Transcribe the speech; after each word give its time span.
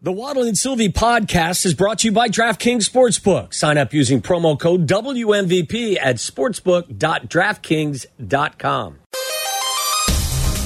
The 0.00 0.12
Waddle 0.12 0.44
and 0.44 0.56
Silvy 0.56 0.90
podcast 0.90 1.66
is 1.66 1.74
brought 1.74 1.98
to 1.98 2.06
you 2.06 2.12
by 2.12 2.28
DraftKings 2.28 2.88
Sportsbook. 2.88 3.52
Sign 3.52 3.76
up 3.76 3.92
using 3.92 4.22
promo 4.22 4.56
code 4.56 4.86
WMVP 4.86 5.98
at 6.00 6.18
sportsbook.draftkings.com. 6.18 8.98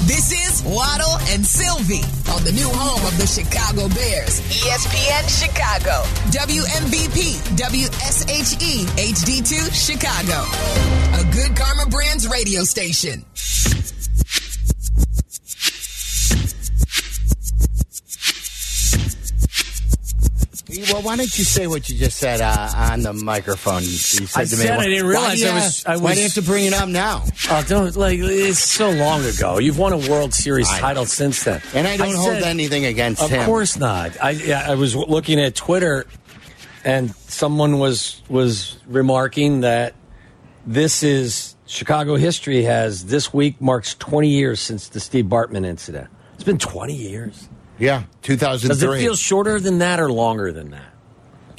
This 0.04 0.32
is 0.32 0.62
Waddle 0.64 1.16
and 1.30 1.46
Silvy 1.46 2.02
on 2.30 2.44
the 2.44 2.52
new 2.52 2.68
home 2.68 3.06
of 3.06 3.16
the 3.16 3.26
Chicago 3.26 3.88
Bears, 3.94 4.42
ESPN 4.52 5.26
Chicago, 5.40 6.02
WMVP, 6.28 7.40
WSHE, 7.56 8.84
HD2 9.00 9.72
Chicago, 9.72 10.44
a 11.18 11.24
good 11.32 11.56
Karma 11.56 11.86
Brands 11.88 12.28
radio 12.28 12.64
station. 12.64 13.24
Well, 20.92 21.02
why 21.02 21.16
don't 21.16 21.36
you 21.38 21.44
say 21.44 21.66
what 21.66 21.88
you 21.88 21.98
just 21.98 22.16
said 22.18 22.40
uh, 22.40 22.70
on 22.74 23.02
the 23.02 23.12
microphone? 23.12 23.82
You 23.82 23.88
said 23.88 24.40
I 24.40 24.44
to 24.44 24.56
me, 24.56 24.62
said 24.62 24.78
I 24.78 24.84
didn't 24.84 25.04
why 25.04 25.10
realize 25.10 25.40
you 25.40 25.48
I 25.48 25.54
was- 25.54 25.84
I 25.86 25.96
Why 25.96 26.12
do 26.14 26.18
you 26.20 26.24
have 26.24 26.34
to 26.34 26.42
bring 26.42 26.64
it 26.64 26.72
up 26.74 26.88
now? 26.88 27.24
Oh, 27.50 27.64
don't 27.66 27.94
like 27.96 28.18
it's 28.20 28.58
so 28.58 28.90
long 28.90 29.24
ago. 29.24 29.58
You've 29.58 29.78
won 29.78 29.92
a 29.92 29.98
World 29.98 30.32
Series 30.34 30.68
I 30.70 30.78
title 30.78 31.06
since 31.06 31.44
then, 31.44 31.60
And 31.74 31.86
I 31.86 31.96
don't 31.96 32.14
hold 32.14 32.28
said- 32.34 32.42
anything 32.44 32.84
against 32.86 33.20
you. 33.20 33.26
Of 33.26 33.30
him. 33.32 33.44
course 33.46 33.76
not. 33.76 34.12
I 34.22 34.30
yeah, 34.30 34.64
I 34.70 34.74
was 34.74 34.96
looking 34.96 35.40
at 35.40 35.54
Twitter, 35.54 36.06
and 36.84 37.14
someone 37.28 37.78
was 37.78 38.22
was 38.28 38.76
remarking 38.86 39.60
that 39.60 39.94
this 40.66 41.02
is 41.02 41.54
Chicago 41.66 42.16
history 42.16 42.62
has 42.64 43.06
this 43.06 43.32
week 43.34 43.60
marks 43.60 43.94
20 43.94 44.28
years 44.28 44.60
since 44.60 44.88
the 44.88 45.00
Steve 45.00 45.24
Bartman 45.26 45.64
incident. 45.66 46.08
It's 46.34 46.44
been 46.44 46.58
20 46.58 46.94
years. 46.94 47.48
Yeah, 47.82 48.04
2003. 48.22 48.68
Does 48.68 48.82
it 49.00 49.02
feel 49.02 49.16
shorter 49.16 49.58
than 49.58 49.78
that 49.80 49.98
or 49.98 50.10
longer 50.12 50.52
than 50.52 50.70
that? 50.70 50.84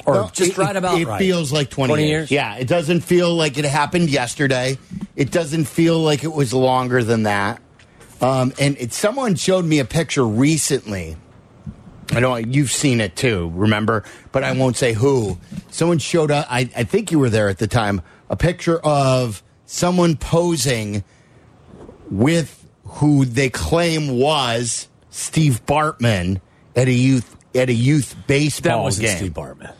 Or 0.06 0.14
Well, 0.14 0.30
just 0.32 0.52
it- 0.52 0.58
right 0.58 0.74
about 0.74 0.98
It 0.98 1.06
right? 1.06 1.18
feels 1.18 1.52
like 1.52 1.68
20, 1.68 1.90
20 1.90 2.08
years. 2.08 2.10
years? 2.10 2.30
Yeah, 2.30 2.56
it 2.56 2.66
doesn't 2.66 3.02
feel 3.02 3.34
like 3.34 3.58
it 3.58 3.66
happened 3.66 4.08
yesterday. 4.08 4.78
It 5.16 5.30
doesn't 5.30 5.64
feel 5.66 5.98
like 5.98 6.24
it 6.24 6.32
was 6.32 6.54
longer 6.54 7.04
than 7.04 7.24
that. 7.24 7.60
Um, 8.22 8.54
and 8.58 8.74
it, 8.78 8.94
someone 8.94 9.34
showed 9.34 9.66
me 9.66 9.80
a 9.80 9.84
picture 9.84 10.24
recently. 10.26 11.16
I 12.12 12.20
know 12.20 12.36
you've 12.36 12.72
seen 12.72 13.02
it 13.02 13.16
too, 13.16 13.52
remember? 13.54 14.02
But 14.32 14.44
I 14.44 14.52
won't 14.52 14.76
say 14.78 14.94
who. 14.94 15.38
Someone 15.70 15.98
showed 15.98 16.30
up, 16.30 16.46
I, 16.50 16.70
I 16.74 16.84
think 16.84 17.12
you 17.12 17.18
were 17.18 17.28
there 17.30 17.50
at 17.50 17.58
the 17.58 17.66
time, 17.66 18.00
a 18.30 18.36
picture 18.36 18.78
of 18.78 19.42
someone 19.66 20.16
posing 20.16 21.04
with 22.10 22.66
who 22.84 23.24
they 23.26 23.50
claim 23.50 24.18
was 24.18 24.88
Steve 25.14 25.64
Bartman 25.64 26.40
at 26.74 26.88
a 26.88 26.92
youth 26.92 27.36
at 27.54 27.68
a 27.68 27.72
youth 27.72 28.16
baseball 28.26 28.78
That 28.78 28.82
wasn't 28.82 29.06
game. 29.06 29.16
Steve 29.16 29.32
Bartman. 29.32 29.72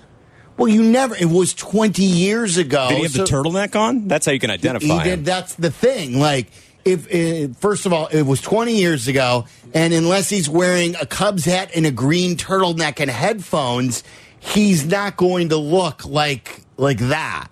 Well, 0.56 0.68
you 0.68 0.84
never. 0.84 1.16
It 1.16 1.28
was 1.28 1.54
twenty 1.54 2.04
years 2.04 2.56
ago. 2.56 2.86
Did 2.88 2.98
he 2.98 3.02
have 3.02 3.12
the 3.14 3.24
turtleneck 3.24 3.74
on? 3.74 4.06
That's 4.06 4.26
how 4.26 4.32
you 4.32 4.38
can 4.38 4.52
identify 4.52 5.02
He 5.02 5.10
did. 5.10 5.24
That's 5.24 5.54
the 5.56 5.72
thing. 5.72 6.20
Like, 6.20 6.46
if 6.84 7.12
uh, 7.12 7.52
first 7.58 7.84
of 7.84 7.92
all, 7.92 8.06
it 8.06 8.22
was 8.22 8.40
twenty 8.40 8.76
years 8.76 9.08
ago, 9.08 9.46
and 9.74 9.92
unless 9.92 10.30
he's 10.30 10.48
wearing 10.48 10.94
a 11.00 11.06
Cubs 11.06 11.44
hat 11.44 11.72
and 11.74 11.84
a 11.84 11.90
green 11.90 12.36
turtleneck 12.36 13.00
and 13.00 13.10
headphones, 13.10 14.04
he's 14.38 14.86
not 14.86 15.16
going 15.16 15.48
to 15.48 15.56
look 15.56 16.04
like 16.04 16.60
like 16.76 16.98
that. 16.98 17.48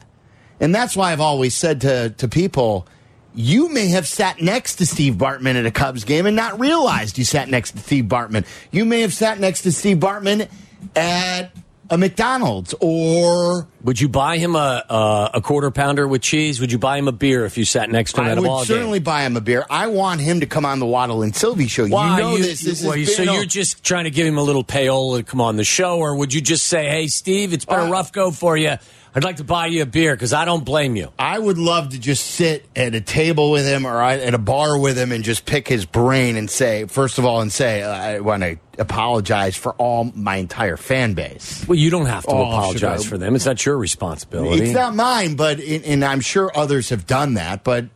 And 0.60 0.72
that's 0.72 0.94
why 0.94 1.10
I've 1.10 1.20
always 1.20 1.54
said 1.54 1.80
to 1.80 2.10
to 2.10 2.28
people. 2.28 2.86
You 3.34 3.68
may 3.70 3.88
have 3.88 4.06
sat 4.06 4.42
next 4.42 4.76
to 4.76 4.86
Steve 4.86 5.14
Bartman 5.14 5.54
at 5.54 5.64
a 5.64 5.70
Cubs 5.70 6.04
game 6.04 6.26
and 6.26 6.36
not 6.36 6.60
realized 6.60 7.16
you 7.16 7.24
sat 7.24 7.48
next 7.48 7.72
to 7.72 7.78
Steve 7.78 8.04
Bartman. 8.04 8.44
You 8.70 8.84
may 8.84 9.00
have 9.00 9.14
sat 9.14 9.40
next 9.40 9.62
to 9.62 9.72
Steve 9.72 9.98
Bartman 9.98 10.48
at 10.94 11.50
a 11.88 11.98
McDonald's 11.98 12.74
or 12.80 13.66
Would 13.84 14.00
you 14.00 14.08
buy 14.08 14.38
him 14.38 14.54
a, 14.54 14.84
a 14.88 15.30
a 15.34 15.40
quarter 15.42 15.70
pounder 15.70 16.06
with 16.08 16.22
cheese? 16.22 16.60
Would 16.60 16.72
you 16.72 16.78
buy 16.78 16.96
him 16.98 17.08
a 17.08 17.12
beer 17.12 17.44
if 17.44 17.58
you 17.58 17.64
sat 17.64 17.90
next 17.90 18.12
to 18.14 18.20
him 18.22 18.28
I 18.28 18.30
at 18.32 18.38
a 18.38 18.42
ball 18.42 18.44
game? 18.44 18.52
I 18.52 18.58
would 18.58 18.66
certainly 18.66 18.98
buy 18.98 19.22
him 19.24 19.36
a 19.36 19.40
beer. 19.40 19.64
I 19.68 19.88
want 19.88 20.20
him 20.20 20.40
to 20.40 20.46
come 20.46 20.64
on 20.64 20.78
the 20.78 20.86
Waddle 20.86 21.22
and 21.22 21.34
Silvy 21.34 21.68
show. 21.68 21.86
Why? 21.86 22.16
You 22.16 22.22
know 22.22 22.36
this. 22.38 22.62
This 22.62 22.82
well, 22.82 22.92
has 22.96 23.16
so 23.16 23.22
a- 23.22 23.34
you're 23.34 23.44
just 23.44 23.82
trying 23.84 24.04
to 24.04 24.10
give 24.10 24.26
him 24.26 24.38
a 24.38 24.42
little 24.42 24.64
payola 24.64 25.18
to 25.18 25.22
come 25.24 25.40
on 25.40 25.56
the 25.56 25.64
show, 25.64 25.98
or 25.98 26.16
would 26.16 26.32
you 26.32 26.40
just 26.40 26.66
say, 26.66 26.88
"Hey, 26.88 27.08
Steve, 27.08 27.52
it's 27.52 27.64
been 27.64 27.80
a 27.80 27.84
Uh, 27.84 27.90
rough 27.90 28.12
go 28.12 28.30
for 28.30 28.56
you. 28.56 28.76
I'd 29.14 29.24
like 29.24 29.36
to 29.36 29.44
buy 29.44 29.66
you 29.66 29.82
a 29.82 29.86
beer 29.86 30.14
because 30.14 30.32
I 30.32 30.44
don't 30.44 30.64
blame 30.64 30.96
you." 30.96 31.12
I 31.18 31.38
would 31.38 31.58
love 31.58 31.90
to 31.90 31.98
just 31.98 32.26
sit 32.26 32.64
at 32.74 32.94
a 32.94 33.00
table 33.00 33.50
with 33.50 33.66
him 33.66 33.86
or 33.86 34.02
at 34.02 34.32
a 34.34 34.38
bar 34.38 34.78
with 34.78 34.96
him 34.96 35.12
and 35.12 35.22
just 35.22 35.44
pick 35.44 35.68
his 35.68 35.84
brain 35.84 36.36
and 36.36 36.48
say, 36.50 36.86
first 36.86 37.18
of 37.18 37.24
all, 37.24 37.40
and 37.40 37.52
say, 37.52 37.82
I 37.82 38.20
want 38.20 38.42
to 38.42 38.56
apologize 38.78 39.56
for 39.56 39.72
all 39.74 40.10
my 40.14 40.36
entire 40.36 40.76
fan 40.76 41.12
base. 41.14 41.64
Well, 41.68 41.78
you 41.78 41.90
don't 41.90 42.06
have 42.06 42.24
to 42.24 42.30
Oh, 42.30 42.42
apologize 42.42 43.04
for 43.04 43.18
them. 43.18 43.34
It's 43.34 43.46
not 43.46 43.64
your 43.66 43.76
responsibility. 43.76 44.62
It's 44.64 44.72
not 44.74 44.94
mine, 44.94 45.36
but 45.36 45.60
and 45.60 46.04
I'm 46.04 46.20
sure 46.20 46.50
others 46.56 46.88
have 46.88 47.06
done 47.06 47.34
that. 47.34 47.64
But 47.64 47.86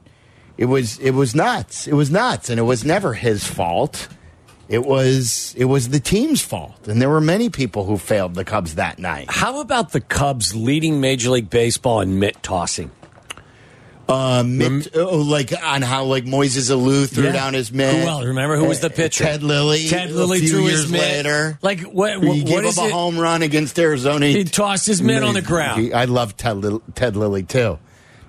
it 0.59 0.66
was 0.66 0.99
it 0.99 1.12
was 1.12 1.34
nuts. 1.34 1.87
It 1.87 1.94
was 1.94 2.10
nuts, 2.10 2.50
and 2.50 2.59
it 2.60 2.65
was 2.65 2.84
never 2.84 3.15
his 3.15 3.44
fault. 3.44 4.09
It 4.69 4.84
was 4.84 5.54
it 5.56 5.66
was 5.66 5.91
the 5.91 6.00
team's 6.00 6.41
fault, 6.43 6.88
and 6.88 7.00
there 7.00 7.09
were 7.09 7.21
many 7.21 7.50
people 7.50 7.84
who 7.84 7.97
failed 7.99 8.34
the 8.34 8.44
Cubs 8.44 8.75
that 8.75 8.99
night. 8.99 9.27
How 9.31 9.60
about 9.60 9.93
the 9.93 10.00
Cubs 10.00 10.56
leading 10.56 11.00
Major 11.00 11.31
League 11.31 11.50
Baseball 11.50 12.00
in 12.00 12.19
mitt 12.19 12.43
tossing? 12.43 12.91
Uh, 14.09 14.44
mitt, 14.47 14.88
oh, 14.97 15.19
like 15.19 15.53
on 15.65 15.82
how 15.82 16.05
like 16.05 16.25
Moises 16.25 16.71
Alou 16.71 17.09
threw 17.09 17.25
Yeah. 17.25 17.32
down 17.32 17.55
his 17.55 17.72
mitt. 17.72 18.06
Else? 18.06 18.25
Remember 18.25 18.56
who 18.56 18.66
was 18.66 18.78
the 18.78 18.87
Uh, 18.87 18.91
pitcher? 18.91 19.25
Ted 19.25 19.43
Lilly. 19.43 19.88
Ted 19.88 20.12
Lilly 20.12 20.47
threw 20.47 20.66
his 20.66 20.88
mitt. 20.91 21.00
later. 21.00 21.59
Like 21.60 21.81
what? 21.82 22.21
he 22.22 22.26
what, 22.28 22.34
gave 22.37 22.49
what 22.50 22.65
up 22.66 22.78
a 22.78 22.87
it? 22.87 22.93
home 22.93 23.19
run 23.19 23.43
against 23.43 23.76
Arizona. 23.81 24.26
He 24.26 24.44
tossed 24.44 24.87
his 24.87 25.03
mitt 25.03 25.25
on 25.25 25.34
the 25.34 25.43
ground. 25.43 25.81
He- 25.82 25.93
I 25.93 26.05
love 26.05 26.37
Ted, 26.37 26.62
Ted 26.94 27.16
Lilly 27.16 27.43
too. 27.43 27.78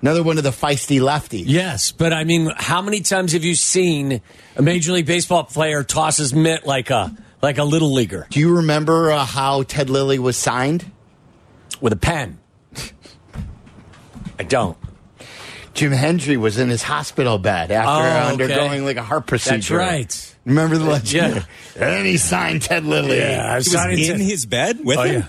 Another 0.00 0.22
one 0.22 0.38
of 0.38 0.44
the 0.44 0.50
feisty 0.50 1.00
lefties. 1.00 1.44
Yes, 1.46 1.90
but 1.92 2.12
I 2.12 2.22
mean, 2.24 2.52
how 2.56 2.80
many 2.82 3.00
times 3.00 3.32
have 3.32 3.44
you 3.44 3.54
seen 3.56 4.20
a 4.56 4.62
Major 4.62 4.92
League 4.92 5.06
Baseball 5.06 5.44
player 5.44 5.82
toss 5.82 6.18
his 6.18 6.32
mitt 6.32 6.64
like 6.66 6.90
a 6.90 7.16
like 7.42 7.58
a 7.58 7.64
little 7.64 7.92
leaguer 7.92 8.26
Do 8.30 8.40
you 8.40 8.56
remember 8.56 9.10
uh, 9.12 9.24
how 9.24 9.62
Ted 9.64 9.90
Lilly 9.90 10.18
was 10.18 10.36
signed? 10.36 10.90
with 11.80 11.92
a 11.92 11.96
pen? 11.96 12.38
I 14.38 14.42
don't. 14.44 14.76
Jim 15.74 15.92
Hendry 15.92 16.36
was 16.36 16.58
in 16.58 16.68
his 16.68 16.82
hospital 16.82 17.38
bed 17.38 17.70
after 17.70 17.90
Oh, 18.04 18.32
okay. 18.34 18.44
undergoing 18.52 18.84
like 18.84 18.96
a 18.96 19.02
heart 19.02 19.26
procedure. 19.26 19.76
That's 19.78 19.92
right. 19.92 20.36
Remember 20.48 20.76
the 20.78 20.84
legend? 20.84 21.46
Yeah. 21.76 21.88
and 21.96 22.06
he 22.06 22.16
signed 22.16 22.62
Ted 22.62 22.84
Lilly. 22.84 23.18
Yeah, 23.18 23.46
I 23.46 23.50
He 23.52 23.56
was 23.58 23.72
signed 23.72 23.98
in 24.00 24.20
it. 24.20 24.24
his 24.24 24.46
bed 24.46 24.78
with 24.84 24.98
Oh 24.98 25.02
him. 25.02 25.24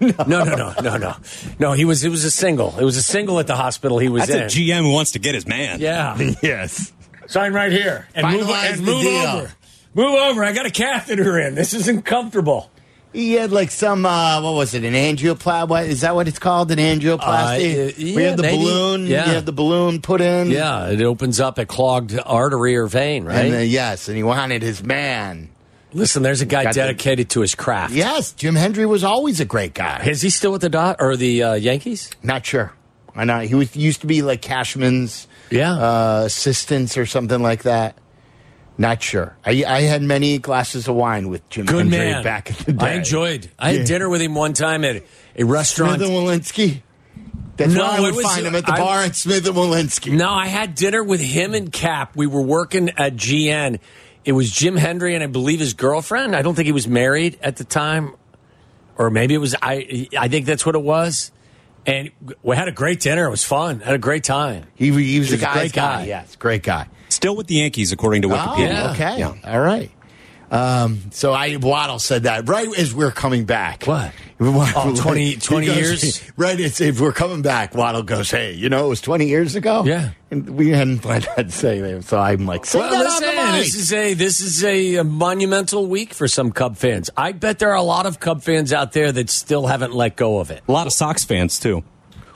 yeah. 0.00 0.12
No, 0.26 0.42
no, 0.44 0.54
no, 0.56 0.74
no, 0.82 0.96
no, 0.96 1.16
no. 1.58 1.72
He 1.72 1.84
was. 1.84 2.02
It 2.04 2.08
was 2.10 2.24
a 2.24 2.30
single. 2.30 2.76
It 2.78 2.84
was 2.84 2.96
a 2.96 3.02
single 3.02 3.38
at 3.38 3.46
the 3.46 3.54
hospital. 3.56 3.98
He 3.98 4.08
was 4.08 4.26
That's 4.26 4.54
in. 4.54 4.62
a 4.64 4.70
GM 4.72 4.82
who 4.82 4.92
wants 4.92 5.12
to 5.12 5.18
get 5.20 5.34
his 5.34 5.46
man. 5.46 5.80
yeah. 5.80 6.18
yes. 6.42 6.92
Sign 7.28 7.52
right 7.52 7.70
here 7.72 8.08
and 8.14 8.26
move, 8.26 8.50
and 8.50 8.78
the 8.80 8.82
move 8.82 9.02
deal. 9.02 9.20
over. 9.26 9.52
Move 9.94 10.14
over. 10.14 10.44
I 10.44 10.52
got 10.52 10.66
a 10.66 10.70
catheter 10.70 11.38
in. 11.38 11.54
This 11.54 11.72
isn't 11.74 12.02
comfortable. 12.04 12.70
He 13.12 13.34
had 13.34 13.52
like 13.52 13.70
some 13.70 14.06
uh, 14.06 14.40
what 14.42 14.54
was 14.54 14.74
it? 14.74 14.84
An 14.84 14.94
angioplasty? 14.94 15.68
What 15.68 15.84
is 15.86 16.00
that? 16.00 16.14
What 16.14 16.28
it's 16.28 16.38
called? 16.38 16.70
An 16.70 16.78
angioplasty? 16.78 17.90
Uh, 17.90 17.92
we 17.98 18.12
yeah, 18.14 18.28
had 18.30 18.38
the 18.38 18.42
maybe. 18.42 18.56
balloon. 18.58 19.06
Yeah. 19.06 19.26
You 19.26 19.32
had 19.34 19.46
the 19.46 19.52
balloon 19.52 20.00
put 20.00 20.20
in. 20.20 20.50
Yeah, 20.50 20.88
it 20.88 21.02
opens 21.02 21.38
up 21.40 21.58
a 21.58 21.66
clogged 21.66 22.18
artery 22.24 22.76
or 22.76 22.86
vein, 22.86 23.24
right? 23.24 23.44
And 23.44 23.52
then, 23.52 23.68
yes, 23.68 24.08
and 24.08 24.16
he 24.16 24.22
wanted 24.22 24.62
his 24.62 24.82
man. 24.82 25.50
Listen, 25.94 26.22
there's 26.22 26.40
a 26.40 26.46
guy 26.46 26.62
Got 26.64 26.72
the- 26.74 26.80
dedicated 26.80 27.28
to 27.30 27.40
his 27.42 27.54
craft. 27.54 27.92
Yes, 27.92 28.32
Jim 28.32 28.54
Hendry 28.54 28.86
was 28.86 29.04
always 29.04 29.40
a 29.40 29.44
great 29.44 29.74
guy. 29.74 30.02
Is 30.06 30.22
he 30.22 30.30
still 30.30 30.52
with 30.52 30.62
the 30.62 30.70
dot 30.70 30.96
or 31.00 31.16
the 31.16 31.42
uh, 31.42 31.52
Yankees? 31.54 32.08
Not 32.22 32.46
sure. 32.46 32.72
I 33.14 33.26
know 33.26 33.40
he 33.40 33.54
was 33.54 33.76
used 33.76 34.00
to 34.00 34.06
be 34.06 34.22
like 34.22 34.40
Cashman's 34.40 35.28
Yeah. 35.50 35.74
uh, 35.74 36.22
assistants 36.24 36.96
or 36.96 37.04
something 37.04 37.42
like 37.42 37.64
that. 37.64 37.94
Not 38.78 39.02
sure. 39.02 39.36
I, 39.44 39.64
I 39.66 39.82
had 39.82 40.02
many 40.02 40.38
glasses 40.38 40.88
of 40.88 40.94
wine 40.94 41.28
with 41.28 41.46
Jim 41.50 41.66
Good 41.66 41.76
Hendry 41.92 41.98
man. 41.98 42.24
back 42.24 42.50
in 42.50 42.56
the 42.64 42.72
day. 42.72 42.86
I 42.86 42.92
enjoyed. 42.94 43.50
I 43.58 43.72
had 43.74 43.86
dinner 43.86 44.08
with 44.08 44.20
him 44.22 44.34
one 44.34 44.54
time 44.54 44.84
at 44.84 45.04
a 45.36 45.44
restaurant. 45.44 45.96
Smith 46.00 46.08
and 46.08 46.16
Wollensky. 46.18 46.82
That's 47.58 47.74
No, 47.74 47.82
where 47.82 47.90
I 47.90 48.00
would 48.00 48.14
was- 48.14 48.24
find 48.24 48.46
him 48.46 48.54
at 48.54 48.64
the 48.64 48.72
I- 48.72 48.78
bar 48.78 49.00
at 49.04 49.14
Smith 49.14 49.46
and 49.46 49.54
Wollensky. 49.54 50.12
No, 50.12 50.30
I 50.30 50.46
had 50.46 50.74
dinner 50.74 51.02
with 51.04 51.20
him 51.20 51.52
and 51.54 51.70
Cap. 51.70 52.16
We 52.16 52.26
were 52.26 52.40
working 52.40 52.90
at 52.96 53.14
GN. 53.14 53.78
It 54.24 54.32
was 54.32 54.50
Jim 54.50 54.76
Hendry 54.76 55.14
and 55.14 55.22
I 55.22 55.26
believe 55.26 55.60
his 55.60 55.74
girlfriend. 55.74 56.34
I 56.34 56.40
don't 56.42 56.54
think 56.54 56.66
he 56.66 56.72
was 56.72 56.88
married 56.88 57.38
at 57.42 57.56
the 57.56 57.64
time, 57.64 58.14
or 58.96 59.10
maybe 59.10 59.34
it 59.34 59.38
was. 59.38 59.54
I 59.60 60.08
I 60.18 60.28
think 60.28 60.46
that's 60.46 60.64
what 60.64 60.74
it 60.76 60.82
was. 60.82 61.30
And 61.84 62.10
we 62.42 62.54
had 62.56 62.68
a 62.68 62.72
great 62.72 63.00
dinner. 63.00 63.26
It 63.26 63.30
was 63.30 63.44
fun. 63.44 63.80
Had 63.80 63.94
a 63.94 63.98
great 63.98 64.22
time. 64.24 64.64
He, 64.76 64.86
he 64.86 64.90
was 64.92 65.02
He 65.02 65.16
a 65.16 65.20
was 65.20 65.32
a 65.32 65.36
guy's 65.38 65.54
great 65.56 65.72
guy. 65.72 65.96
guy. 66.02 66.04
Yes, 66.06 66.36
great 66.36 66.62
guy. 66.62 66.86
Still 67.22 67.36
with 67.36 67.46
the 67.46 67.54
Yankees, 67.54 67.92
according 67.92 68.22
to 68.22 68.28
Oh, 68.32 68.36
Wikipedia. 68.36 68.68
Yeah. 68.68 68.90
okay. 68.90 69.18
Yeah. 69.20 69.34
All 69.44 69.60
right. 69.60 69.92
Um, 70.50 70.98
so 71.12 71.32
I 71.32 71.54
Waddle 71.56 72.00
said 72.00 72.24
that 72.24 72.48
right 72.48 72.68
as 72.76 72.92
we 72.92 73.04
are 73.04 73.12
coming 73.12 73.44
back. 73.44 73.84
What? 73.84 74.12
Oh, 74.44 74.92
20 74.96 75.36
20 75.36 75.66
goes- 75.66 75.76
years? 75.76 76.32
Right. 76.36 76.58
It's, 76.58 76.80
if 76.80 76.98
we're 77.00 77.12
coming 77.12 77.42
back, 77.42 77.76
Waddle 77.76 78.02
goes, 78.02 78.28
hey, 78.28 78.54
you 78.54 78.68
know, 78.68 78.84
it 78.86 78.88
was 78.88 79.00
20 79.00 79.28
years 79.28 79.54
ago. 79.54 79.84
Yeah. 79.84 80.10
And 80.32 80.50
we 80.56 80.70
hadn't 80.70 80.98
planned 80.98 81.28
that 81.36 81.44
to 81.46 81.52
say 81.52 81.80
that. 81.80 82.02
So 82.02 82.18
I'm 82.18 82.44
like, 82.44 82.66
say 82.66 82.80
Well, 82.80 82.90
that 82.90 82.96
on 82.98 83.04
listen, 83.04 83.22
the 83.36 83.52
mic. 83.52 83.62
this 83.62 83.74
is 83.76 83.92
a 83.92 84.14
this 84.14 84.40
is 84.40 84.64
a, 84.64 84.96
a 84.96 85.04
monumental 85.04 85.86
week 85.86 86.12
for 86.12 86.26
some 86.26 86.50
Cub 86.50 86.76
fans. 86.76 87.08
I 87.16 87.30
bet 87.30 87.60
there 87.60 87.70
are 87.70 87.76
a 87.76 87.82
lot 87.82 88.04
of 88.06 88.18
Cub 88.18 88.42
fans 88.42 88.72
out 88.72 88.90
there 88.90 89.12
that 89.12 89.30
still 89.30 89.68
haven't 89.68 89.94
let 89.94 90.16
go 90.16 90.40
of 90.40 90.50
it. 90.50 90.60
A 90.66 90.72
lot 90.72 90.88
of 90.88 90.92
Sox 90.92 91.22
fans 91.22 91.60
too. 91.60 91.84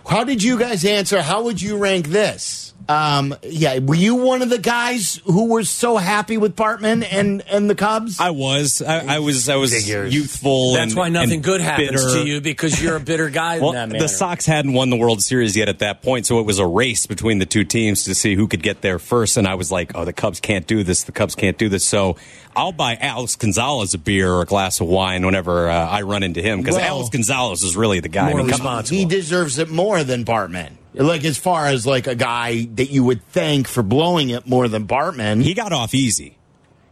How 0.09 0.23
did 0.23 0.44
you 0.44 0.61
guys 0.61 0.85
answer? 0.85 1.21
How 1.23 1.43
would 1.43 1.61
you 1.61 1.77
rank 1.77 2.06
this? 2.06 2.73
Um, 2.88 3.35
yeah, 3.43 3.81
were 3.81 3.97
you 3.97 4.15
one 4.15 4.43
of 4.43 4.49
the 4.50 4.59
guys 4.59 5.21
who 5.25 5.47
were 5.49 5.65
so 5.65 5.97
happy 5.97 6.37
with 6.37 6.55
Bartman 6.55 7.05
and 7.11 7.43
and 7.49 7.69
the 7.69 7.75
Cubs? 7.75 8.21
I 8.21 8.31
was. 8.31 8.81
I, 8.81 9.17
I 9.17 9.19
was. 9.19 9.49
I 9.49 9.56
was 9.56 9.75
Figures. 9.75 10.15
youthful. 10.15 10.75
That's 10.75 10.93
and, 10.93 10.99
why 10.99 11.09
nothing 11.09 11.33
and 11.33 11.43
good 11.44 11.61
happens 11.61 11.91
bitter. 12.05 12.23
to 12.23 12.27
you 12.29 12.41
because 12.41 12.81
you're 12.81 12.94
a 12.97 13.00
bitter 13.00 13.29
guy 13.29 13.59
Well, 13.59 13.71
in 13.71 13.75
that 13.75 13.88
manner. 13.88 13.99
the 14.05 14.09
Sox 14.09 14.47
hadn't 14.47 14.73
won 14.73 14.91
the 14.91 14.97
World 14.97 15.21
Series 15.21 15.56
yet 15.56 15.69
at 15.69 15.81
that 15.81 16.03
point, 16.03 16.27
so 16.27 16.38
it 16.38 16.47
was 16.47 16.61
a 16.61 16.67
race 16.67 17.06
between 17.06 17.38
the 17.41 17.47
two 17.47 17.65
teams 17.65 18.05
to 18.05 18.15
see 18.15 18.37
who 18.37 18.47
could 18.47 18.62
get 18.62 18.83
there 18.83 19.00
first. 19.00 19.37
And 19.37 19.49
I 19.49 19.55
was 19.55 19.73
like, 19.73 19.93
"Oh, 19.97 20.05
the 20.05 20.12
Cubs 20.12 20.38
can't 20.38 20.67
do 20.67 20.85
this. 20.85 21.03
The 21.03 21.12
Cubs 21.12 21.35
can't 21.35 21.59
do 21.59 21.69
this." 21.69 21.85
So 21.85 22.17
I'll 22.55 22.71
buy 22.73 22.94
Alex 23.00 23.35
Gonzalez 23.35 23.94
a 23.94 23.99
beer 23.99 24.31
or 24.33 24.43
a 24.43 24.47
glass 24.47 24.81
of 24.81 24.87
wine 24.87 25.27
whenever 25.27 25.69
uh, 25.69 25.88
I 25.88 26.03
run 26.03 26.23
into 26.23 26.41
him 26.41 26.61
because 26.61 26.77
Well- 26.77 26.85
Alex 26.85 27.09
Gonzalez 27.11 27.65
is 27.65 27.77
really 27.77 27.99
the 27.99 28.09
guy. 28.09 28.31
More 28.31 28.41
I 28.41 28.43
mean, 28.44 28.56
come 28.56 28.67
on. 28.67 28.85
he 28.85 29.05
deserves 29.05 29.59
it 29.59 29.69
more 29.71 30.05
than 30.05 30.25
Bartman. 30.25 30.71
Like 30.97 31.25
as 31.25 31.37
far 31.37 31.67
as 31.67 31.87
like 31.87 32.07
a 32.07 32.15
guy 32.15 32.67
that 32.75 32.91
you 32.91 33.05
would 33.05 33.23
thank 33.27 33.69
for 33.69 33.83
blowing 33.83 34.31
it 34.31 34.47
more 34.47 34.67
than 34.67 34.87
Bartman. 34.87 35.43
He 35.43 35.53
got 35.53 35.73
off 35.73 35.95
easy. 35.95 36.39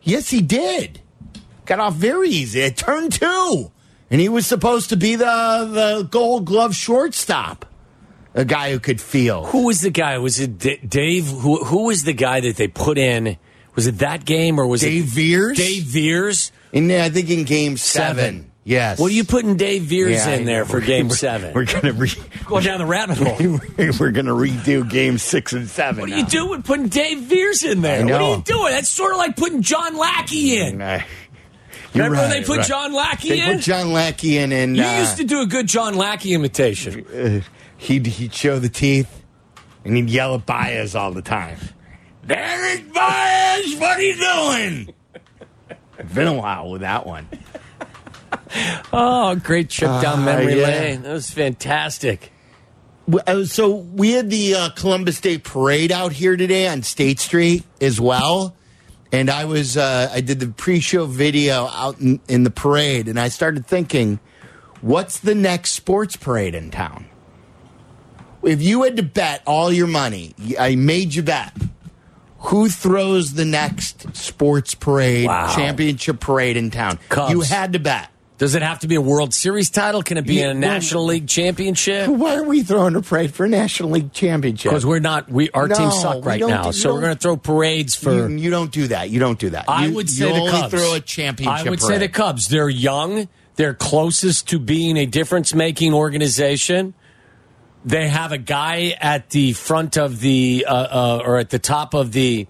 yes, 0.02 0.28
he 0.30 0.40
did. 0.42 1.00
Got 1.64 1.80
off 1.80 1.94
very 1.94 2.28
easy 2.28 2.62
at 2.62 2.76
turn 2.76 3.08
two, 3.08 3.70
and 4.10 4.20
he 4.20 4.28
was 4.28 4.46
supposed 4.46 4.90
to 4.90 4.96
be 4.96 5.16
the 5.16 5.24
the 6.04 6.06
Gold 6.10 6.44
Glove 6.44 6.74
shortstop, 6.76 7.64
a 8.34 8.44
guy 8.44 8.72
who 8.72 8.78
could 8.78 9.00
feel. 9.00 9.46
Who 9.46 9.64
was 9.64 9.80
the 9.80 9.88
guy? 9.90 10.18
Was 10.18 10.38
it 10.38 10.58
D- 10.58 10.76
Dave? 10.86 11.26
Who 11.26 11.64
who 11.64 11.86
was 11.86 12.02
the 12.04 12.12
guy 12.12 12.40
that 12.40 12.56
they 12.56 12.68
put 12.68 12.98
in? 12.98 13.38
Was 13.74 13.86
it 13.86 13.98
that 14.00 14.26
game 14.26 14.58
or 14.60 14.66
was 14.66 14.82
it? 14.82 14.90
Dave 14.90 15.04
it 15.04 15.08
Veres? 15.08 15.56
Dave 15.56 15.82
Veres? 15.84 16.52
In 16.72 16.90
I 16.90 17.08
think 17.08 17.30
in 17.30 17.44
Game 17.44 17.78
seven. 17.78 18.16
Seven. 18.16 18.50
Yes. 18.66 18.98
What 18.98 19.10
are 19.10 19.14
you 19.14 19.24
putting 19.24 19.56
Dave 19.56 19.82
Veres 19.82 20.24
Yeah, 20.24 20.36
in 20.36 20.46
there 20.46 20.64
for 20.64 20.80
Game 20.80 21.10
Seven? 21.10 21.52
We're 21.52 21.66
gonna 21.66 21.92
re- 21.92 22.10
going 22.46 22.64
down 22.64 22.78
the 22.78 22.86
rabbit 22.86 23.18
hole. 23.18 23.36
we're 24.00 24.10
gonna 24.10 24.32
redo 24.32 24.88
Game 24.88 25.18
six 25.18 25.52
and 25.52 25.68
seven. 25.68 26.00
What 26.00 26.10
are 26.10 26.16
you 26.16 26.24
doing 26.24 26.62
putting 26.62 26.88
Dave 26.88 27.20
Veres 27.20 27.62
in 27.62 27.82
there? 27.82 28.02
What 28.04 28.12
are 28.14 28.36
you 28.36 28.42
doing? 28.42 28.70
That's 28.72 28.88
sort 28.88 29.12
of 29.12 29.18
like 29.18 29.36
putting 29.36 29.60
John 29.60 29.98
Lackey 29.98 30.56
in. 30.58 30.78
You're 30.80 31.02
Remember 32.06 32.16
when 32.16 32.30
they 32.30 32.42
put 32.42 32.58
right. 32.58 32.66
John 32.66 32.92
Lackey 32.94 33.28
They 33.28 33.40
in? 33.42 33.56
put 33.56 33.64
John 33.64 33.92
Lackey 33.92 34.38
in, 34.38 34.50
and 34.50 34.76
you 34.76 34.82
uh, 34.82 34.98
used 34.98 35.18
to 35.18 35.24
do 35.24 35.42
a 35.42 35.46
good 35.46 35.66
John 35.68 35.94
Lackey 35.94 36.32
imitation. 36.32 37.44
he'd 37.76 38.06
he'd 38.06 38.32
show 38.34 38.58
the 38.58 38.68
teeth, 38.70 39.22
and 39.84 39.94
he'd 39.96 40.08
yell 40.10 40.34
at 40.34 40.46
Baez 40.46 40.96
all 40.96 41.12
the 41.12 41.22
time. 41.22 41.58
Derek 42.26 42.92
Baez, 42.94 43.76
what 43.76 43.98
are 43.98 44.02
you 44.02 44.16
doing? 44.16 44.94
Been 46.14 46.26
a 46.28 46.32
while 46.34 46.70
with 46.70 46.80
that 46.80 47.06
one. 47.06 47.28
Oh, 48.92 49.34
great 49.36 49.70
trip 49.70 49.90
down 50.00 50.24
memory 50.24 50.60
yeah. 50.60 50.66
lane. 50.66 51.02
That 51.02 51.12
was 51.12 51.30
fantastic. 51.30 52.30
Uh, 53.26 53.44
So 53.44 53.74
we 53.74 54.12
had 54.12 54.30
the 54.30 54.54
uh, 54.54 54.68
Columbus 54.70 55.20
Day 55.20 55.38
Parade 55.38 55.90
out 55.92 56.12
here 56.12 56.36
today 56.36 56.68
on 56.68 56.82
State 56.82 57.18
Street 57.20 57.64
as 57.80 58.00
well, 58.00 58.54
and 59.12 59.28
I 59.30 59.44
was 59.44 59.76
uh, 59.76 60.10
I 60.12 60.20
did 60.20 60.40
the 60.40 60.46
pre-show 60.48 61.06
video 61.06 61.66
out 61.66 61.98
in, 62.00 62.20
in 62.28 62.44
the 62.44 62.50
parade, 62.50 63.08
and 63.08 63.18
I 63.18 63.28
started 63.28 63.66
thinking, 63.66 64.20
what's 64.80 65.18
the 65.18 65.34
next 65.34 65.70
sports 65.72 66.16
parade 66.16 66.54
in 66.54 66.70
town? 66.70 67.06
If 68.42 68.62
you 68.62 68.82
had 68.82 68.96
to 68.98 69.02
bet 69.02 69.42
all 69.46 69.72
your 69.72 69.86
money, 69.86 70.34
I 70.58 70.76
made 70.76 71.14
you 71.14 71.22
bet. 71.22 71.52
Who 72.48 72.68
throws 72.68 73.32
the 73.32 73.46
next 73.46 74.14
sports 74.14 74.74
parade, 74.74 75.26
Wow. 75.26 75.54
championship 75.56 76.20
parade 76.20 76.58
in 76.58 76.70
town? 76.70 76.98
Cubs. 77.08 77.32
You 77.32 77.40
had 77.40 77.72
to 77.72 77.78
bet. 77.78 78.10
Does 78.36 78.56
it 78.56 78.62
have 78.62 78.80
to 78.80 78.88
be 78.88 78.96
a 78.96 79.00
World 79.00 79.32
Series 79.32 79.70
title? 79.70 80.02
Can 80.02 80.16
it 80.18 80.26
be 80.26 80.34
Yeah, 80.34 80.50
a 80.50 80.54
National 80.54 81.04
League 81.04 81.28
championship? 81.28 82.08
Why 82.08 82.34
are 82.34 82.42
we 82.42 82.64
throwing 82.64 82.96
a 82.96 83.00
parade 83.00 83.32
for 83.32 83.44
a 83.44 83.48
National 83.48 83.90
League 83.90 84.12
championship? 84.12 84.70
Because 84.72 84.84
we're 84.84 84.98
not. 84.98 85.30
We 85.30 85.50
our 85.50 85.68
No, 85.68 85.74
teams 85.76 86.00
suck 86.00 86.24
right 86.24 86.40
now, 86.40 86.64
do- 86.64 86.72
so 86.72 86.92
we're 86.92 87.00
going 87.00 87.14
to 87.14 87.18
throw 87.20 87.36
parades 87.36 87.94
for. 87.94 88.28
You, 88.28 88.36
you 88.36 88.50
don't 88.50 88.72
do 88.72 88.88
that. 88.88 89.10
You 89.10 89.20
don't 89.20 89.38
do 89.38 89.50
that. 89.50 89.66
I 89.68 89.86
You- 89.86 89.94
would 89.94 90.10
say 90.10 90.32
the 90.32 90.50
Cubs. 90.50 90.74
throw 90.74 90.94
a 90.94 91.00
championship. 91.00 91.66
I 91.66 91.70
would 91.70 91.80
say 91.80 91.98
the. 91.98 92.08
Cubs. 92.08 92.48
They're 92.48 92.68
young. 92.68 93.28
They're 93.56 93.74
closest 93.74 94.48
to 94.48 94.58
being 94.58 94.96
a 94.96 95.06
difference-making 95.06 95.94
organization. 95.94 96.94
They 97.84 98.08
have 98.08 98.32
a 98.32 98.38
guy 98.38 98.96
at 99.00 99.30
the 99.30 99.52
front 99.52 99.96
of 99.96 100.18
the 100.20 100.66
uh, 100.68 100.74
uh, 100.74 101.22
or 101.24 101.36
at 101.38 101.50
the 101.50 101.60
top 101.60 101.94
of 101.94 102.10
the 102.10 102.48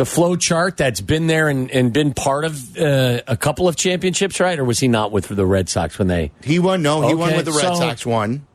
the 0.00 0.06
flow 0.06 0.34
chart 0.34 0.78
that's 0.78 1.02
been 1.02 1.26
there 1.26 1.50
and, 1.50 1.70
and 1.70 1.92
been 1.92 2.14
part 2.14 2.46
of 2.46 2.74
uh, 2.78 3.20
a 3.26 3.36
couple 3.36 3.68
of 3.68 3.76
championships, 3.76 4.40
right? 4.40 4.58
Or 4.58 4.64
was 4.64 4.80
he 4.80 4.88
not 4.88 5.12
with 5.12 5.28
the 5.28 5.44
Red 5.44 5.68
Sox 5.68 5.98
when 5.98 6.08
they? 6.08 6.30
He 6.42 6.58
won. 6.58 6.80
No, 6.80 7.06
he 7.06 7.12
won 7.14 7.36
with 7.36 7.44
the 7.44 7.52
Red 7.52 7.60
so- 7.60 7.74
Sox. 7.74 8.06
One, 8.06 8.46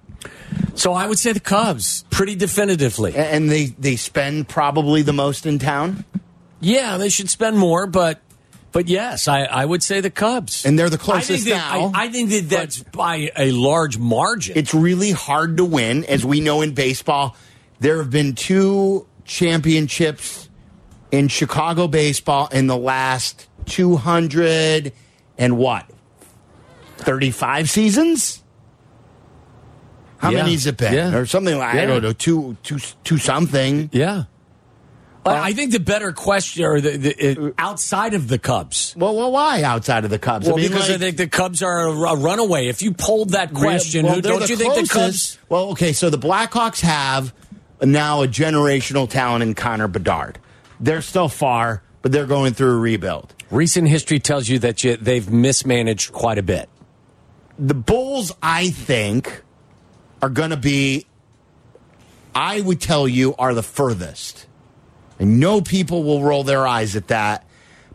So 0.74 0.94
I 0.94 1.06
would 1.06 1.20
say 1.20 1.34
the 1.34 1.40
Cubs, 1.40 2.04
pretty 2.10 2.34
definitively. 2.34 3.16
And 3.16 3.48
they 3.48 3.66
they 3.78 3.96
spend 3.96 4.48
probably 4.48 5.04
the 5.04 5.14
most 5.14 5.46
in 5.46 5.60
town, 5.60 6.04
Yeah, 6.62 6.98
they 6.98 7.10
should 7.10 7.30
spend 7.30 7.60
more, 7.60 7.86
but 7.86 8.22
but 8.72 8.88
yes, 8.88 9.28
I, 9.28 9.44
I 9.44 9.66
would 9.66 9.84
say 9.84 10.02
the 10.02 10.10
Cubs. 10.10 10.66
and 10.66 10.80
they're 10.80 10.90
the 10.90 10.98
I 10.98 11.00
closest 11.00 11.44
think 11.44 11.56
that, 11.56 11.74
now. 11.76 11.92
I, 11.94 12.06
I 12.06 12.10
think 12.10 12.32
that 12.32 12.50
that's 12.50 12.82
by 12.82 13.30
a 13.38 13.52
large 13.52 14.00
margin. 14.00 14.58
it's 14.58 14.74
really 14.74 15.12
hard 15.12 15.58
to 15.58 15.64
win, 15.64 16.06
as 16.06 16.26
we 16.26 16.42
know 16.42 16.64
in 16.64 16.74
baseball. 16.74 17.36
There 17.80 18.00
have 18.00 18.10
been 18.10 18.34
two 18.34 19.06
championships 19.26 20.45
in 21.16 21.28
Chicago 21.28 21.88
baseball 21.88 22.48
in 22.52 22.68
the 22.68 22.78
last 22.78 23.48
two 23.66 23.96
hundred 23.96 24.92
and 25.38 25.58
what 25.58 25.86
thirty 26.98 27.32
five 27.32 27.70
seasons. 27.70 28.42
How 30.18 30.32
Yeah. 30.32 30.44
many's 30.44 30.66
it 30.66 30.78
been, 30.78 30.94
Yeah. 30.94 31.16
or 31.16 31.26
something 31.26 31.58
like 31.58 31.76
I 31.76 31.86
don't 31.86 32.02
know, 32.02 32.14
two, 32.14 32.58
two, 32.64 32.80
two 33.04 33.18
something. 33.18 33.90
yeah. 33.92 34.24
I 35.26 35.50
I 35.50 35.54
think 35.54 35.72
the 35.72 35.80
better 35.80 36.12
question, 36.12 36.64
or 36.66 36.80
the, 36.80 36.98
the 36.98 37.48
uh, 37.48 37.52
outside 37.58 38.14
of 38.14 38.28
the 38.28 38.38
Cubs, 38.38 38.94
Well, 38.96 39.16
well, 39.16 39.32
why 39.32 39.64
outside 39.64 40.04
of 40.06 40.12
the 40.12 40.20
Cubs? 40.20 40.46
well, 40.46 40.56
I 40.56 40.62
mean, 40.62 40.70
because 40.70 40.90
I 40.92 40.98
think 41.00 41.18
the 41.18 41.28
Cubs 41.28 41.64
are 41.64 41.88
a, 41.88 41.92
a 41.92 42.16
runaway. 42.16 42.68
If 42.68 42.82
you 42.84 42.94
polled 42.94 43.32
that 43.32 43.52
question, 43.54 44.06
Well, 44.06 44.16
who, 44.16 44.22
don't 44.22 44.42
the 44.42 44.48
you 44.50 44.56
think 44.56 44.76
the 44.76 44.88
Cubs? 44.88 45.40
Well, 45.50 45.70
okay, 45.72 45.94
so 45.94 46.10
the 46.12 46.20
Blackhawks 46.20 46.82
have 46.82 47.34
now 47.82 48.22
a 48.22 48.28
generational 48.28 49.10
talent 49.10 49.42
in 49.44 49.56
Connor 49.56 49.88
Bedard. 49.88 50.38
They're 50.80 51.02
still 51.02 51.30
far, 51.30 51.84
but 52.02 52.12
they're 52.12 52.26
going 52.26 52.54
through 52.54 52.76
a 52.76 52.80
rebuild. 52.80 53.34
Recent 53.52 53.88
history 53.88 54.20
tells 54.20 54.50
you 54.50 54.60
that 54.60 54.84
you, 54.84 54.98
they've 54.98 55.30
mismanaged 55.30 56.12
quite 56.12 56.38
a 56.38 56.44
bit. 56.44 56.70
The 57.58 57.74
Bulls, 57.74 58.34
I 58.42 58.70
think, 58.70 59.44
are 60.22 60.30
going 60.30 60.50
to 60.50 60.58
be, 60.58 61.06
I 62.34 62.62
would 62.62 62.82
tell 62.82 63.08
you, 63.08 63.36
are 63.38 63.54
the 63.54 63.64
furthest. 63.64 64.46
I 65.20 65.24
know 65.24 65.62
people 65.62 66.04
will 66.04 66.22
roll 66.22 66.44
their 66.44 66.68
eyes 66.68 66.96
at 66.96 67.08
that, 67.08 67.48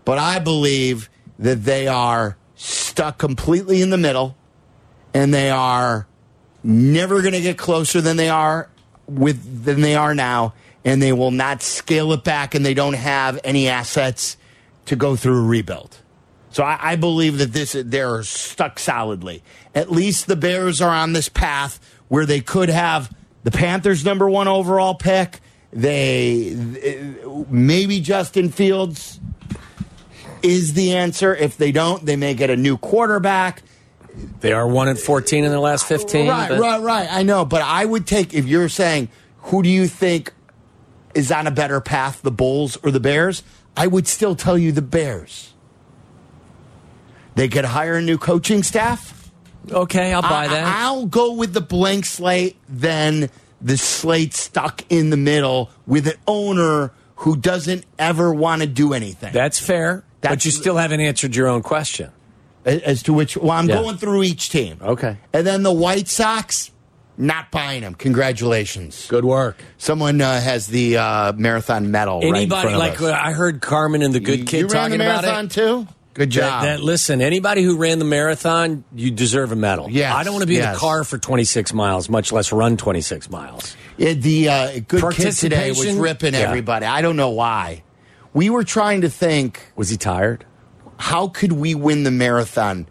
but 0.05 0.19
I 0.19 0.39
believe 0.39 1.11
that 1.39 1.65
they 1.65 1.89
are 1.89 2.37
stuck 2.55 3.19
completely 3.19 3.83
in 3.83 3.91
the 3.91 3.99
middle 3.99 4.37
and 5.15 5.33
they 5.33 5.51
are 5.51 6.07
never 6.63 7.21
going 7.23 7.33
to 7.33 7.41
get 7.41 7.59
closer 7.59 8.01
than 8.01 8.17
they 8.17 8.29
are 8.29 8.69
with 9.07 9.65
than 9.65 9.81
they 9.81 9.95
are 9.95 10.15
now 10.15 10.55
and 10.85 11.03
they 11.03 11.13
will 11.13 11.31
not 11.31 11.63
scale 11.63 12.13
it 12.13 12.25
back 12.25 12.55
and 12.55 12.65
they 12.65 12.75
don't 12.75 12.95
have 12.95 13.39
any 13.45 13.69
assets 13.69 14.37
to 14.87 14.97
go 14.97 15.17
through 15.17 15.39
a 15.39 15.47
rebuild. 15.47 15.99
So 16.51 16.65
I, 16.65 16.93
I 16.93 16.97
believe 16.97 17.39
that 17.39 17.53
this 17.53 17.77
they're 17.79 18.23
stuck 18.23 18.79
solidly. 18.79 19.43
At 19.75 19.91
least 19.91 20.27
the 20.27 20.37
Bears 20.37 20.81
are 20.81 20.91
on 20.95 21.13
this 21.13 21.29
path 21.29 21.79
where 22.09 22.27
they 22.27 22.41
could 22.41 22.69
have 22.71 23.15
the 23.45 23.51
Panthers 23.53 24.05
number 24.05 24.29
one 24.29 24.49
overall 24.49 24.95
pick. 24.95 25.41
They 25.73 26.57
maybe 27.49 28.01
Justin 28.01 28.51
Fields 28.51 29.21
is 30.43 30.73
the 30.73 30.97
answer. 30.97 31.35
If 31.35 31.57
they 31.57 31.71
don't, 31.71 32.05
they 32.05 32.17
may 32.17 32.35
get 32.35 32.51
a 32.51 32.57
new 32.57 32.77
quarterback. 32.77 33.63
They 34.41 34.53
are 34.53 34.67
one 34.67 34.89
and 34.89 34.99
fourteen 34.99 35.45
in 35.45 35.51
their 35.51 35.61
last 35.61 35.87
fifteen. 35.87 36.29
Right, 36.29 36.49
but- 36.49 36.59
right, 36.59 36.81
right. 36.81 37.09
I 37.09 37.23
know, 37.23 37.45
but 37.45 37.63
I 37.63 37.85
would 37.85 38.07
take 38.09 38.35
if 38.35 38.47
you're 38.47 38.69
saying 38.69 39.09
who 39.43 39.63
do 39.63 39.69
you 39.69 39.87
think 39.87 40.33
is 41.15 41.31
on 41.33 41.47
a 41.47 41.51
better 41.51 41.81
path, 41.81 42.23
the 42.23 42.31
Bulls 42.31 42.77
or 42.83 42.91
the 42.91 43.01
Bears? 43.01 43.43
I 43.77 43.87
would 43.87 44.07
still 44.07 44.35
tell 44.35 44.59
you 44.59 44.73
the 44.73 44.83
Bears. 44.83 45.53
They 47.35 47.49
could 47.49 47.65
hire 47.65 47.95
a 47.95 48.03
new 48.03 48.19
coaching 48.19 48.63
staff. 48.63 49.31
Okay, 49.71 50.13
I'll 50.13 50.23
buy 50.23 50.45
I- 50.45 50.49
that. 50.49 50.65
I'll 50.67 51.07
go 51.07 51.33
with 51.35 51.53
the 51.53 51.61
blank 51.61 52.05
slate 52.07 52.57
than 52.69 53.31
the 53.61 53.77
slate 53.77 54.35
stuck 54.35 54.83
in 54.89 55.11
the 55.11 55.17
middle 55.17 55.71
with 55.87 56.07
an 56.09 56.15
owner 56.27 56.93
who 57.17 57.37
doesn't 57.37 57.85
ever 57.99 58.33
want 58.33 58.63
to 58.63 58.67
do 58.67 58.95
anything. 58.95 59.33
That's 59.33 59.59
fair, 59.59 60.05
but 60.23 60.45
you 60.45 60.51
still 60.51 60.77
haven't 60.79 61.01
answered 61.01 61.37
your 61.37 61.47
own 61.49 61.63
question. 61.63 62.11
As 62.65 63.03
to 63.05 63.13
which, 63.13 63.37
well, 63.37 63.53
I'm 63.53 63.69
Yeah. 63.69 63.77
going 63.77 63.97
through 63.99 64.23
each 64.23 64.51
team. 64.51 64.79
Okay. 64.83 65.17
And 65.33 65.47
then 65.47 65.63
the 65.63 65.73
White 65.73 66.09
Sox, 66.09 66.71
not 67.21 67.51
buying 67.51 67.83
them. 67.83 67.95
Congratulations. 67.95 69.07
Good 69.09 69.25
work. 69.25 69.57
Someone 69.79 70.21
uh, 70.21 70.41
has 70.41 70.67
the 70.67 70.97
uh, 70.97 71.33
marathon 71.35 71.91
medal. 71.91 72.21
right 72.21 72.29
in 72.29 72.35
Anybody 72.37 72.63
front 72.63 72.75
of 72.75 72.79
like 72.81 72.95
us. 73.01 73.03
uh, 73.03 73.13
I 73.21 73.33
heard 73.33 73.61
Carmen 73.61 74.03
and 74.03 74.15
the 74.15 74.21
You- 74.21 74.27
good 74.27 74.47
kid 74.47 74.59
you 74.61 74.67
ran 74.67 74.75
talking 74.75 74.99
the 74.99 75.05
about 75.05 75.23
marathon 75.25 75.45
it. 75.47 75.51
too. 75.51 75.89
Good 76.15 76.31
job. 76.31 76.63
That, 76.65 76.77
that- 76.79 76.83
listen, 76.83 77.21
anybody 77.21 77.63
who 77.63 77.77
ran 77.77 77.99
the 77.99 78.05
marathon, 78.05 78.85
you 78.95 79.11
deserve 79.11 79.53
a 79.53 79.57
medal. 79.57 79.89
Yeah, 79.91 80.15
I 80.17 80.25
don't 80.25 80.33
want 80.33 80.43
to 80.43 80.49
be 80.49 80.57
in 80.57 80.63
yes. 80.63 80.75
the 80.75 80.81
car 80.81 81.05
for 81.05 81.19
26 81.19 81.73
miles, 81.73 82.09
much 82.09 82.33
less 82.33 82.53
run 82.53 82.77
26 82.77 83.31
miles. 83.31 83.77
Yeah, 83.97 84.15
the 84.15 84.49
uh, 84.49 84.81
good 84.89 85.13
kid 85.15 85.33
today 85.33 85.71
was 85.71 85.95
ripping 85.95 86.35
Yeah. 86.35 86.41
everybody. 86.41 86.87
I 86.87 87.01
don't 87.03 87.17
know 87.17 87.31
why. 87.31 87.83
We 88.33 88.49
were 88.51 88.65
trying 88.65 89.03
to 89.03 89.11
think 89.11 89.61
Was 89.77 89.89
he 89.91 89.97
tired? 89.97 90.45
how 90.97 91.29
could 91.29 91.53
we 91.53 91.75
win 91.75 92.03
the 92.05 92.11
marathon? 92.11 92.87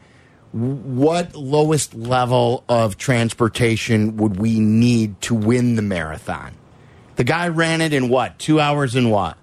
What 0.51 1.35
lowest 1.35 1.93
level 1.93 2.63
of 2.67 2.97
transportation 2.97 4.17
would 4.17 4.39
we 4.39 4.59
need 4.59 5.21
to 5.21 5.35
win 5.35 5.75
the 5.75 5.81
marathon? 5.83 6.53
The 7.17 7.23
guy 7.23 7.49
ran 7.49 7.81
it 7.81 7.93
in 7.93 8.09
what? 8.09 8.39
Two 8.39 8.59
hours 8.59 8.95
and 8.95 9.11
what? 9.11 9.37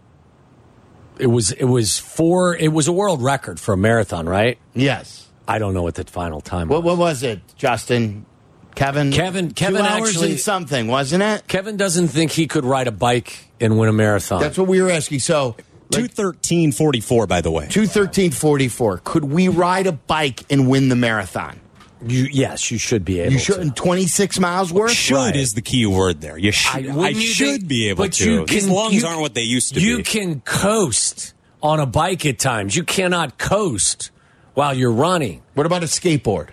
It 1.18 1.28
was 1.28 1.52
it 1.52 1.64
was 1.64 1.98
four. 1.98 2.56
It 2.56 2.72
was 2.72 2.88
a 2.88 2.92
world 2.92 3.22
record 3.22 3.60
for 3.60 3.72
a 3.72 3.76
marathon, 3.76 4.28
right? 4.28 4.58
Yes. 4.74 5.28
I 5.48 5.58
don't 5.58 5.74
know 5.74 5.82
what 5.82 5.94
the 5.94 6.04
final 6.04 6.40
time 6.40 6.68
What, 6.68 6.82
was. 6.82 6.96
what 6.96 6.98
was 6.98 7.22
it, 7.22 7.40
Justin? 7.56 8.26
Kevin? 8.74 9.10
Kevin- 9.12 9.52
Kevin 9.52 9.82
Two 9.82 9.86
hours 9.88 10.08
actually- 10.10 10.30
and 10.32 10.40
something, 10.40 10.88
wasn't 10.88 11.22
it? 11.22 11.46
Kevin 11.48 11.76
doesn't 11.78 12.08
think 12.08 12.32
he 12.32 12.46
could 12.46 12.64
ride 12.64 12.88
a 12.88 12.92
bike 12.92 13.46
and 13.60 13.78
win 13.78 13.88
a 13.88 13.92
marathon. 13.92 14.40
That's 14.40 14.58
what 14.58 14.66
we 14.66 14.82
were 14.82 14.90
asking. 14.90 15.20
So, 15.20 15.56
Two 15.90 16.08
thirteen 16.08 16.72
forty 16.72 17.00
four, 17.00 17.26
by 17.26 17.40
the 17.40 17.50
way. 17.50 17.68
two 17.70 17.86
thirteen 17.86 18.30
forty 18.32 18.68
four. 18.68 18.98
Could 19.04 19.24
we 19.24 19.48
ride 19.48 19.86
a 19.86 19.92
bike 19.92 20.42
and 20.50 20.68
win 20.68 20.88
the 20.88 20.96
marathon? 20.96 21.60
you, 22.06 22.24
yes, 22.30 22.70
you 22.70 22.76
should 22.78 23.04
be 23.04 23.20
able. 23.20 23.32
You 23.32 23.38
shouldn't. 23.38 23.74
Twenty 23.76 24.06
six 24.06 24.38
miles 24.38 24.72
worth. 24.72 24.90
Should 24.92 25.14
Right. 25.14 25.36
is 25.36 25.54
the 25.54 25.62
key 25.62 25.86
word 25.86 26.20
there. 26.20 26.36
You 26.36 26.52
should. 26.52 26.88
I, 26.88 26.92
wouldn't 26.94 27.14
you 27.16 27.20
should 27.22 27.46
think- 27.60 27.68
be 27.68 27.88
able 27.88 28.04
but 28.04 28.12
to. 28.14 28.30
you 28.30 28.46
These 28.46 28.68
lungs 28.68 28.94
you- 28.94 29.06
aren't 29.06 29.20
what 29.20 29.34
they 29.34 29.42
used 29.42 29.74
to 29.74 29.80
You 29.80 29.94
be. 29.94 29.98
You 29.98 30.04
can 30.04 30.40
coast 30.40 31.32
on 31.62 31.80
a 31.80 31.86
bike 31.86 32.26
at 32.26 32.38
times. 32.38 32.76
You 32.76 32.82
cannot 32.84 33.38
coast 33.38 34.10
while 34.54 34.74
you're 34.74 34.92
running. 34.92 35.42
What 35.54 35.66
about 35.66 35.82
a 35.82 35.86
skateboard? 35.86 36.50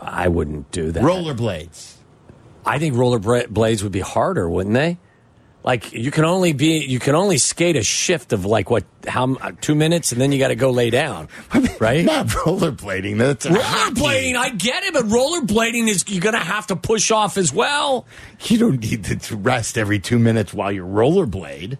I 0.00 0.28
wouldn't 0.28 0.70
do 0.70 0.92
that. 0.92 1.02
Rollerblades. 1.02 1.94
I 2.64 2.78
think 2.78 2.94
rollerblades 2.94 3.82
would 3.82 3.92
be 3.92 4.00
harder, 4.00 4.48
wouldn't 4.48 4.74
they? 4.74 4.98
Like 5.68 5.92
you 5.92 6.10
can 6.10 6.24
only 6.24 6.54
be 6.54 6.78
you 6.78 6.98
can 6.98 7.14
only 7.14 7.36
skate 7.36 7.76
a 7.76 7.82
shift 7.82 8.32
of 8.32 8.46
like 8.46 8.70
what 8.70 8.84
how 9.06 9.34
uh, 9.34 9.52
two 9.60 9.74
minutes 9.74 10.12
and 10.12 10.18
then 10.18 10.32
you 10.32 10.38
got 10.38 10.48
to 10.48 10.54
go 10.54 10.70
lay 10.70 10.88
down, 10.88 11.28
right? 11.78 12.06
Not 12.06 12.28
rollerblading. 12.28 13.18
That's. 13.18 13.44
Rollerblading, 13.44 14.34
I 14.34 14.48
get 14.48 14.84
it, 14.84 14.94
but 14.94 15.04
rollerblading 15.04 15.86
is 15.88 16.06
you're 16.08 16.22
gonna 16.22 16.38
have 16.38 16.68
to 16.68 16.76
push 16.76 17.10
off 17.10 17.36
as 17.36 17.52
well. 17.52 18.06
You 18.44 18.56
don't 18.56 18.80
need 18.80 19.04
to 19.04 19.36
rest 19.36 19.76
every 19.76 19.98
two 19.98 20.18
minutes 20.18 20.54
while 20.54 20.72
you 20.72 20.86
rollerblade. 20.86 21.76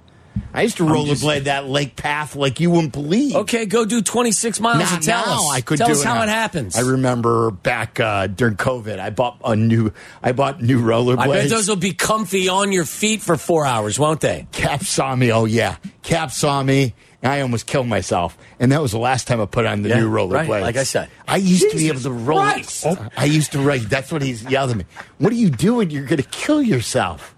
I 0.55 0.63
used 0.63 0.77
to 0.79 0.85
rollerblade 0.85 1.45
that 1.45 1.67
lake 1.69 1.97
path 1.97 2.35
like 2.37 2.61
you 2.61 2.71
wouldn't 2.71 2.93
believe. 2.93 3.37
Okay, 3.37 3.67
go 3.67 3.85
do 3.85 4.03
26 4.03 4.61
miles 4.61 4.79
Not 4.81 4.93
and 4.95 5.03
tell 5.03 5.27
now. 5.27 5.35
us. 5.35 5.51
I 5.53 5.61
could 5.61 5.79
tell 5.79 5.87
do 5.89 5.93
us 5.93 6.03
it 6.03 6.07
how 6.07 6.23
it 6.23 6.29
happens. 6.29 6.77
I 6.77 6.81
remember 6.81 7.51
back 7.51 8.01
uh, 8.01 8.27
during 8.27 8.57
COVID, 8.57 8.99
I 8.99 9.11
bought 9.11 9.39
a 9.45 9.55
new. 9.57 9.93
I 10.23 10.33
bought 10.33 10.61
new 10.63 10.81
rollerblades. 10.83 11.19
I 11.19 11.27
bet 11.29 11.51
those 11.51 11.69
will 11.69 11.77
be 11.77 11.93
comfy 11.93 12.49
on 12.49 12.73
your 12.73 12.85
feet 12.85 13.21
for 13.23 13.37
four 13.37 13.67
hours, 13.67 13.99
won't 13.99 14.21
they? 14.21 14.47
Cap 14.53 14.83
saw 14.85 15.15
me. 15.15 15.31
Oh 15.33 15.45
yeah, 15.45 15.77
Cap 16.03 16.31
saw 16.31 16.63
me. 16.63 16.95
And 17.21 17.33
I 17.33 17.41
almost 17.41 17.67
killed 17.67 17.89
myself, 17.89 18.39
and 18.61 18.71
that 18.71 18.81
was 18.81 18.93
the 18.93 18.99
last 19.01 19.27
time 19.27 19.41
I 19.41 19.47
put 19.47 19.67
on 19.67 19.83
the 19.83 19.89
Yeah, 19.89 19.99
new 19.99 20.09
rollerblades. 20.09 20.49
right, 20.49 20.63
like 20.63 20.77
I 20.77 20.85
said. 20.85 21.09
I 21.27 21.39
used 21.39 21.69
to 21.69 21.77
be 21.77 21.89
able 21.89 21.99
to 22.03 22.13
roll. 22.13 22.39
Christ. 22.39 22.87
I 23.17 23.25
used 23.25 23.51
to 23.53 23.59
right. 23.59 23.81
That's 23.83 24.13
what 24.13 24.23
he's 24.23 24.45
yelled 24.45 24.71
at 24.71 24.77
me. 24.77 24.85
What 25.19 25.33
are 25.33 25.37
you 25.37 25.51
doing? 25.51 25.91
You're 25.91 26.05
going 26.05 26.23
to 26.23 26.29
kill 26.29 26.63
yourself. 26.63 27.35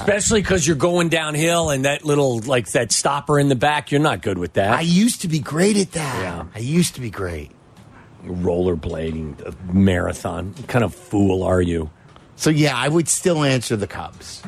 Especially 0.00 0.40
because 0.42 0.66
you're 0.66 0.76
going 0.76 1.08
downhill 1.08 1.70
and 1.70 1.84
that 1.84 2.04
little 2.04 2.40
like 2.40 2.70
that 2.72 2.92
stopper 2.92 3.38
in 3.38 3.48
the 3.48 3.56
back. 3.56 3.90
You're 3.90 4.00
not 4.00 4.22
good 4.22 4.38
with 4.38 4.54
that. 4.54 4.72
I 4.72 4.82
used 4.82 5.22
to 5.22 5.28
be 5.28 5.38
great 5.38 5.76
at 5.76 5.92
that. 5.92 6.22
Yeah. 6.22 6.44
I 6.54 6.58
used 6.58 6.94
to 6.96 7.00
be 7.00 7.10
great. 7.10 7.50
rollerblading 8.24 9.40
a 9.46 9.72
marathon. 9.72 10.52
What 10.56 10.66
kind 10.68 10.84
of 10.84 10.94
fool 10.94 11.42
are 11.42 11.60
you? 11.60 11.90
So 12.36 12.50
yeah, 12.50 12.76
I 12.76 12.88
would 12.88 13.08
still 13.08 13.42
answer 13.42 13.76
the 13.76 13.86
Cubs 13.86 14.42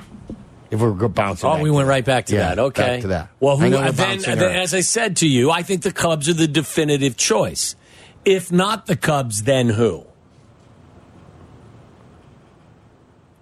if 0.70 0.80
we 0.80 0.90
were 0.90 1.08
bouncing. 1.08 1.48
Oh, 1.48 1.62
we 1.62 1.70
went 1.70 1.88
right 1.88 2.04
back 2.04 2.26
to 2.26 2.34
Yeah, 2.34 2.48
that. 2.48 2.58
Okay, 2.58 2.82
back 2.82 3.00
to 3.02 3.08
that. 3.08 3.30
Well, 3.40 3.56
who, 3.56 3.70
then, 3.70 4.20
then, 4.20 4.42
as 4.42 4.74
I 4.74 4.80
said 4.80 5.16
to 5.18 5.28
you, 5.28 5.50
I 5.50 5.62
think 5.62 5.82
the 5.82 5.92
Cubs 5.92 6.28
are 6.28 6.34
the 6.34 6.48
definitive 6.48 7.16
choice. 7.16 7.76
If 8.24 8.52
not 8.52 8.86
the 8.86 8.96
Cubs, 8.96 9.44
then 9.44 9.70
who? 9.70 10.04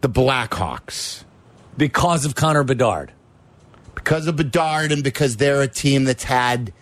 the 0.03 0.09
Blackhawks 0.09 1.25
Because 1.76 2.25
of 2.25 2.35
Connor 2.35 2.64
Bedard. 2.64 3.12
because 3.95 4.26
of 4.28 4.37
Bedard 4.37 4.92
and 4.92 5.02
because 5.02 5.37
they're 5.37 5.62
a 5.62 5.68
team 5.68 6.04
that's 6.04 6.25
had 6.25 6.73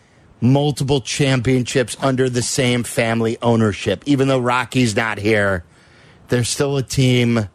multiple 0.40 1.00
championships 1.00 1.96
under 2.02 2.28
the 2.28 2.42
same 2.42 2.82
family 2.84 3.38
ownership. 3.40 4.02
Even 4.04 4.28
though 4.28 4.38
Rocky's 4.38 4.94
not 4.94 5.16
here, 5.18 5.64
they're 6.28 6.44
still 6.44 6.76
a 6.76 6.82
team 6.82 7.48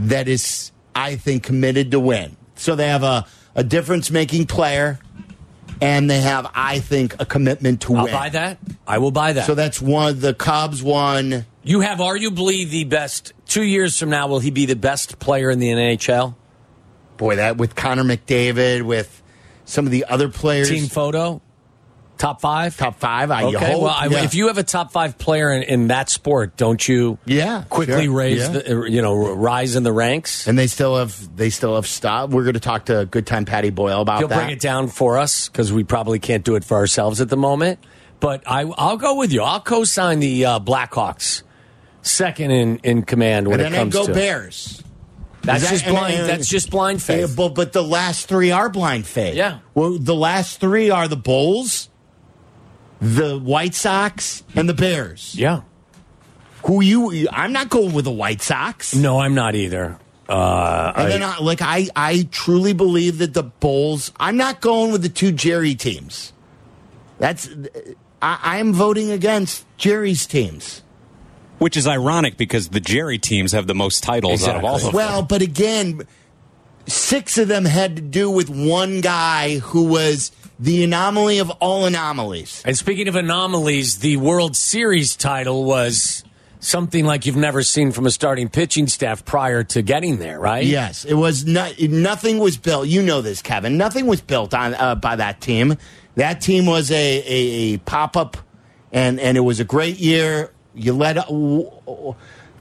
that 0.00 0.26
is, 0.26 0.72
I 0.94 1.16
think, 1.16 1.44
committed 1.44 1.92
to 1.92 2.00
win. 2.00 2.36
So 2.56 2.74
they 2.74 2.88
have 2.88 3.04
a, 3.04 3.26
a 3.54 3.62
difference 3.62 4.10
making 4.10 4.46
player 4.46 4.98
and 5.80 6.10
they 6.10 6.20
have, 6.20 6.50
I 6.54 6.80
think, 6.80 7.14
a 7.20 7.24
commitment 7.24 7.82
to 7.82 7.92
win. 7.92 8.00
I'll 8.00 8.06
buy 8.12 8.28
that. 8.30 8.58
I 8.86 8.98
will 8.98 9.12
buy 9.12 9.32
that. 9.34 9.46
So 9.46 9.54
that's 9.54 9.80
one. 9.80 10.18
The 10.18 10.34
Cubs 10.34 10.82
won. 10.82 11.46
You 11.68 11.80
have 11.80 11.98
arguably 11.98 12.68
the 12.68 12.84
best. 12.84 13.32
Two 13.46 13.62
years 13.62 13.98
from 13.98 14.10
now, 14.10 14.26
will 14.26 14.38
he 14.40 14.50
be 14.50 14.66
the 14.66 14.76
best 14.76 15.18
player 15.18 15.50
in 15.50 15.58
the 15.58 15.68
NHL? 15.68 16.34
Boy, 17.16 17.36
that 17.36 17.56
with 17.56 17.74
Connor 17.74 18.04
McDavid, 18.04 18.82
with 18.82 19.22
some 19.64 19.84
of 19.86 19.92
the 19.92 20.06
other 20.06 20.28
players, 20.28 20.68
Team 20.70 20.86
photo, 20.86 21.42
top 22.16 22.40
five. 22.40 22.76
top 22.76 22.98
five. 22.98 23.30
I 23.30 23.44
Okay, 23.44 23.72
hope. 23.72 23.82
well, 23.82 23.90
I, 23.92 24.06
yeah. 24.06 24.22
if 24.24 24.34
you 24.34 24.46
have 24.46 24.56
a 24.58 24.62
top 24.62 24.92
five 24.92 25.18
player 25.18 25.50
in, 25.52 25.62
in 25.64 25.88
that 25.88 26.08
sport, 26.08 26.56
don't 26.56 26.86
you? 26.88 27.18
Yeah, 27.26 27.64
quickly 27.68 28.04
sure, 28.04 28.14
raise 28.14 28.38
yeah. 28.40 28.48
the 28.48 28.78
uh, 28.78 28.84
you 28.84 29.02
know 29.02 29.14
rise 29.34 29.76
in 29.76 29.82
the 29.82 29.92
ranks. 29.92 30.46
and 30.46 30.58
they 30.58 30.68
still 30.68 30.96
have 30.96 31.36
they 31.36 31.50
still 31.50 31.74
have 31.74 31.86
stopped. 31.86 32.32
We're 32.32 32.44
going 32.44 32.54
to 32.54 32.60
talk 32.60 32.86
to 32.86 33.06
Good 33.10 33.26
Time 33.26 33.44
Patty 33.44 33.70
Boyle 33.70 34.00
about 34.02 34.20
He'll 34.20 34.28
that. 34.28 34.36
bring 34.38 34.50
it 34.50 34.60
down 34.60 34.88
for 34.88 35.18
us 35.18 35.48
because 35.48 35.72
we 35.72 35.84
probably 35.84 36.18
can't 36.18 36.44
do 36.44 36.54
it 36.54 36.64
for 36.64 36.76
ourselves 36.76 37.20
at 37.20 37.28
the 37.28 37.36
moment. 37.36 37.78
But 38.20 38.42
I, 38.46 38.62
I'll 38.62 38.96
go 38.96 39.16
with 39.16 39.32
you. 39.32 39.42
I'll 39.42 39.60
co-sign 39.60 40.18
the 40.18 40.44
uh, 40.44 40.58
Blackhawks, 40.60 41.42
second 42.08 42.50
in, 42.50 42.78
in 42.78 43.02
command 43.02 43.48
when 43.48 43.60
and 43.60 43.74
it 43.74 43.78
comes 43.78 43.94
go 43.94 44.06
to 44.06 44.12
Bears. 44.12 44.82
That's 45.42 45.62
that- 45.62 45.70
just 45.70 45.84
and- 45.86 45.94
blind. 45.96 46.14
and- 46.14 46.28
that's 46.28 46.48
just 46.48 46.70
blind 46.70 46.98
Yeah, 47.00 47.26
faith. 47.26 47.36
but, 47.36 47.50
but 47.54 47.72
the 47.72 47.82
last 47.84 48.26
three 48.28 48.50
are 48.50 48.68
blind 48.68 49.06
faith. 49.06 49.34
Yeah. 49.36 49.58
Well, 49.74 49.98
the 49.98 50.14
last 50.14 50.60
three 50.60 50.90
are 50.90 51.06
the 51.08 51.16
Bulls, 51.16 51.88
the 53.00 53.38
White 53.38 53.74
Sox, 53.74 54.42
and 54.54 54.68
the 54.68 54.74
Bears. 54.74 55.34
yeah. 55.36 55.60
Who 56.64 56.82
you? 56.82 57.28
I'm 57.32 57.52
not 57.52 57.68
going 57.70 57.94
with 57.94 58.04
the 58.04 58.10
White 58.10 58.42
Sox. 58.42 58.94
No, 58.94 59.20
I'm 59.20 59.34
not 59.34 59.54
either. 59.54 59.96
Uh, 60.28 60.92
And 60.96 61.06
I- 61.06 61.08
then, 61.08 61.22
I, 61.22 61.38
like, 61.38 61.62
I, 61.62 61.88
I 61.96 62.28
truly 62.32 62.72
believe 62.74 63.18
that 63.18 63.32
the 63.32 63.44
Bulls. 63.44 64.12
I'm 64.18 64.36
not 64.36 64.60
going 64.60 64.90
with 64.92 65.02
the 65.02 65.08
two 65.08 65.30
Jerry 65.32 65.74
teams. 65.76 66.32
That's. 67.18 67.48
I, 68.20 68.38
I'm 68.58 68.74
voting 68.74 69.10
against 69.12 69.64
Jerry's 69.78 70.26
teams. 70.26 70.82
Which 71.58 71.76
is 71.76 71.86
ironic 71.86 72.36
because 72.36 72.68
the 72.68 72.80
Jerry 72.80 73.18
teams 73.18 73.52
have 73.52 73.66
the 73.66 73.74
most 73.74 74.02
titles 74.02 74.46
out 74.46 74.56
of 74.56 74.64
all 74.64 74.76
of 74.76 74.82
them. 74.82 74.92
Well, 74.92 75.22
but 75.22 75.42
again, 75.42 76.02
six 76.86 77.36
of 77.38 77.48
them 77.48 77.64
had 77.64 77.96
to 77.96 78.02
do 78.02 78.30
with 78.30 78.48
one 78.48 79.00
guy 79.00 79.58
who 79.58 79.84
was 79.84 80.32
the 80.58 80.84
anomaly 80.84 81.38
of 81.38 81.50
all 81.50 81.84
anomalies. 81.86 82.62
and 82.64 82.76
speaking 82.76 83.08
of 83.08 83.16
anomalies, 83.16 83.98
the 83.98 84.16
World 84.16 84.56
Series 84.56 85.16
title 85.16 85.64
was 85.64 86.24
something 86.60 87.04
like 87.04 87.26
you've 87.26 87.36
never 87.36 87.62
seen 87.62 87.92
from 87.92 88.06
a 88.06 88.10
starting 88.10 88.48
pitching 88.48 88.88
staff 88.88 89.24
prior 89.24 89.62
to 89.64 89.82
getting 89.82 90.18
there, 90.18 90.40
right? 90.40 90.64
Yes, 90.64 91.04
it 91.04 91.14
was 91.14 91.46
not. 91.46 91.80
Nothing 91.80 92.38
was 92.38 92.56
built. 92.56 92.88
You 92.88 93.02
know 93.02 93.20
this, 93.20 93.42
Kevin. 93.42 93.76
Nothing 93.76 94.06
was 94.06 94.20
built 94.20 94.54
on 94.54 94.74
uh, 94.74 94.94
by 94.96 95.16
that 95.16 95.40
team. 95.40 95.76
That 96.16 96.40
team 96.40 96.66
was 96.66 96.90
a, 96.90 96.94
a, 96.94 97.74
a 97.74 97.78
pop 97.78 98.16
up, 98.16 98.36
and 98.90 99.20
and 99.20 99.36
it 99.36 99.42
was 99.42 99.60
a 99.60 99.64
great 99.64 99.98
year. 99.98 100.50
You 100.78 100.92
led 100.94 101.18
uh, 101.18 102.12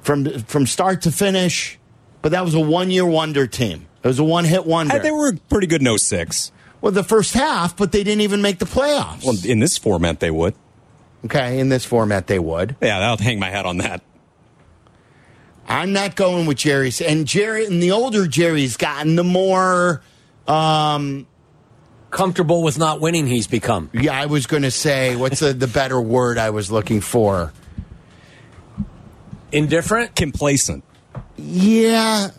from 0.01 0.25
from 0.43 0.65
start 0.65 1.01
to 1.03 1.11
finish, 1.11 1.77
but 2.21 2.31
that 2.31 2.43
was 2.43 2.53
a 2.53 2.59
one 2.59 2.91
year 2.91 3.05
wonder 3.05 3.47
team. 3.47 3.87
It 4.03 4.07
was 4.07 4.19
a 4.19 4.23
one 4.23 4.45
hit 4.45 4.65
wonder. 4.65 4.95
Uh, 4.95 4.99
They 4.99 5.11
were 5.11 5.33
pretty 5.49 5.67
good 5.67 5.81
no 5.81 5.97
six. 5.97 6.51
well, 6.81 6.91
the 6.91 7.03
first 7.03 7.33
half, 7.33 7.75
but 7.77 7.91
they 7.91 8.03
didn't 8.03 8.21
even 8.21 8.41
make 8.41 8.59
the 8.59 8.65
playoffs. 8.65 9.23
Well, 9.25 9.35
in 9.45 9.59
this 9.59 9.77
format, 9.77 10.19
they 10.19 10.31
would. 10.31 10.53
okay, 11.25 11.59
in 11.59 11.69
this 11.69 11.83
format, 11.85 12.27
they 12.27 12.39
would. 12.39 12.75
Yeah, 12.81 12.99
I'll 12.99 13.17
hang 13.17 13.39
my 13.39 13.49
hat 13.49 13.65
on 13.65 13.77
that. 13.79 14.01
I'm 15.67 15.91
not 15.91 16.15
going 16.15 16.45
with 16.45 16.57
Jerry's. 16.57 17.01
And 17.01 17.27
Jerry 17.27 17.65
and 17.65 17.83
the 17.83 17.91
older 17.91 18.25
Jerry's 18.27 18.77
gotten 18.77 19.15
the 19.15 19.23
more 19.23 20.01
um 20.47 21.27
comfortable 22.09 22.63
with 22.63 22.77
not 22.79 23.01
winning 23.01 23.27
he's 23.27 23.47
become. 23.47 23.89
Yeah, 23.93 24.17
I 24.17 24.27
was 24.27 24.47
going 24.47 24.63
to 24.63 24.71
say, 24.71 25.17
what's 25.17 25.41
the, 25.41 25.51
the 25.53 25.67
better 25.67 25.99
word 25.99 26.37
I 26.37 26.51
was 26.51 26.71
looking 26.71 27.01
for? 27.01 27.51
Indifferent? 29.51 30.15
Complacent. 30.15 30.83
Yeah. 31.37 32.29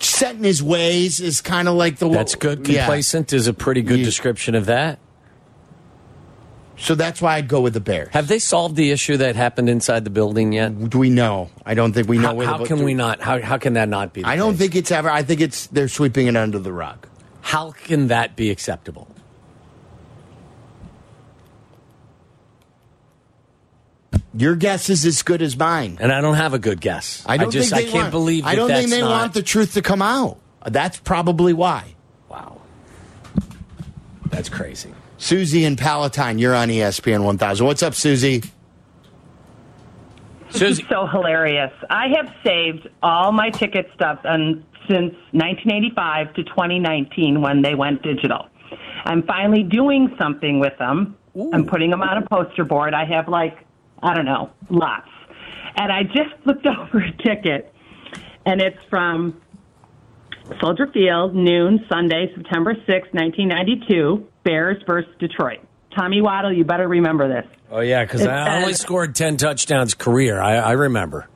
Set 0.00 0.36
in 0.36 0.44
his 0.44 0.62
ways 0.62 1.20
is 1.20 1.40
kind 1.40 1.68
of 1.68 1.74
like 1.74 1.96
the 1.98 2.08
That's 2.08 2.34
good. 2.34 2.66
Yeah. 2.68 2.84
Complacent 2.84 3.32
is 3.32 3.46
a 3.46 3.54
pretty 3.54 3.82
good 3.82 4.00
Yeah. 4.00 4.04
description 4.04 4.54
of 4.54 4.66
that. 4.66 4.98
So 6.78 6.94
that's 6.94 7.22
why 7.22 7.36
I'd 7.36 7.48
go 7.48 7.62
with 7.62 7.72
the 7.72 7.80
Bears. 7.80 8.08
Have 8.12 8.28
they 8.28 8.38
solved 8.38 8.76
the 8.76 8.90
issue 8.90 9.16
that 9.16 9.34
happened 9.34 9.70
inside 9.70 10.04
the 10.04 10.10
building 10.10 10.52
yet? 10.52 10.90
Do 10.90 10.98
we 10.98 11.08
know? 11.08 11.48
I 11.64 11.72
don't 11.72 11.94
think 11.94 12.06
we 12.06 12.18
know. 12.18 12.28
How, 12.28 12.34
where 12.34 12.46
how 12.46 12.58
the- 12.58 12.66
can 12.66 12.84
we 12.84 12.92
not? 12.92 13.22
How, 13.22 13.40
how 13.40 13.56
can 13.56 13.72
that 13.74 13.88
not 13.88 14.12
be? 14.12 14.20
the 14.20 14.28
I 14.28 14.36
don't 14.36 14.52
case? 14.52 14.58
think 14.60 14.74
it's 14.76 14.90
ever. 14.92 15.08
I 15.10 15.22
think 15.22 15.40
it's 15.40 15.68
they're 15.68 15.88
sweeping 15.88 16.26
it 16.26 16.36
under 16.36 16.58
the 16.58 16.72
rug. 16.74 17.06
How 17.40 17.70
can 17.70 18.08
that 18.08 18.36
be 18.36 18.50
acceptable? 18.50 19.08
Your 24.34 24.54
guess 24.54 24.90
is 24.90 25.04
as 25.06 25.22
good 25.22 25.40
as 25.42 25.56
mine. 25.56 25.98
And 26.00 26.12
I 26.12 26.20
don't 26.20 26.34
have 26.34 26.52
a 26.52 26.58
good 26.58 26.80
guess. 26.80 27.24
I 27.26 27.36
don't 27.38 27.50
just 27.50 27.70
think 27.70 27.88
I 27.88 27.90
can't 27.90 28.02
want, 28.04 28.10
believe. 28.10 28.44
That 28.44 28.50
I 28.50 28.54
don't 28.54 28.68
think 28.68 28.90
they 28.90 29.00
not- 29.00 29.10
want 29.10 29.34
the 29.34 29.42
truth 29.42 29.74
to 29.74 29.82
come 29.82 30.02
out. 30.02 30.38
That's 30.66 30.98
probably 30.98 31.52
why. 31.52 31.94
Wow, 32.28 32.60
that's 34.30 34.48
crazy. 34.48 34.92
Susie 35.18 35.64
and 35.64 35.78
Palatine, 35.78 36.38
you're 36.38 36.54
on 36.54 36.68
ESPN 36.68 37.24
1000. 37.24 37.66
What's 37.66 37.82
up, 37.82 37.94
Susie? 37.94 38.42
Susie, 40.50 40.84
so 40.88 41.06
hilarious. 41.06 41.72
I 41.90 42.08
have 42.16 42.32
saved 42.44 42.88
all 43.02 43.32
my 43.32 43.50
ticket 43.50 43.90
stuff 43.94 44.20
and 44.24 44.64
since 44.88 45.14
1985 45.32 46.34
to 46.34 46.44
2019 46.44 47.40
when 47.40 47.62
they 47.62 47.74
went 47.74 48.02
digital. 48.02 48.46
I'm 49.04 49.22
finally 49.22 49.62
doing 49.62 50.14
something 50.18 50.60
with 50.60 50.76
them. 50.78 51.16
I'm 51.52 51.66
putting 51.66 51.90
them 51.90 52.02
on 52.02 52.22
a 52.22 52.26
poster 52.26 52.64
board. 52.64 52.94
I 52.94 53.04
have 53.04 53.28
like, 53.28 53.65
I 54.02 54.14
don't 54.14 54.24
know, 54.26 54.50
lots. 54.70 55.08
And 55.76 55.92
I 55.92 56.02
just 56.04 56.34
looked 56.46 56.66
over 56.66 56.98
a 56.98 57.12
ticket, 57.22 57.72
and 58.44 58.60
it's 58.60 58.78
from 58.88 59.40
Soldier 60.60 60.86
Field, 60.92 61.34
noon, 61.34 61.84
Sunday, 61.88 62.32
September 62.34 62.74
6, 62.74 62.88
1992, 63.12 64.26
Bears 64.44 64.82
versus 64.86 65.10
Detroit. 65.18 65.58
Tommy 65.96 66.20
Waddle, 66.20 66.52
you 66.52 66.64
better 66.64 66.86
remember 66.88 67.26
this. 67.28 67.50
oh 67.70 67.80
yeah, 67.80 68.04
because 68.04 68.26
I 68.26 68.60
only 68.60 68.74
scored 68.74 69.14
ten 69.14 69.36
touchdowns 69.38 69.94
career. 69.94 70.40
I, 70.40 70.56
I 70.56 70.72
remember. 70.72 71.26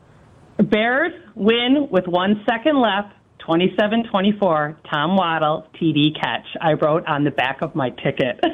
Bears 0.58 1.12
win 1.34 1.88
with 1.90 2.06
one 2.06 2.44
second 2.48 2.78
left, 2.78 3.14
27 3.38 4.04
24. 4.10 4.76
Tom 4.92 5.16
Waddle, 5.16 5.66
TD 5.80 6.14
catch. 6.20 6.44
I 6.60 6.74
wrote 6.74 7.06
on 7.06 7.24
the 7.24 7.30
back 7.30 7.62
of 7.62 7.74
my 7.74 7.88
ticket. 7.90 8.38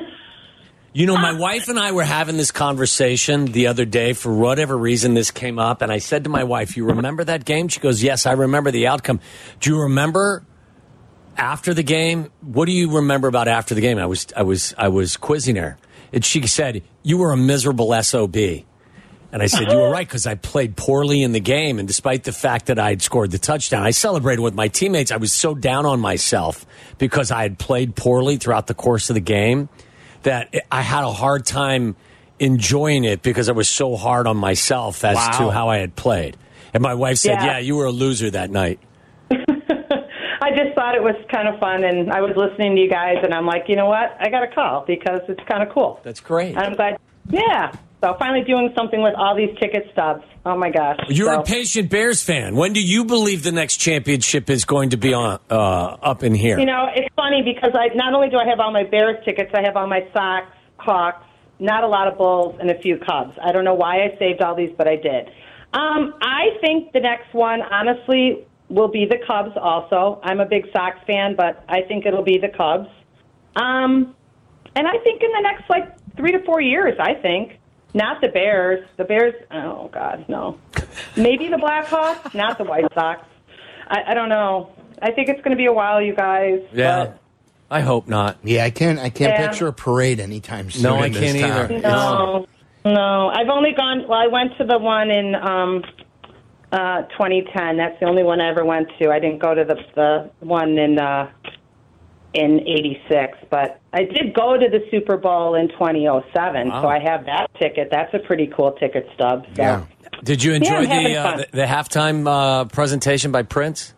You 0.96 1.04
know, 1.04 1.18
my 1.18 1.34
wife 1.34 1.68
and 1.68 1.78
I 1.78 1.92
were 1.92 2.04
having 2.04 2.38
this 2.38 2.50
conversation 2.50 3.44
the 3.44 3.66
other 3.66 3.84
day. 3.84 4.14
For 4.14 4.34
whatever 4.34 4.74
reason, 4.74 5.12
this 5.12 5.30
came 5.30 5.58
up, 5.58 5.82
and 5.82 5.92
I 5.92 5.98
said 5.98 6.24
to 6.24 6.30
my 6.30 6.44
wife, 6.44 6.74
"You 6.74 6.86
remember 6.86 7.22
that 7.22 7.44
game?" 7.44 7.68
She 7.68 7.80
goes, 7.80 8.02
"Yes, 8.02 8.24
I 8.24 8.32
remember 8.32 8.70
the 8.70 8.86
outcome." 8.86 9.20
Do 9.60 9.68
you 9.68 9.82
remember 9.82 10.42
after 11.36 11.74
the 11.74 11.82
game? 11.82 12.30
What 12.40 12.64
do 12.64 12.72
you 12.72 12.96
remember 12.96 13.28
about 13.28 13.46
after 13.46 13.74
the 13.74 13.82
game? 13.82 13.98
I 13.98 14.06
was, 14.06 14.26
I 14.34 14.42
was, 14.42 14.74
I 14.78 14.88
was 14.88 15.18
quizzing 15.18 15.56
her, 15.56 15.76
and 16.14 16.24
she 16.24 16.46
said, 16.46 16.82
"You 17.02 17.18
were 17.18 17.30
a 17.30 17.36
miserable 17.36 17.92
sob." 18.02 18.34
And 18.34 19.42
I 19.42 19.48
said, 19.48 19.70
You 19.70 19.76
were 19.76 19.90
right, 19.90 20.06
because 20.06 20.26
I 20.26 20.36
played 20.36 20.76
poorly 20.76 21.22
in 21.22 21.32
the 21.32 21.40
game. 21.40 21.78
And 21.78 21.86
despite 21.86 22.24
the 22.24 22.32
fact 22.32 22.66
that 22.66 22.78
I 22.78 22.88
had 22.88 23.02
scored 23.02 23.32
the 23.32 23.38
touchdown, 23.38 23.82
I 23.82 23.90
celebrated 23.90 24.40
with 24.40 24.54
my 24.54 24.68
teammates. 24.68 25.10
I 25.10 25.18
was 25.18 25.30
so 25.30 25.54
down 25.54 25.84
on 25.84 26.00
myself 26.00 26.64
because 26.96 27.30
I 27.30 27.42
had 27.42 27.58
played 27.58 27.96
poorly 27.96 28.38
throughout 28.38 28.66
the 28.66 28.72
course 28.72 29.10
of 29.10 29.14
the 29.14 29.20
game 29.20 29.68
that 30.26 30.54
I 30.70 30.82
had 30.82 31.04
a 31.04 31.12
hard 31.12 31.46
time 31.46 31.96
enjoying 32.38 33.04
it 33.04 33.22
because 33.22 33.48
I 33.48 33.52
was 33.52 33.68
so 33.68 33.96
hard 33.96 34.26
on 34.26 34.36
myself 34.36 35.04
as 35.04 35.16
Wow. 35.16 35.30
to 35.38 35.50
how 35.50 35.68
I 35.70 35.78
had 35.78 35.96
played. 35.96 36.36
And 36.74 36.82
my 36.82 36.94
wife 36.94 37.16
said, 37.18 37.34
Yeah. 37.40 37.46
Yeah, 37.46 37.58
you 37.60 37.76
were 37.76 37.86
a 37.86 37.90
loser 37.92 38.30
that 38.30 38.50
night. 38.50 38.78
I 39.30 40.50
just 40.50 40.74
thought 40.74 40.94
it 40.94 41.02
was 41.02 41.16
kind 41.32 41.48
of 41.48 41.58
fun, 41.58 41.82
and 41.84 42.12
I 42.12 42.20
was 42.20 42.36
listening 42.36 42.76
to 42.76 42.82
you 42.82 42.88
guys, 42.90 43.16
and 43.22 43.32
I'm 43.34 43.46
like, 43.46 43.64
you 43.68 43.74
know 43.76 43.86
what? 43.86 44.16
I 44.20 44.28
got 44.28 44.42
a 44.42 44.48
call 44.54 44.84
because 44.86 45.20
it's 45.28 45.40
kind 45.48 45.62
of 45.62 45.70
cool. 45.74 45.98
That's 46.02 46.20
great. 46.20 46.50
And 46.56 46.58
I'm 46.58 46.74
glad. 46.74 46.98
Yeah. 47.30 47.72
So 48.06 48.14
finally 48.20 48.44
doing 48.44 48.72
something 48.78 49.02
with 49.02 49.14
all 49.16 49.34
these 49.34 49.50
ticket 49.58 49.88
stubs. 49.92 50.22
Oh 50.44 50.56
my 50.56 50.70
gosh. 50.70 50.96
You're 51.08 51.34
So- 51.34 51.40
a 51.40 51.42
patient 51.42 51.90
Bears 51.90 52.22
fan. 52.22 52.54
When 52.54 52.72
do 52.72 52.80
you 52.80 53.04
believe 53.04 53.42
the 53.42 53.50
next 53.50 53.78
championship 53.78 54.48
is 54.48 54.64
going 54.64 54.90
to 54.90 54.96
be 54.96 55.12
on 55.12 55.40
uh, 55.50 55.54
up 55.54 56.22
in 56.22 56.32
here? 56.32 56.56
You 56.56 56.66
know, 56.66 56.86
it's 56.94 57.12
funny 57.16 57.42
because 57.42 57.72
I 57.74 57.92
not 57.96 58.14
only 58.14 58.28
do 58.28 58.36
I 58.36 58.46
have 58.46 58.60
all 58.60 58.70
my 58.70 58.84
Bears 58.84 59.16
tickets, 59.24 59.50
I 59.54 59.62
have 59.62 59.76
all 59.76 59.88
my 59.88 60.06
Sox, 60.12 60.46
Hawks, 60.76 61.24
not 61.58 61.82
a 61.82 61.88
lot 61.88 62.06
of 62.06 62.16
Bulls, 62.16 62.56
and 62.60 62.70
a 62.70 62.78
few 62.80 62.96
Cubs. 62.98 63.36
I 63.42 63.50
don't 63.50 63.64
know 63.64 63.74
why 63.74 64.04
I 64.04 64.16
saved 64.20 64.40
all 64.40 64.54
these, 64.54 64.70
but 64.78 64.86
I 64.86 64.94
did. 64.94 65.26
Um, 65.72 66.14
I 66.22 66.50
think 66.60 66.92
the 66.92 67.00
next 67.00 67.34
one, 67.34 67.60
honestly, 67.62 68.46
will 68.68 68.88
be 68.88 69.04
the 69.04 69.18
Cubs. 69.26 69.56
Also, 69.60 70.20
I'm 70.22 70.38
a 70.38 70.46
big 70.46 70.66
Sox 70.72 70.96
fan, 71.08 71.34
but 71.36 71.64
I 71.68 71.82
think 71.82 72.06
it'll 72.06 72.22
be 72.22 72.38
the 72.38 72.50
Cubs. 72.56 72.88
Um, 73.56 74.14
and 74.76 74.86
I 74.86 74.96
think 75.02 75.22
in 75.24 75.32
the 75.32 75.40
next 75.42 75.68
like 75.68 75.88
three 76.16 76.30
to 76.30 76.44
four 76.44 76.60
years, 76.60 76.94
I 77.00 77.14
think 77.14 77.58
not 77.96 78.20
the 78.20 78.28
Bears. 78.28 78.86
The 78.96 79.04
Bears. 79.04 79.34
Oh 79.50 79.88
God, 79.92 80.24
no. 80.28 80.58
Maybe 81.16 81.48
the 81.48 81.56
Blackhawks, 81.56 82.34
not 82.34 82.58
the 82.58 82.64
White 82.64 82.84
Sox. 82.94 83.22
I, 83.88 84.02
I 84.08 84.14
don't 84.14 84.28
know. 84.28 84.70
I 85.02 85.10
think 85.10 85.28
it's 85.28 85.38
going 85.42 85.50
to 85.50 85.56
be 85.56 85.66
a 85.66 85.72
while, 85.72 86.00
you 86.00 86.14
guys. 86.14 86.60
yeah, 86.72 87.04
but- 87.06 87.18
I 87.68 87.80
hope 87.80 88.06
not. 88.06 88.36
Yeah, 88.44 88.64
I 88.64 88.70
can't. 88.70 88.98
I 89.00 89.10
can't 89.10 89.32
Yeah. 89.32 89.48
picture 89.48 89.66
a 89.66 89.72
parade 89.72 90.20
anytime 90.20 90.70
soon. 90.70 90.84
No, 90.84 90.96
I 90.98 91.10
can't 91.10 91.36
town. 91.40 91.64
either. 91.64 91.78
No, 91.80 92.46
no. 92.84 93.28
I've 93.28 93.48
only 93.48 93.72
gone. 93.72 94.06
Well, 94.06 94.18
I 94.20 94.28
went 94.28 94.56
to 94.58 94.64
the 94.64 94.78
one 94.78 95.10
in 95.10 95.34
um, 95.34 95.82
uh, 96.70 97.02
2010. 97.18 97.76
That's 97.76 97.98
the 97.98 98.06
only 98.06 98.22
one 98.22 98.40
I 98.40 98.50
ever 98.50 98.64
went 98.64 98.88
to. 99.00 99.10
I 99.10 99.18
didn't 99.18 99.40
go 99.40 99.52
to 99.54 99.64
the 99.64 99.76
the 99.96 100.30
one 100.46 100.78
in 100.78 100.98
uh, 101.00 101.28
in 102.36 102.60
'86, 102.60 103.38
but 103.50 103.80
I 103.92 104.04
did 104.04 104.34
go 104.34 104.56
to 104.56 104.68
the 104.68 104.80
Super 104.90 105.16
Bowl 105.16 105.54
in 105.54 105.68
2007. 105.68 106.68
Wow. 106.68 106.82
So 106.82 106.88
I 106.88 106.98
have 106.98 107.24
that 107.26 107.48
ticket. 107.58 107.88
That's 107.90 108.12
a 108.14 108.18
pretty 108.18 108.46
cool 108.54 108.72
ticket 108.72 109.08
stub. 109.14 109.46
So. 109.56 109.62
Yeah. 109.62 109.86
Did 110.22 110.42
you 110.42 110.54
enjoy 110.54 110.86
I'm 110.86 111.04
the, 111.04 111.16
uh, 111.16 111.36
the 111.36 111.46
the 111.52 111.64
halftime 111.64 112.26
uh, 112.28 112.64
presentation 112.66 113.32
by 113.32 113.42
Prince? 113.42 113.94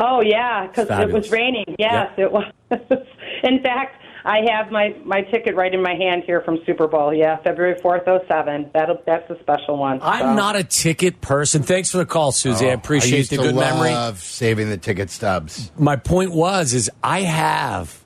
Oh 0.00 0.20
yeah, 0.20 0.66
because 0.66 0.88
it 0.90 1.12
was 1.12 1.30
raining. 1.30 1.76
Yes, 1.78 2.10
it 2.16 2.30
was. 2.30 2.44
in 2.70 3.62
fact, 3.62 4.02
I 4.26 4.40
have 4.50 4.70
my 4.70 4.96
my 5.04 5.20
ticket 5.20 5.54
right 5.54 5.72
in 5.72 5.82
my 5.82 5.94
hand 5.94 6.22
here 6.24 6.40
from 6.40 6.58
Super 6.64 6.86
Bowl. 6.86 7.12
Yeah, 7.12 7.36
February 7.42 7.78
fourth, 7.82 8.02
oh 8.06 8.20
seven. 8.26 8.70
That'll 8.72 9.02
that's 9.06 9.28
a 9.30 9.38
special 9.40 9.76
one. 9.76 10.00
I'm 10.02 10.34
not 10.34 10.56
a 10.56 10.64
ticket 10.64 11.20
person. 11.20 11.62
Thanks 11.62 11.90
for 11.90 11.98
the 11.98 12.06
call, 12.06 12.32
Susie. 12.32 12.66
I 12.66 12.70
I 12.70 12.72
appreciate 12.72 13.18
used 13.18 13.30
the 13.32 13.36
to 13.36 13.42
good 13.42 13.54
memory. 13.56 13.90
love 13.90 14.18
saving 14.20 14.70
the 14.70 14.78
ticket 14.78 15.10
stubs. 15.10 15.70
My 15.76 15.96
point 15.96 16.32
was, 16.32 16.72
is 16.72 16.90
I 17.02 17.20
have 17.20 18.02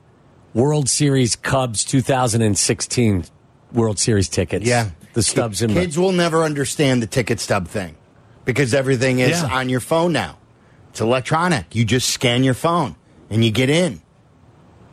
World 0.53 0.89
Series 0.89 1.37
Cubs 1.37 1.85
2016 1.85 3.23
World 3.71 3.97
Series 3.99 4.27
tickets. 4.27 4.65
Yeah, 4.65 4.89
the 5.13 5.23
stubs 5.23 5.61
in 5.61 5.73
Kids 5.73 5.97
will 5.97 6.11
never 6.11 6.43
understand 6.43 7.01
the 7.01 7.07
ticket 7.07 7.39
stub 7.39 7.67
thing 7.67 7.95
because 8.43 8.73
everything 8.73 9.19
is 9.19 9.41
Yeah. 9.41 9.53
on 9.55 9.69
your 9.69 9.79
phone 9.79 10.11
now. 10.11 10.37
It's 10.89 10.99
electronic. 11.01 11.75
You 11.75 11.85
just 11.85 12.09
scan 12.09 12.43
your 12.43 12.55
phone 12.55 12.95
and 13.29 13.45
you 13.45 13.51
get 13.51 13.69
in. 13.69 14.01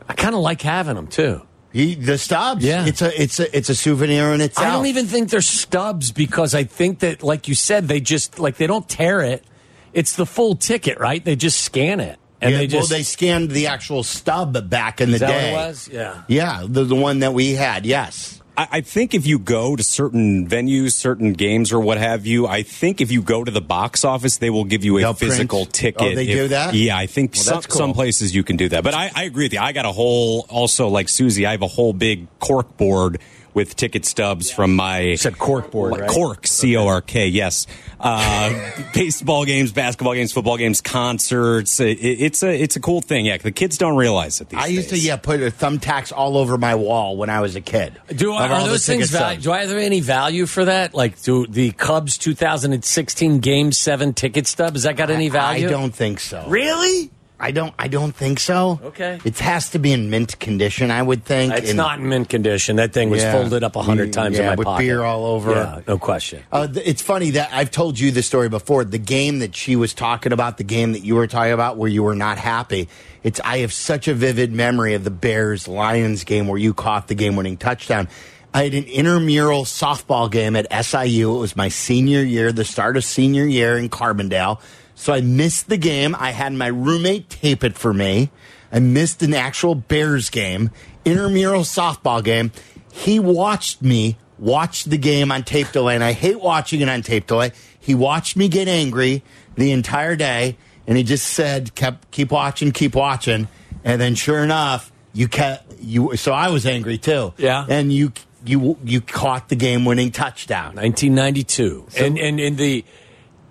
I 0.08 0.14
kind 0.14 0.34
of 0.34 0.40
like 0.40 0.62
having 0.62 0.94
them 0.94 1.06
too. 1.08 1.42
You, 1.72 1.96
the 1.96 2.16
stubs. 2.16 2.64
Yeah. 2.64 2.86
it's 2.86 3.02
a 3.02 3.22
it's 3.22 3.38
a 3.38 3.56
it's 3.56 3.68
a 3.68 3.74
souvenir 3.74 4.32
in 4.32 4.40
itself. 4.40 4.66
I 4.66 4.70
don't 4.70 4.86
even 4.86 5.06
think 5.06 5.28
they're 5.30 5.40
stubs 5.42 6.10
because 6.12 6.54
I 6.54 6.64
think 6.64 7.00
that, 7.00 7.22
like 7.22 7.48
you 7.48 7.54
said, 7.54 7.88
they 7.88 8.00
just 8.00 8.38
like 8.38 8.56
they 8.56 8.66
don't 8.66 8.88
tear 8.88 9.20
it. 9.20 9.44
It's 9.92 10.16
the 10.16 10.26
full 10.26 10.56
ticket, 10.56 10.98
right? 10.98 11.22
They 11.24 11.36
just 11.36 11.60
scan 11.60 12.00
it 12.00 12.18
and 12.40 12.52
Yeah, 12.52 12.58
they 12.58 12.66
just. 12.66 12.90
well, 12.90 12.98
they 12.98 13.02
scanned 13.02 13.50
the 13.50 13.66
actual 13.66 14.02
stub 14.04 14.70
back 14.70 15.00
in 15.00 15.10
the 15.10 15.18
day. 15.18 15.52
what 15.52 15.60
it 15.64 15.66
was? 15.68 15.88
Yeah. 15.92 16.22
Yeah, 16.28 16.64
the 16.66 16.84
the 16.84 16.94
one 16.94 17.18
that 17.20 17.34
we 17.34 17.52
had. 17.52 17.84
Yes. 17.84 18.40
I, 18.56 18.68
I 18.72 18.80
think 18.80 19.14
if 19.14 19.26
you 19.26 19.38
go 19.38 19.76
to 19.76 19.82
certain 19.82 20.48
venues, 20.48 20.92
certain 20.92 21.32
games, 21.34 21.72
or 21.72 21.80
what 21.80 21.98
have 21.98 22.26
you, 22.26 22.46
I 22.46 22.62
think 22.62 23.00
if 23.00 23.10
you 23.12 23.22
go 23.22 23.44
to 23.44 23.50
the 23.50 23.60
box 23.60 24.04
office, 24.04 24.38
they 24.38 24.50
will 24.50 24.64
give 24.64 24.84
you 24.84 24.96
a 24.98 25.00
They'll 25.00 25.14
physical 25.14 25.60
print- 25.66 25.74
ticket. 25.74 26.02
Oh, 26.02 26.14
they 26.14 26.26
If- 26.26 26.36
do 26.36 26.48
that? 26.48 26.74
Yeah, 26.74 26.96
I 26.96 27.06
think 27.06 27.34
Well, 27.34 27.42
some, 27.42 27.54
that's 27.54 27.66
cool. 27.66 27.78
some 27.78 27.92
places 27.92 28.34
you 28.34 28.42
can 28.42 28.56
do 28.56 28.68
that. 28.70 28.82
But 28.84 28.94
I, 28.94 29.10
I 29.14 29.24
agree 29.24 29.44
with 29.44 29.52
you. 29.52 29.60
I 29.60 29.72
got 29.72 29.84
a 29.84 29.92
whole, 29.92 30.46
also 30.48 30.88
like 30.88 31.08
Susie, 31.08 31.44
I 31.46 31.52
have 31.52 31.62
a 31.62 31.66
whole 31.68 31.92
big 31.92 32.26
cork 32.38 32.76
board 32.76 33.20
with 33.56 33.74
ticket 33.74 34.04
stubs 34.04 34.50
from 34.50 34.76
my 34.76 35.16
said 35.16 35.38
cork 35.38 35.72
board, 35.72 35.90
like, 35.92 36.02
right? 36.02 36.10
cork 36.10 36.46
C 36.46 36.76
O 36.76 36.86
R 36.86 37.00
K 37.00 37.26
yes 37.26 37.66
uh, 37.98 38.52
baseball 38.94 39.44
games 39.44 39.72
basketball 39.72 40.14
games 40.14 40.32
football 40.32 40.58
games 40.58 40.80
concerts 40.80 41.80
it, 41.80 41.98
it's 41.98 42.44
a 42.44 42.62
it's 42.62 42.76
a 42.76 42.80
cool 42.80 43.00
thing 43.00 43.26
yeah 43.26 43.38
the 43.38 43.50
kids 43.50 43.78
don't 43.78 43.96
realize 43.96 44.40
it 44.40 44.50
these 44.50 44.60
I 44.60 44.66
used 44.66 44.90
to 44.90 44.98
yeah 44.98 45.16
put 45.16 45.40
thumbtacks 45.40 46.12
all 46.14 46.36
over 46.36 46.58
my 46.58 46.74
wall 46.74 47.16
when 47.16 47.30
I 47.30 47.40
was 47.40 47.56
a 47.56 47.60
kid. 47.60 48.00
Do 48.08 48.32
I, 48.32 48.48
are 48.48 48.68
those 48.68 48.86
things 48.86 49.10
value? 49.10 49.40
stubs. 49.40 49.44
Do 49.44 49.52
I 49.52 49.64
have 49.64 49.76
any 49.76 50.00
value 50.00 50.46
for 50.46 50.66
that? 50.66 50.94
Like, 50.94 51.20
do 51.22 51.46
the 51.46 51.72
Cubs 51.72 52.18
2016 52.18 53.40
Game 53.40 53.72
Seven 53.72 54.12
ticket 54.12 54.46
stub? 54.46 54.74
Has 54.74 54.84
that 54.84 54.96
got 54.96 55.10
any 55.10 55.28
value? 55.28 55.66
I 55.66 55.70
don't 55.70 55.94
think 55.94 56.20
so. 56.20 56.44
Really? 56.48 57.10
I 57.38 57.50
don't. 57.50 57.74
I 57.78 57.88
don't 57.88 58.14
think 58.14 58.40
so. 58.40 58.80
Okay. 58.82 59.20
It 59.24 59.38
has 59.40 59.70
to 59.70 59.78
be 59.78 59.92
in 59.92 60.08
mint 60.08 60.38
condition. 60.40 60.90
I 60.90 61.02
would 61.02 61.24
think. 61.24 61.52
It's 61.52 61.68
And- 61.70 61.76
not 61.76 61.98
in 61.98 62.08
mint 62.08 62.30
condition. 62.30 62.76
That 62.76 62.94
thing 62.94 63.10
was 63.10 63.22
Yeah. 63.22 63.32
folded 63.32 63.62
up 63.62 63.76
a 63.76 63.82
hundred 63.82 64.08
Mm, 64.08 64.12
times 64.14 64.38
in 64.38 64.44
yeah, 64.44 64.50
my 64.50 64.54
with 64.56 64.64
pocket. 64.64 64.82
beer 64.82 65.02
all 65.02 65.26
over. 65.26 65.50
Yeah, 65.52 65.80
no 65.86 65.98
question. 65.98 66.40
Uh, 66.50 66.66
it's 66.82 67.02
funny 67.02 67.30
that 67.32 67.50
I've 67.52 67.70
told 67.70 67.98
you 68.00 68.10
the 68.10 68.22
story 68.22 68.48
before. 68.48 68.84
The 68.84 68.96
game 68.98 69.40
that 69.40 69.54
she 69.54 69.76
was 69.76 69.92
talking 69.92 70.32
about, 70.32 70.56
the 70.56 70.64
game 70.64 70.92
that 70.92 71.04
you 71.04 71.14
were 71.14 71.26
talking 71.26 71.52
about, 71.52 71.76
where 71.76 71.90
you 71.90 72.02
were 72.02 72.14
not 72.14 72.38
happy. 72.38 72.88
It's 73.22 73.38
I 73.44 73.58
have 73.58 73.72
such 73.72 74.08
a 74.08 74.14
vivid 74.14 74.52
memory 74.52 74.94
of 74.94 75.04
the 75.04 75.10
Bears 75.10 75.68
Lions 75.68 76.24
game 76.24 76.48
where 76.48 76.58
you 76.58 76.72
caught 76.72 77.08
the 77.08 77.14
game 77.14 77.36
winning 77.36 77.58
touchdown. 77.58 78.08
I 78.54 78.62
had 78.62 78.72
an 78.72 78.84
intramural 78.84 79.64
softball 79.66 80.30
game 80.30 80.56
at 80.56 80.66
SIU. 80.70 81.36
It 81.36 81.40
was 81.40 81.54
my 81.56 81.68
senior 81.68 82.22
year, 82.22 82.50
the 82.52 82.64
start 82.64 82.96
of 82.96 83.04
senior 83.04 83.44
year 83.44 83.76
in 83.76 83.90
Carbondale. 83.90 84.58
So 84.96 85.12
I 85.12 85.20
missed 85.20 85.68
the 85.68 85.76
game. 85.76 86.16
I 86.18 86.30
had 86.32 86.52
my 86.54 86.66
roommate 86.66 87.28
tape 87.30 87.62
it 87.62 87.76
for 87.76 87.92
me. 87.94 88.30
I 88.72 88.80
missed 88.80 89.22
an 89.22 89.34
actual 89.34 89.74
Bears 89.76 90.30
game, 90.30 90.70
intramural 91.04 91.62
softball 91.62 92.24
game. 92.24 92.50
He 92.90 93.20
watched 93.20 93.82
me 93.82 94.16
watch 94.38 94.84
the 94.84 94.96
game 94.98 95.30
on 95.30 95.44
tape 95.44 95.70
delay, 95.70 95.94
and 95.94 96.02
I 96.02 96.12
hate 96.12 96.40
watching 96.40 96.80
it 96.80 96.88
on 96.88 97.02
tape 97.02 97.26
delay. 97.26 97.52
He 97.78 97.94
watched 97.94 98.36
me 98.36 98.48
get 98.48 98.68
angry 98.68 99.22
the 99.54 99.70
entire 99.70 100.16
day, 100.16 100.56
and 100.86 100.96
he 100.96 101.04
just 101.04 101.26
said, 101.26 101.74
"kept 101.74 102.10
keep 102.10 102.32
watching, 102.32 102.72
keep 102.72 102.94
watching." 102.94 103.48
And 103.84 104.00
then, 104.00 104.14
sure 104.14 104.42
enough, 104.42 104.90
you 105.12 105.28
kept 105.28 105.74
you. 105.80 106.16
So 106.16 106.32
I 106.32 106.48
was 106.48 106.66
angry 106.66 106.98
too. 106.98 107.34
Yeah. 107.36 107.66
and 107.68 107.92
you 107.92 108.12
you 108.44 108.78
you 108.82 109.00
caught 109.02 109.48
the 109.50 109.56
game 109.56 109.84
winning 109.84 110.10
touchdown. 110.10 110.74
1992, 110.76 111.86
and 111.98 112.18
and 112.18 112.40
in 112.40 112.56
the 112.56 112.84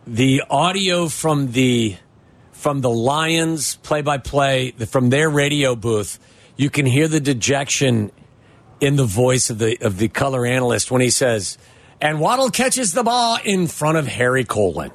the 0.08 0.44
audio 0.50 1.08
from 1.08 1.52
the 1.52 1.98
from 2.52 2.82
the 2.82 2.90
Lions 2.90 3.76
play 3.78 4.02
by 4.02 4.18
play 4.18 4.72
from 4.72 5.10
their 5.10 5.30
radio 5.30 5.76
booth, 5.76 6.20
you 6.56 6.70
can 6.70 6.86
hear 6.86 7.08
the 7.08 7.20
dejection 7.20 8.12
in 8.80 8.96
the 8.96 9.06
voice 9.06 9.50
of 9.50 9.60
the 9.60 9.78
of 9.82 9.98
the 9.98 10.08
color 10.08 10.46
analyst 10.46 10.92
when 10.92 11.02
he 11.02 11.10
says, 11.10 11.58
"And 12.02 12.20
Waddle 12.20 12.50
catches 12.50 12.94
the 12.94 13.04
ball 13.04 13.40
in 13.44 13.68
front 13.68 13.98
of 13.98 14.08
Harry 14.08 14.44
Colon." 14.44 14.92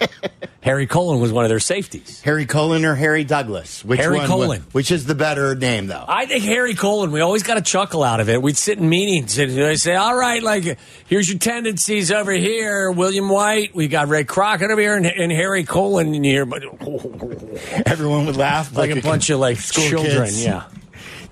Harry 0.62 0.86
Colon 0.86 1.20
was 1.20 1.32
one 1.32 1.44
of 1.44 1.48
their 1.48 1.58
safeties. 1.58 2.20
Harry 2.20 2.44
Colon 2.44 2.84
or 2.84 2.94
Harry 2.94 3.24
Douglas? 3.24 3.82
Which 3.84 3.98
Harry 3.98 4.18
one, 4.18 4.26
Colon. 4.26 4.60
Which 4.72 4.90
is 4.90 5.06
the 5.06 5.14
better 5.14 5.54
name, 5.54 5.86
though? 5.86 6.04
I 6.06 6.26
think 6.26 6.44
Harry 6.44 6.74
Colon. 6.74 7.12
We 7.12 7.20
always 7.20 7.42
got 7.42 7.56
a 7.56 7.62
chuckle 7.62 8.02
out 8.02 8.20
of 8.20 8.28
it. 8.28 8.42
We'd 8.42 8.58
sit 8.58 8.78
in 8.78 8.86
meetings 8.88 9.38
and 9.38 9.52
they 9.52 9.76
say, 9.76 9.96
"All 9.96 10.14
right, 10.14 10.42
like 10.42 10.78
here's 11.06 11.30
your 11.30 11.38
tendencies 11.38 12.12
over 12.12 12.32
here, 12.32 12.90
William 12.90 13.30
White. 13.30 13.74
We 13.74 13.88
got 13.88 14.08
Ray 14.08 14.24
Crockett 14.24 14.70
over 14.70 14.80
here, 14.80 14.96
and, 14.96 15.06
and 15.06 15.32
Harry 15.32 15.64
Colon 15.64 16.14
in 16.14 16.24
here." 16.24 16.44
But 16.44 16.62
Everyone 17.86 18.26
would 18.26 18.36
laugh 18.36 18.76
like 18.76 18.90
a 18.90 19.00
bunch 19.00 19.30
of 19.30 19.40
like 19.40 19.58
children, 19.58 20.26
kids. 20.26 20.44
yeah. 20.44 20.64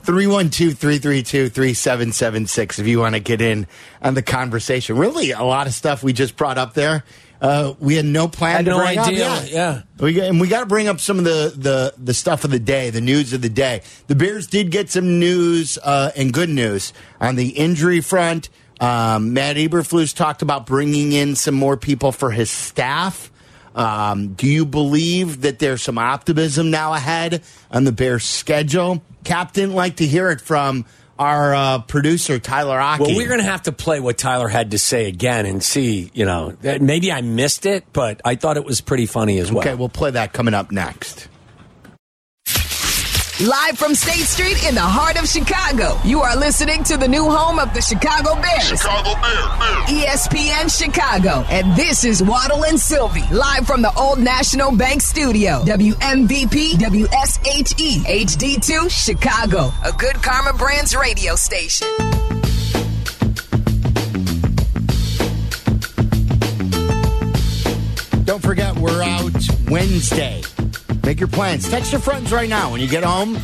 312-332-3776 0.05 2.79
if 2.79 2.87
you 2.87 2.99
want 2.99 3.15
to 3.15 3.21
get 3.21 3.43
in 3.43 3.67
on 4.01 4.15
the 4.15 4.23
conversation. 4.23 4.97
Really, 4.97 5.33
a 5.33 5.43
lot 5.43 5.67
of 5.67 5.75
stuff 5.75 6.03
we 6.03 6.15
just 6.15 6.35
brought 6.37 6.57
up 6.57 6.73
there. 6.73 7.05
Uh, 7.41 7.75
we 7.79 7.95
had 7.95 8.05
no 8.05 8.27
plan 8.27 8.57
Had 8.57 8.65
to 8.65 8.71
no 8.73 8.79
bring 8.79 8.99
idea, 8.99 9.29
up. 9.29 9.45
yeah. 9.49 9.83
We 10.01 10.13
got, 10.15 10.25
and 10.25 10.41
we 10.41 10.49
got 10.49 10.61
to 10.61 10.67
bring 10.67 10.89
up 10.89 10.99
some 10.99 11.19
of 11.19 11.25
the, 11.25 11.53
the, 11.57 11.95
the 11.97 12.13
stuff 12.15 12.45
of 12.45 12.51
the 12.51 12.59
day, 12.59 12.91
the 12.91 13.01
news 13.01 13.33
of 13.33 13.43
the 13.43 13.49
day. 13.49 13.83
The 14.09 14.17
Bears 14.17 14.49
did 14.49 14.71
get 14.73 14.91
some 14.91 15.21
news 15.21 15.79
uh, 15.83 16.11
and 16.17 16.33
good 16.33 16.49
news 16.49 16.93
on 17.21 17.37
the 17.37 17.51
injury 17.51 18.01
front. 18.01 18.49
Um, 18.81 19.35
Matt 19.35 19.57
Eberflus 19.57 20.15
talked 20.17 20.43
about 20.43 20.67
bringing 20.67 21.13
in 21.13 21.37
some 21.37 21.55
more 21.55 21.77
people 21.77 22.11
for 22.11 22.31
his 22.33 22.51
staff. 22.51 23.31
Um, 23.75 24.35
do 24.35 24.49
you 24.49 24.67
believe 24.67 25.43
that 25.43 25.61
there's 25.61 25.83
some 25.83 25.99
optimism 25.99 26.71
now 26.73 26.95
ahead 26.95 27.45
on 27.71 27.85
the 27.85 27.93
Bears' 27.93 28.25
schedule? 28.25 29.03
Captain, 29.23 29.75
like 29.75 29.97
to 29.97 30.07
hear 30.07 30.31
it 30.31 30.41
from 30.41 30.87
our 31.19 31.55
uh, 31.55 31.79
producer 31.81 32.39
Tyler 32.39 32.81
Aki. 32.81 33.03
Well, 33.03 33.17
we're 33.17 33.29
going 33.29 33.41
to 33.41 33.45
have 33.47 33.63
to 33.63 33.73
play 33.73 34.01
what 34.01 34.19
Tyler 34.19 34.49
had 34.49 34.73
to 34.73 34.79
say 34.79 35.07
again 35.09 35.47
and 35.47 35.63
see. 35.63 36.11
You 36.15 36.25
know, 36.25 36.53
that 36.63 36.81
maybe 36.83 37.13
I 37.13 37.21
missed 37.21 37.67
it, 37.67 37.85
but 37.93 38.21
I 38.25 38.35
thought 38.35 38.57
it 38.57 38.65
was 38.65 38.81
pretty 38.81 39.07
funny 39.07 39.39
as 39.39 39.51
well. 39.51 39.61
Okay, 39.61 39.75
we'll 39.75 39.89
play 39.89 40.13
that 40.13 40.33
coming 40.33 40.55
up 40.55 40.71
next. 40.71 41.29
Live 43.47 43.79
from 43.79 43.95
State 43.95 44.27
Street 44.27 44.67
in 44.67 44.75
the 44.75 44.81
heart 44.81 45.17
of 45.17 45.29
Chicago, 45.29 45.97
you 46.05 46.23
are 46.23 46.37
listening 46.37 46.83
to 46.83 46.97
the 46.97 47.07
new 47.07 47.23
home 47.23 47.61
of 47.61 47.73
the 47.73 47.81
Chicago 47.81 48.35
Bears. 48.35 48.67
Chicago 48.67 49.15
Bears. 49.21 50.27
ESPN 50.27 50.67
Chicago. 50.77 51.47
And 51.49 51.77
this 51.77 52.03
is 52.03 52.21
Waddle 52.21 52.65
and 52.65 52.81
Silvy, 52.81 53.23
live 53.31 53.65
from 53.65 53.81
the 53.81 53.95
Old 53.95 54.19
National 54.19 54.77
Bank 54.77 55.03
Studio. 55.03 55.63
WMVP 55.63 56.73
WSHE 56.83 58.03
HD2 58.27 58.91
Chicago, 58.91 59.73
a 59.85 59.93
good 59.93 60.17
Karma 60.17 60.53
Brands 60.59 60.97
radio 60.97 61.37
station. 61.37 61.87
Don't 68.25 68.43
forget, 68.43 68.77
we're 68.77 69.01
out 69.01 69.33
Wednesday. 69.71 70.43
Make 71.09 71.21
your 71.21 71.29
plans. 71.29 71.67
Text 71.67 71.91
your 71.91 72.03
friends 72.03 72.31
right 72.33 72.51
now. 72.51 72.71
When 72.71 72.83
you 72.83 72.87
get 72.87 73.03
home, 73.03 73.39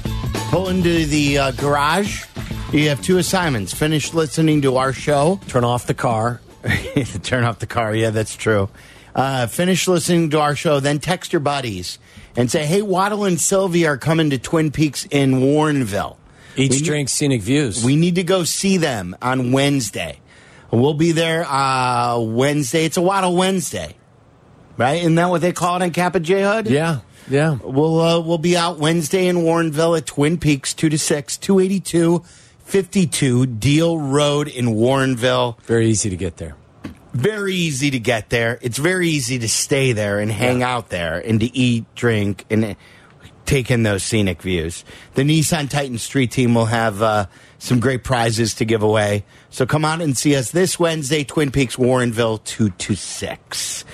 pull 0.51 0.69
into 0.69 1.07
the 1.07 1.39
uh, 1.39 1.51
garage. 1.53 2.27
You 2.75 2.91
have 2.91 3.01
two 3.01 3.17
assignments. 3.17 3.73
Finish 3.73 4.13
listening 4.13 4.61
to 4.61 4.77
our 4.77 4.93
show. 4.93 5.41
Turn 5.49 5.65
off 5.65 5.87
the 5.87 5.95
car. 5.95 6.43
Turn 7.23 7.43
off 7.45 7.61
the 7.61 7.67
car. 7.67 7.95
Yeah, 7.95 8.11
that's 8.11 8.37
true. 8.37 8.69
Uh, 9.15 9.47
finish 9.47 9.89
listening 9.89 10.29
to 10.29 10.41
our 10.41 10.55
show. 10.55 10.79
Then 10.79 10.99
text 10.99 11.33
your 11.33 11.41
buddies 11.41 11.99
and 12.37 12.51
say, 12.51 12.67
hey, 12.67 12.83
Waddle 12.83 13.25
and 13.25 13.41
Silvy 13.41 13.87
are 13.87 13.97
coming 13.97 14.29
to 14.29 14.37
Twin 14.37 14.71
Peaks 14.71 15.07
in 15.11 15.37
Warrenville. 15.37 16.19
Each 16.57 16.71
We 16.71 16.77
need- 16.77 16.85
drink 16.85 17.09
scenic 17.09 17.41
views. 17.41 17.83
We 17.83 17.97
need 17.97 18.17
to 18.17 18.25
go 18.25 18.45
see 18.45 18.77
them 18.77 19.17
on 19.23 19.53
Wednesday. 19.53 20.21
We'll 20.71 20.93
be 20.93 21.13
there 21.13 21.47
uh, 21.49 22.19
Wednesday. 22.19 22.85
It's 22.85 22.99
a 22.99 23.03
Waddle 23.03 23.35
Wednesday, 23.35 23.97
right? 24.77 25.01
Isn't 25.01 25.15
that 25.15 25.31
what 25.31 25.41
they 25.41 25.53
call 25.53 25.77
it 25.77 25.83
on 25.83 25.93
Kappa 25.93 26.21
J 26.21 26.43
Hood? 26.43 26.67
yeah, 26.67 27.01
yeah. 27.29 27.59
We'll 27.63 28.01
uh, 28.01 28.21
we'll 28.21 28.39
be 28.39 28.57
out 28.57 28.79
Wednesday 28.79 29.27
in 29.27 29.39
Warrenville 29.39 29.97
at 29.97 30.07
Twin 30.07 30.39
Peaks, 30.39 30.75
two 30.75 30.89
to 30.89 30.99
six, 30.99 31.37
two 31.37 31.59
eighty 31.61 31.81
two. 31.81 32.25
52 32.65 33.47
Deal 33.47 33.99
Road 33.99 34.49
in 34.49 34.69
Warrenville. 34.69 35.61
Very 35.63 35.89
easy 35.89 36.11
to 36.11 36.17
get 36.17 36.39
there. 36.39 36.57
Very 37.13 37.55
easy 37.55 37.91
to 37.91 37.99
get 38.01 38.31
there. 38.31 38.59
It's 38.63 38.79
very 38.79 39.09
easy 39.09 39.39
to 39.39 39.49
stay 39.49 39.93
there 39.93 40.19
and 40.19 40.33
hang 40.33 40.63
out 40.63 40.89
there 40.89 41.19
and 41.19 41.39
to 41.41 41.57
eat, 41.57 41.85
drink, 41.95 42.45
and 42.51 42.75
take 43.47 43.71
in 43.71 43.83
those 43.85 44.03
scenic 44.03 44.43
views. 44.43 44.85
The 45.15 45.23
Nissan 45.23 45.71
Titan 45.71 45.99
Street 45.99 46.33
team 46.33 46.55
will 46.55 46.65
have 46.65 47.03
uh, 47.03 47.27
some 47.59 47.79
great 47.79 48.03
prizes 48.03 48.55
to 48.55 48.65
give 48.65 48.83
away. 48.83 49.25
So 49.51 49.67
come 49.67 49.85
out 49.85 50.01
and 50.01 50.17
see 50.17 50.35
us 50.35 50.51
this 50.51 50.79
Wednesday, 50.79 51.23
Twin 51.23 51.53
Peaks, 51.53 51.77
Warrenville, 51.77 52.43
2 52.43 52.71
to 52.71 52.95
6. 52.97 53.85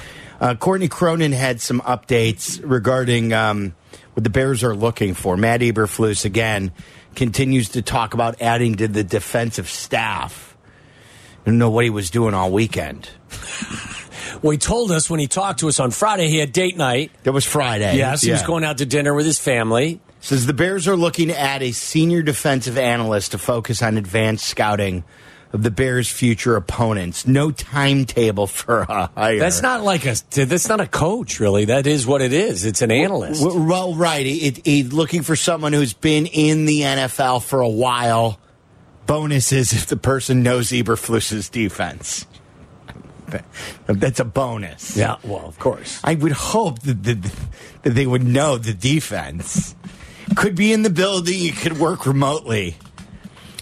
Uh, 0.40 0.54
Courtney 0.54 0.88
Cronin 0.88 1.32
had 1.32 1.60
some 1.60 1.80
updates 1.82 2.60
regarding 2.64 3.32
um, 3.32 3.74
what 4.14 4.24
the 4.24 4.30
Bears 4.30 4.64
are 4.64 4.74
looking 4.74 5.14
for. 5.14 5.36
Matt 5.36 5.60
Eberflus, 5.60 6.24
again, 6.24 6.72
continues 7.14 7.70
to 7.70 7.82
talk 7.82 8.14
about 8.14 8.40
adding 8.40 8.76
to 8.76 8.88
the 8.88 9.04
defensive 9.04 9.68
staff. 9.68 10.56
I 11.42 11.50
don't 11.50 11.58
know 11.58 11.70
what 11.70 11.84
he 11.84 11.90
was 11.90 12.10
doing 12.10 12.34
all 12.34 12.50
weekend. 12.50 13.08
Well, 14.42 14.52
he 14.52 14.58
told 14.58 14.90
us 14.90 15.10
when 15.10 15.20
he 15.20 15.26
talked 15.26 15.60
to 15.60 15.68
us 15.68 15.80
on 15.80 15.90
Friday 15.90 16.28
he 16.28 16.38
had 16.38 16.52
date 16.52 16.76
night. 16.76 17.10
That 17.24 17.32
was 17.32 17.44
Friday. 17.44 17.96
Yes, 17.96 18.22
he 18.22 18.30
was 18.30 18.42
going 18.42 18.64
out 18.64 18.78
to 18.78 18.86
dinner 18.86 19.12
with 19.12 19.26
his 19.26 19.38
family. 19.38 20.00
Says 20.20 20.46
the 20.46 20.54
Bears 20.54 20.88
are 20.88 20.96
looking 20.96 21.28
to 21.28 21.38
add 21.38 21.62
a 21.62 21.72
senior 21.72 22.22
defensive 22.22 22.78
analyst 22.78 23.32
to 23.32 23.38
focus 23.38 23.82
on 23.82 23.98
advanced 23.98 24.46
scouting 24.46 25.04
of 25.52 25.62
the 25.62 25.70
Bears' 25.70 26.08
future 26.08 26.56
opponents. 26.56 27.26
No 27.26 27.50
timetable 27.50 28.46
for 28.46 28.82
a 28.82 29.10
hire. 29.14 29.38
That's 29.38 29.62
not 29.62 29.82
like 29.82 30.06
a. 30.06 30.16
That's 30.30 30.68
not 30.68 30.80
a 30.80 30.86
coach, 30.86 31.40
really. 31.40 31.66
That 31.66 31.86
is 31.86 32.06
what 32.06 32.22
it 32.22 32.32
is. 32.32 32.64
It's 32.64 32.82
an 32.82 32.90
analyst. 32.90 33.42
W- 33.42 33.68
well, 33.68 33.94
right. 33.94 34.26
It, 34.26 34.66
it, 34.66 34.92
looking 34.92 35.22
for 35.22 35.36
someone 35.36 35.72
who's 35.72 35.92
been 35.92 36.26
in 36.26 36.66
the 36.66 36.80
NFL 36.80 37.42
for 37.42 37.60
a 37.60 37.68
while. 37.68 38.38
Bonus 39.06 39.50
is 39.50 39.72
if 39.72 39.86
the 39.86 39.96
person 39.96 40.42
knows 40.42 40.70
Eberflus's 40.70 41.48
defense. 41.48 42.26
That's 43.86 44.20
a 44.20 44.24
bonus. 44.24 44.96
Yeah, 44.96 45.16
well, 45.24 45.46
of 45.46 45.58
course. 45.58 46.00
I 46.04 46.14
would 46.14 46.32
hope 46.32 46.80
that, 46.80 47.02
that, 47.04 47.32
that 47.82 47.90
they 47.90 48.06
would 48.06 48.24
know 48.24 48.56
the 48.56 48.72
defense. 48.72 49.74
Could 50.36 50.54
be 50.54 50.72
in 50.72 50.82
the 50.82 50.90
building. 50.90 51.38
You 51.38 51.52
could 51.52 51.78
work 51.78 52.06
remotely. 52.06 52.76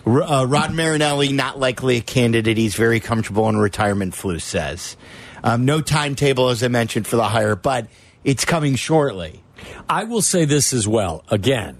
Uh, 0.07 0.47
Rod 0.49 0.73
Marinelli, 0.73 1.33
not 1.33 1.59
likely 1.59 1.99
a 1.99 2.01
candidate. 2.01 2.57
He's 2.57 2.75
very 2.75 3.01
comfortable 3.01 3.49
in 3.49 3.57
retirement, 3.57 4.15
Flus 4.15 4.43
says. 4.43 4.97
Um, 5.43 5.65
no 5.65 5.81
timetable, 5.81 6.49
as 6.49 6.63
I 6.63 6.69
mentioned, 6.69 7.07
for 7.07 7.17
the 7.17 7.29
hire, 7.29 7.57
but 7.57 7.89
it's 8.25 8.45
coming 8.45 8.75
shortly. 8.75 9.43
I 9.89 10.05
will 10.05 10.23
say 10.23 10.45
this 10.45 10.73
as 10.73 10.87
well. 10.87 11.25
Again, 11.29 11.79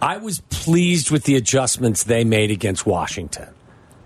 I 0.00 0.18
was 0.18 0.40
pleased 0.50 1.10
with 1.10 1.24
the 1.24 1.36
adjustments 1.36 2.04
they 2.04 2.24
made 2.24 2.50
against 2.50 2.86
Washington. 2.86 3.48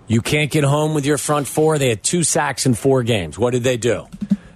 You 0.07 0.21
can't 0.21 0.49
get 0.49 0.63
home 0.63 0.93
with 0.93 1.05
your 1.05 1.17
front 1.17 1.47
four. 1.47 1.77
They 1.77 1.89
had 1.89 2.03
two 2.03 2.23
sacks 2.23 2.65
in 2.65 2.73
four 2.73 3.03
games. 3.03 3.37
What 3.37 3.51
did 3.51 3.63
they 3.63 3.77
do? 3.77 4.07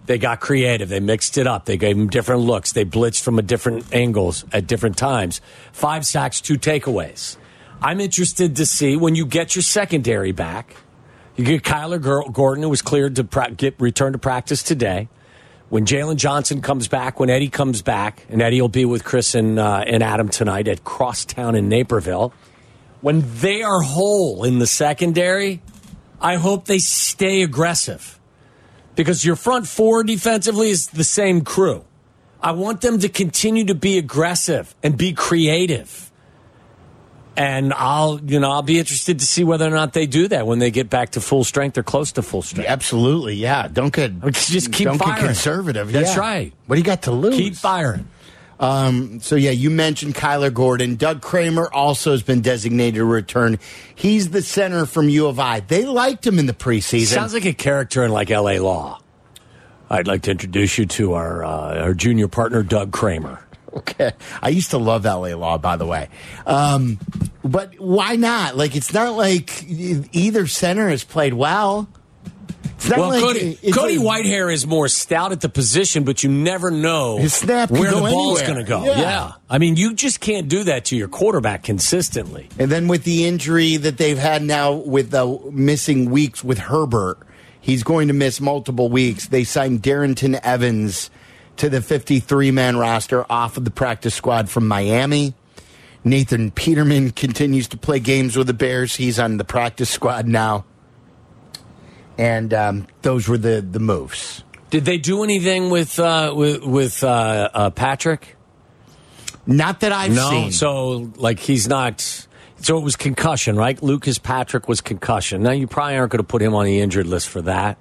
They 0.05 0.17
got 0.17 0.39
creative. 0.39 0.89
They 0.89 0.99
mixed 0.99 1.37
it 1.37 1.47
up. 1.47 1.65
They 1.65 1.77
gave 1.77 1.95
them 1.95 2.09
different 2.09 2.41
looks. 2.41 2.73
They 2.73 2.85
blitzed 2.85 3.21
from 3.21 3.39
a 3.39 3.41
different 3.41 3.93
angles 3.93 4.45
at 4.51 4.67
different 4.67 4.97
times. 4.97 5.41
Five 5.71 6.05
sacks, 6.05 6.41
two 6.41 6.57
takeaways. 6.57 7.37
I'm 7.83 7.99
interested 7.99 8.55
to 8.55 8.65
see 8.65 8.95
when 8.95 9.13
you 9.15 9.25
get 9.25 9.57
your 9.57 9.61
secondary 9.61 10.31
back. 10.31 10.77
You 11.35 11.43
get 11.43 11.63
Kyler 11.63 12.01
Gordon, 12.31 12.63
who 12.63 12.69
was 12.69 12.81
cleared 12.81 13.17
to 13.17 13.25
pra- 13.25 13.51
get 13.51 13.75
return 13.77 14.13
to 14.13 14.19
practice 14.19 14.63
today. 14.63 15.09
When 15.67 15.85
Jaylon 15.85 16.15
Johnson 16.15 16.61
comes 16.61 16.87
back, 16.87 17.19
when 17.19 17.29
Eddie 17.29 17.49
comes 17.49 17.81
back, 17.81 18.25
and 18.29 18.41
Eddie 18.41 18.61
will 18.61 18.69
be 18.69 18.85
with 18.85 19.03
Chris 19.03 19.35
and, 19.35 19.59
uh, 19.59 19.83
and 19.85 20.01
Adam 20.01 20.29
tonight 20.29 20.69
at 20.69 20.85
Crosstown 20.85 21.55
in 21.55 21.67
Naperville. 21.67 22.33
When 23.01 23.21
they 23.41 23.63
are 23.63 23.81
whole 23.81 24.45
in 24.45 24.59
the 24.59 24.67
secondary, 24.67 25.61
I 26.21 26.35
hope 26.35 26.65
they 26.65 26.79
stay 26.79 27.41
aggressive 27.41 28.17
because 28.95 29.25
your 29.25 29.35
front 29.35 29.67
four 29.67 30.05
defensively 30.05 30.69
is 30.69 30.87
the 30.87 31.03
same 31.03 31.41
crew. 31.41 31.83
I 32.41 32.53
want 32.53 32.79
them 32.79 32.99
to 32.99 33.09
continue 33.09 33.65
to 33.65 33.75
be 33.75 33.97
aggressive 33.97 34.73
and 34.83 34.97
be 34.97 35.11
creative. 35.11 36.12
And 37.35 37.73
I'll, 37.73 38.19
you 38.23 38.39
know, 38.39 38.51
I'll 38.51 38.61
be 38.61 38.77
interested 38.77 39.19
to 39.19 39.25
see 39.25 39.43
whether 39.43 39.65
or 39.65 39.71
not 39.71 39.93
they 39.93 40.05
do 40.05 40.27
that 40.27 40.45
when 40.45 40.59
they 40.59 40.69
get 40.69 40.89
back 40.89 41.11
to 41.11 41.21
full 41.21 41.43
strength 41.43 41.77
or 41.77 41.83
close 41.83 42.11
to 42.13 42.21
full 42.21 42.43
strength. 42.43 42.69
Absolutely, 42.69 43.35
yeah. 43.35 43.67
Don't 43.67 43.91
get 43.93 44.19
Just 44.31 44.71
keep 44.71 44.85
don't 44.85 44.99
firing. 44.99 45.15
get 45.15 45.25
conservative. 45.25 45.91
That's 45.91 46.13
yeah. 46.13 46.19
right. 46.19 46.53
What 46.67 46.75
do 46.75 46.79
you 46.79 46.85
got 46.85 47.03
to 47.03 47.11
lose? 47.11 47.35
Keep 47.35 47.55
firing. 47.55 48.07
Um, 48.59 49.19
so 49.19 49.35
yeah, 49.35 49.51
you 49.51 49.69
mentioned 49.69 50.15
Kyler 50.15 50.53
Gordon. 50.53 50.95
Doug 50.95 51.21
Kramer 51.21 51.71
also 51.73 52.11
has 52.11 52.21
been 52.21 52.41
designated 52.41 52.95
to 52.95 53.05
return. 53.05 53.57
He's 53.95 54.29
the 54.29 54.41
center 54.41 54.85
from 54.85 55.09
U 55.09 55.27
of 55.27 55.39
I. 55.39 55.59
They 55.59 55.85
liked 55.85 56.25
him 56.25 56.39
in 56.39 56.45
the 56.45 56.53
preseason. 56.53 57.07
Sounds 57.07 57.33
like 57.33 57.45
a 57.45 57.53
character 57.53 58.03
in 58.03 58.11
like 58.11 58.31
L.A. 58.31 58.59
Law. 58.59 59.01
I'd 59.89 60.07
like 60.07 60.21
to 60.23 60.31
introduce 60.31 60.77
you 60.77 60.85
to 60.85 61.13
our 61.13 61.43
uh, 61.43 61.81
our 61.81 61.93
junior 61.93 62.27
partner, 62.27 62.63
Doug 62.63 62.91
Kramer. 62.91 63.45
Okay. 63.83 64.11
I 64.41 64.49
used 64.49 64.69
to 64.71 64.77
love 64.77 65.03
LA 65.05 65.35
Law, 65.35 65.57
by 65.57 65.77
the 65.77 65.85
way. 65.85 66.09
Um, 66.45 66.99
but 67.43 67.79
why 67.79 68.15
not? 68.15 68.55
Like, 68.55 68.75
it's 68.75 68.93
not 68.93 69.17
like 69.17 69.65
either 69.67 70.45
center 70.47 70.89
has 70.89 71.03
played 71.03 71.33
well. 71.33 71.87
Well, 72.89 73.09
like 73.09 73.21
Cody, 73.23 73.55
Cody 73.73 73.97
like- 73.97 74.25
Whitehair 74.25 74.53
is 74.53 74.67
more 74.67 74.87
stout 74.87 75.31
at 75.31 75.41
the 75.41 75.49
position, 75.49 76.03
but 76.03 76.23
you 76.23 76.29
never 76.29 76.69
know 76.69 77.17
His 77.17 77.33
snap 77.33 77.71
where 77.71 77.89
the 77.91 77.99
ball 78.01 78.35
is 78.35 78.41
going 78.41 78.57
to 78.57 78.63
go. 78.63 78.83
Yeah. 78.83 79.33
I 79.49 79.57
mean, 79.57 79.75
you 79.77 79.93
just 79.93 80.19
can't 80.19 80.47
do 80.49 80.65
that 80.65 80.85
to 80.85 80.95
your 80.97 81.07
quarterback 81.07 81.63
consistently. 81.63 82.49
And 82.59 82.69
then 82.69 82.87
with 82.87 83.05
the 83.05 83.25
injury 83.25 83.77
that 83.77 83.97
they've 83.97 84.17
had 84.17 84.43
now 84.43 84.73
with 84.73 85.11
the 85.11 85.39
missing 85.51 86.09
weeks 86.09 86.43
with 86.43 86.57
Herbert, 86.57 87.19
he's 87.61 87.83
going 87.83 88.09
to 88.09 88.13
miss 88.13 88.41
multiple 88.41 88.89
weeks. 88.89 89.27
They 89.27 89.45
signed 89.45 89.81
Darrynton 89.81 90.39
Evans 90.43 91.09
to 91.57 91.69
the 91.69 91.81
53 91.81 92.51
man 92.51 92.77
roster 92.77 93.25
off 93.31 93.57
of 93.57 93.65
the 93.65 93.71
practice 93.71 94.15
squad 94.15 94.49
from 94.49 94.67
Miami. 94.67 95.35
Nathan 96.03 96.51
Peterman 96.51 97.11
continues 97.11 97.67
to 97.69 97.77
play 97.77 97.99
games 97.99 98.35
with 98.35 98.47
the 98.47 98.53
Bears. 98.53 98.95
He's 98.95 99.19
on 99.19 99.37
the 99.37 99.45
practice 99.45 99.89
squad 99.89 100.27
now. 100.27 100.65
And 102.17 102.53
um, 102.53 102.87
those 103.01 103.27
were 103.27 103.37
the, 103.37 103.61
the 103.61 103.79
moves. 103.79 104.43
Did 104.69 104.85
they 104.85 104.97
do 104.97 105.23
anything 105.23 105.69
with 105.69 105.99
uh, 105.99 106.33
with, 106.35 106.63
with 106.63 107.03
uh, 107.03 107.49
uh, 107.53 107.69
Patrick? 107.69 108.35
Not 109.45 109.81
that 109.81 109.91
I've 109.91 110.15
no. 110.15 110.29
seen. 110.29 110.51
So, 110.51 111.11
like, 111.15 111.39
he's 111.39 111.67
not. 111.67 112.01
So 112.61 112.77
it 112.77 112.81
was 112.81 112.95
concussion, 112.95 113.55
right? 113.55 113.81
Lucas 113.83 114.17
Patrick 114.17 114.69
was 114.69 114.79
concussion. 114.79 115.43
Now 115.43 115.51
you 115.51 115.67
probably 115.67 115.97
aren't 115.97 116.11
going 116.11 116.23
to 116.23 116.27
put 116.27 116.41
him 116.41 116.55
on 116.55 116.65
the 116.65 116.79
injured 116.79 117.07
list 117.07 117.27
for 117.27 117.41
that, 117.41 117.77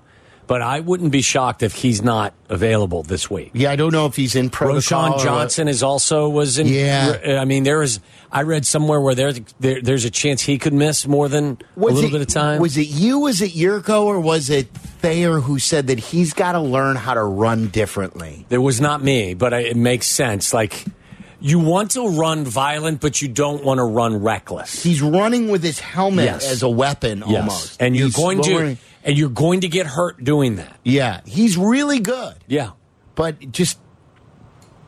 but 0.53 0.61
I 0.61 0.81
wouldn't 0.81 1.13
be 1.13 1.23
shocked 1.23 1.63
if 1.63 1.73
he's 1.75 2.03
not 2.03 2.35
available 2.51 3.03
this 3.03 3.31
week. 3.31 3.53
yeah, 3.55 3.71
I 3.71 3.77
don't 3.77 3.91
know 3.93 4.05
if 4.05 4.17
he's 4.17 4.35
in 4.37 4.51
protocol. 4.51 5.13
Roschon 5.15 5.23
Johnson 5.25 5.67
is 5.67 5.83
also 5.83 6.29
was 6.29 6.59
in. 6.59 6.67
Yeah. 6.67 7.39
I 7.41 7.47
mean, 7.47 7.63
there 7.65 7.83
is. 7.83 8.01
I 8.31 8.43
read 8.43 8.67
somewhere 8.67 9.01
where 9.01 9.15
there, 9.15 9.33
there 9.61 9.81
there's 9.81 10.05
a 10.05 10.11
chance 10.11 10.43
he 10.43 10.59
could 10.59 10.75
miss 10.75 11.07
more 11.07 11.31
than 11.31 11.57
Was 11.75 11.93
a 11.93 11.95
little 11.95 12.11
it- 12.11 12.13
bit 12.13 12.21
of 12.21 12.27
time. 12.29 12.61
Was 12.61 12.77
it 12.77 12.89
you? 12.89 13.21
Was 13.21 13.41
it 13.41 13.53
Yurko 13.53 14.05
or 14.05 14.21
was 14.21 14.51
it 14.51 14.69
Thayer 15.01 15.41
who 15.41 15.59
said 15.59 15.87
that 15.87 15.99
he's 15.99 16.35
got 16.35 16.53
to 16.53 16.61
learn 16.61 16.97
how 16.97 17.15
to 17.15 17.23
run 17.25 17.69
differently? 17.69 18.45
It 18.51 18.59
was 18.59 18.79
not 18.79 19.03
me, 19.03 19.33
but 19.33 19.55
I, 19.55 19.61
it 19.61 19.77
makes 19.77 20.07
sense. 20.07 20.53
Like 20.53 20.85
you 21.41 21.59
want 21.61 21.93
to 21.93 22.07
run 22.09 22.45
violent, 22.45 23.01
but 23.01 23.21
you 23.23 23.29
don't 23.29 23.65
want 23.65 23.79
to 23.79 23.85
run 23.85 24.23
reckless. 24.23 24.83
He's 24.83 25.01
running 25.03 25.49
with 25.49 25.63
his 25.63 25.81
helmet 25.81 26.27
Yes. 26.27 26.49
as 26.53 26.63
a 26.63 26.69
weapon 26.69 27.25
Yes. 27.27 27.39
almost. 27.41 27.77
and 27.83 27.97
you're 27.97 28.07
He's 28.09 28.17
going 28.17 28.39
lowering- 28.39 28.77
to 28.77 28.83
and 29.05 29.17
you're 29.19 29.29
going 29.31 29.61
to 29.63 29.69
get 29.69 29.87
hurt 29.87 30.23
doing 30.23 30.57
that. 30.57 30.79
Yeah, 30.85 31.21
he's 31.27 31.57
really 31.57 31.99
good, 32.01 32.35
Yeah. 32.47 32.71
but 33.15 33.53
just 33.53 33.79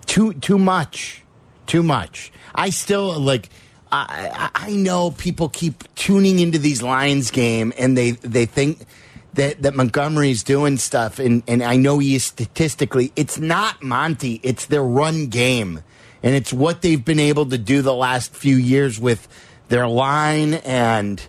too 0.07 0.35
too 0.35 0.59
much, 0.59 1.23
too 1.67 1.83
much. 1.83 2.33
I 2.55 2.71
still 2.71 3.19
like. 3.19 3.49
I 3.93 4.51
I 4.55 4.71
know 4.73 5.13
people 5.13 5.49
keep 5.49 5.85
tuning 5.95 6.41
into 6.41 6.59
these 6.59 6.83
Lions 6.83 7.31
game 7.31 7.73
and 7.79 7.97
they 7.97 8.13
they 8.13 8.45
think 8.45 8.87
that 9.35 9.63
that 9.63 9.75
Montgomery's 9.77 10.43
doing 10.43 10.79
stuff 10.79 11.21
and 11.21 11.43
and 11.47 11.63
I 11.63 11.77
know 11.77 11.99
he 12.01 12.17
is 12.17 12.25
statistically. 12.25 13.13
It's 13.15 13.39
not 13.39 13.83
Monty. 13.83 14.41
It's 14.43 14.67
their 14.67 14.83
run 14.83 15.27
game, 15.29 15.83
and 16.25 16.35
it's 16.35 16.53
what 16.53 16.83
they've 16.83 17.05
been 17.05 17.21
able 17.21 17.47
to 17.47 17.59
do 17.59 17.83
the 17.83 17.95
last 17.95 18.35
few 18.35 18.57
years 18.57 18.99
with 18.99 19.29
their 19.69 19.87
line 19.87 20.55
and 20.55 21.23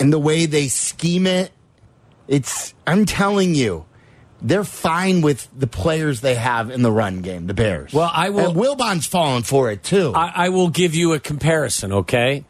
and 0.00 0.12
the 0.12 0.18
way 0.18 0.46
they 0.46 0.66
scheme 0.68 1.26
it. 1.28 1.52
It's 2.28 2.74
I'm 2.86 3.04
telling 3.06 3.54
you, 3.54 3.84
they're 4.42 4.64
fine 4.64 5.22
with 5.22 5.48
the 5.56 5.66
players 5.66 6.20
they 6.20 6.34
have 6.34 6.70
in 6.70 6.82
the 6.82 6.92
run 6.92 7.20
game, 7.22 7.46
the 7.46 7.54
Bears. 7.54 7.92
Well, 7.92 8.10
I 8.12 8.30
will- 8.30 8.48
And 8.50 8.56
Wilbon's 8.56 9.06
falling 9.06 9.42
for 9.44 9.70
it 9.70 9.82
too. 9.82 10.12
I, 10.14 10.32
I 10.46 10.48
will 10.50 10.68
give 10.68 10.94
you 10.94 11.12
a 11.14 11.20
comparison, 11.20 11.92
okay? 11.92 12.44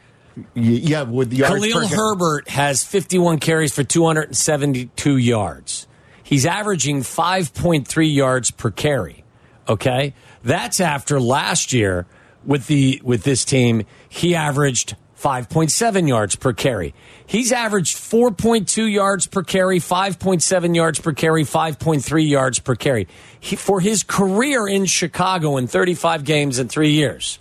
Yeah, 0.55 1.03
with 1.03 1.31
the 1.31 1.39
Khalil 1.39 1.89
Herbert 1.89 2.49
has 2.49 2.85
51 2.85 3.39
carries 3.39 3.73
for 3.73 3.83
272 3.85 5.17
yards. 5.17 5.87
He's 6.23 6.45
averaging 6.45 7.01
5.3 7.03 8.15
yards 8.15 8.51
per 8.51 8.71
carry. 8.71 9.25
Okay? 9.69 10.15
That's 10.43 10.81
after 10.81 11.21
last 11.21 11.73
year 11.73 12.07
with 12.45 12.67
the 12.67 13.01
with 13.03 13.23
this 13.25 13.45
team, 13.45 13.85
he 14.09 14.35
averaged 14.35 14.95
5.7 15.19 16.09
yards 16.09 16.37
per 16.37 16.53
carry. 16.53 16.95
He's 17.27 17.53
averaged 17.53 17.97
4.2 17.97 18.93
yards 18.93 19.27
per 19.27 19.43
carry, 19.43 19.79
5.7 19.79 20.75
yards 20.75 21.01
per 21.01 21.13
carry, 21.13 21.45
5.3 21.45 22.29
yards 22.29 22.59
per 22.59 22.75
carry. 22.75 23.09
He, 23.41 23.57
for 23.57 23.81
his 23.81 24.03
career 24.03 24.69
in 24.69 24.85
Chicago 24.85 25.57
in 25.57 25.67
35 25.67 26.25
games 26.25 26.59
in 26.59 26.69
3 26.69 26.91
years. 26.91 27.39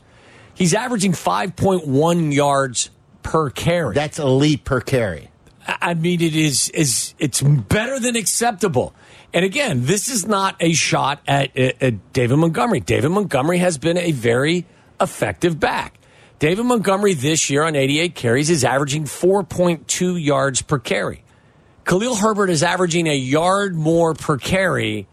He's 0.53 0.73
averaging 0.73 1.11
5.1 1.11 2.33
yards 2.33 2.89
per 3.23 3.49
carry. 3.49 3.93
That's 3.93 4.19
elite 4.19 4.63
per 4.63 4.79
carry. 4.79 5.29
I 5.67 5.77
I 5.81 5.93
mean, 5.95 6.21
it 6.21 6.35
is 6.35 6.69
is 6.69 7.13
it's 7.19 7.41
better 7.41 7.99
than 7.99 8.15
acceptable. 8.15 8.93
And 9.33 9.43
again, 9.43 9.85
this 9.85 10.07
is 10.07 10.25
not 10.25 10.55
a 10.61 10.73
shot 10.73 11.19
at, 11.27 11.57
at, 11.57 11.81
at 11.81 12.13
David 12.13 12.38
Montgomery. 12.38 12.79
David 12.79 13.09
Montgomery 13.09 13.57
has 13.57 13.77
been 13.77 13.97
a 13.97 14.11
very 14.11 14.65
effective 15.01 15.59
back. 15.59 15.99
David 16.39 16.63
Montgomery 16.65 17.13
this 17.13 17.49
year 17.49 17.63
on 17.63 17.75
88 17.75 18.13
carries 18.13 18.49
is 18.49 18.63
averaging 18.63 19.05
4.2 19.05 20.21
yards 20.21 20.61
per 20.61 20.79
carry. 20.79 21.23
Khalil 21.85 22.15
Herbert 22.15 22.49
is 22.49 22.63
averaging 22.63 23.07
a 23.07 23.15
yard 23.15 23.75
more 23.75 24.13
per 24.13 24.37
carry 24.37 25.07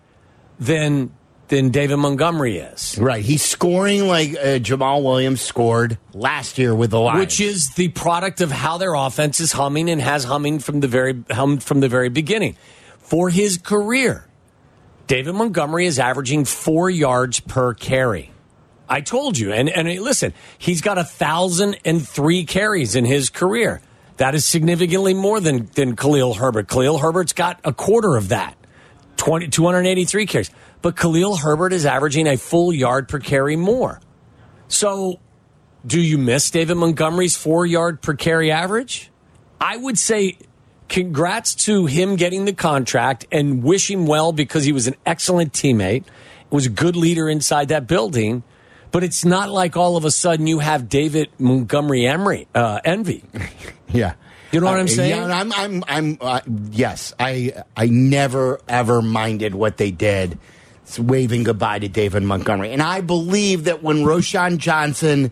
than 0.59 1.13
than 1.49 1.69
David 1.69 1.99
Montgomery 1.99 2.57
is. 2.59 2.97
Right. 2.99 3.23
He's 3.23 3.43
scoring 3.43 4.09
like 4.09 4.31
uh, 4.31 4.59
Jamaal 4.59 5.03
Williams 5.03 5.43
scored 5.43 5.99
last 6.15 6.57
year 6.57 6.75
with 6.75 6.91
the 6.91 6.99
Lions. 6.99 7.21
which 7.21 7.41
is 7.41 7.75
the 7.75 7.89
product 7.89 8.41
of 8.41 8.51
how 8.51 8.79
their 8.79 8.95
offense 8.95 9.39
is 9.39 9.53
humming 9.53 9.91
and 9.91 10.01
has 10.01 10.25
humming 10.25 10.61
from 10.61 10.81
the 10.81 10.89
very 10.89 11.23
hummed 11.31 11.63
from 11.63 11.81
the 11.81 11.89
very 11.89 12.09
beginning. 12.09 12.57
For 12.99 13.29
his 13.29 13.59
career, 13.59 14.27
David 15.09 15.35
Montgomery 15.35 15.85
is 15.85 15.99
averaging 15.99 16.47
four 16.47 16.89
yards 16.89 17.39
per 17.39 17.75
carry. 17.75 18.32
I 18.93 19.01
told 19.01 19.39
you, 19.39 19.55
and 19.55 19.71
and 19.71 19.89
listen, 20.01 20.35
he's 20.59 20.83
got 20.83 20.99
a 20.99 21.05
thousand 21.05 21.79
and 21.83 22.07
three 22.07 22.45
carries 22.45 22.95
in 22.95 23.07
his 23.07 23.31
career. 23.31 23.81
That 24.19 24.35
is 24.35 24.45
significantly 24.45 25.15
more 25.15 25.41
than 25.41 25.71
than 25.75 25.97
Khalil 25.97 26.35
Herbert. 26.35 26.69
Khalil 26.69 26.99
Herbert's 26.99 27.33
got 27.33 27.59
a 27.65 27.73
quarter 27.73 28.17
of 28.17 28.29
that. 28.29 28.55
20, 29.17 29.49
283 29.49 30.27
carries. 30.27 30.51
But 30.83 30.95
Khalil 30.95 31.37
Herbert 31.37 31.73
is 31.73 31.87
averaging 31.87 32.27
a 32.27 32.37
full 32.37 32.71
yard 32.71 33.09
per 33.09 33.19
carry 33.19 33.57
more. 33.57 33.99
So 34.69 35.21
do 35.87 35.99
you 35.99 36.19
miss 36.19 36.51
David 36.51 36.75
Montgomery's 36.75 37.35
four 37.35 37.65
yard 37.65 38.03
per 38.03 38.13
carry 38.13 38.51
average? 38.51 39.11
I 39.59 39.79
would 39.79 39.99
say 39.99 40.37
congrats 40.91 41.55
to 41.65 41.87
him 41.87 42.17
getting 42.17 42.45
the 42.45 42.53
contract 42.53 43.25
and 43.33 43.63
wish 43.63 43.91
him 43.91 44.05
well 44.07 44.33
because 44.33 44.65
he 44.65 44.73
was 44.73 44.87
an 44.87 44.97
excellent 45.07 45.55
teammate, 45.55 46.05
It 46.05 46.51
was 46.51 46.67
a 46.67 46.71
good 46.71 46.95
leader 46.95 47.31
inside 47.31 47.69
that 47.69 47.87
building. 47.87 48.43
But 48.93 49.03
it's 49.05 49.25
not 49.25 49.49
like 49.51 49.77
all 49.77 49.97
of 49.97 50.05
a 50.05 50.11
sudden 50.11 50.47
you 50.47 50.59
have 50.61 50.89
David 50.89 51.31
Montgomery 51.39 52.07
Emery 52.07 52.47
uh, 52.55 52.81
envy. 52.85 53.25
Yeah. 53.89 54.15
You 54.53 54.61
know 54.61 54.67
what 54.67 54.79
I'm 54.79 54.87
Uh, 54.87 54.89
saying? 54.89 55.11
Yeah, 55.11 55.25
I'm, 55.41 55.53
I'm, 55.53 55.85
I'm. 55.87 56.19
Uh, 56.19 56.41
yes, 56.71 57.13
I, 57.19 57.53
I 57.77 57.87
never 57.87 58.59
ever 58.67 59.03
minded 59.03 59.55
what 59.55 59.77
they 59.77 59.91
did, 59.91 60.39
It's 60.85 60.99
waving 60.99 61.43
goodbye 61.43 61.79
to 61.81 61.89
David 61.89 62.23
Montgomery, 62.23 62.73
and 62.73 62.81
I 62.81 63.03
believe 63.03 63.65
that 63.65 63.83
when 63.83 63.99
Roschon 63.99 64.57
Johnson 64.57 65.31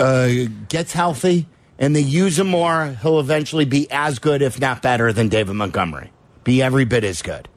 uh, 0.00 0.28
gets 0.68 0.92
healthy 0.92 1.46
and 1.78 1.94
they 1.94 2.00
use 2.00 2.40
him 2.40 2.48
more, 2.48 2.96
he'll 3.02 3.20
eventually 3.20 3.64
be 3.66 3.88
as 3.90 4.18
good, 4.18 4.42
if 4.42 4.60
not 4.60 4.82
better, 4.82 5.12
than 5.12 5.28
David 5.28 5.54
Montgomery. 5.54 6.10
Be 6.42 6.60
every 6.62 6.84
bit 6.84 7.04
as 7.04 7.22
good. 7.22 7.48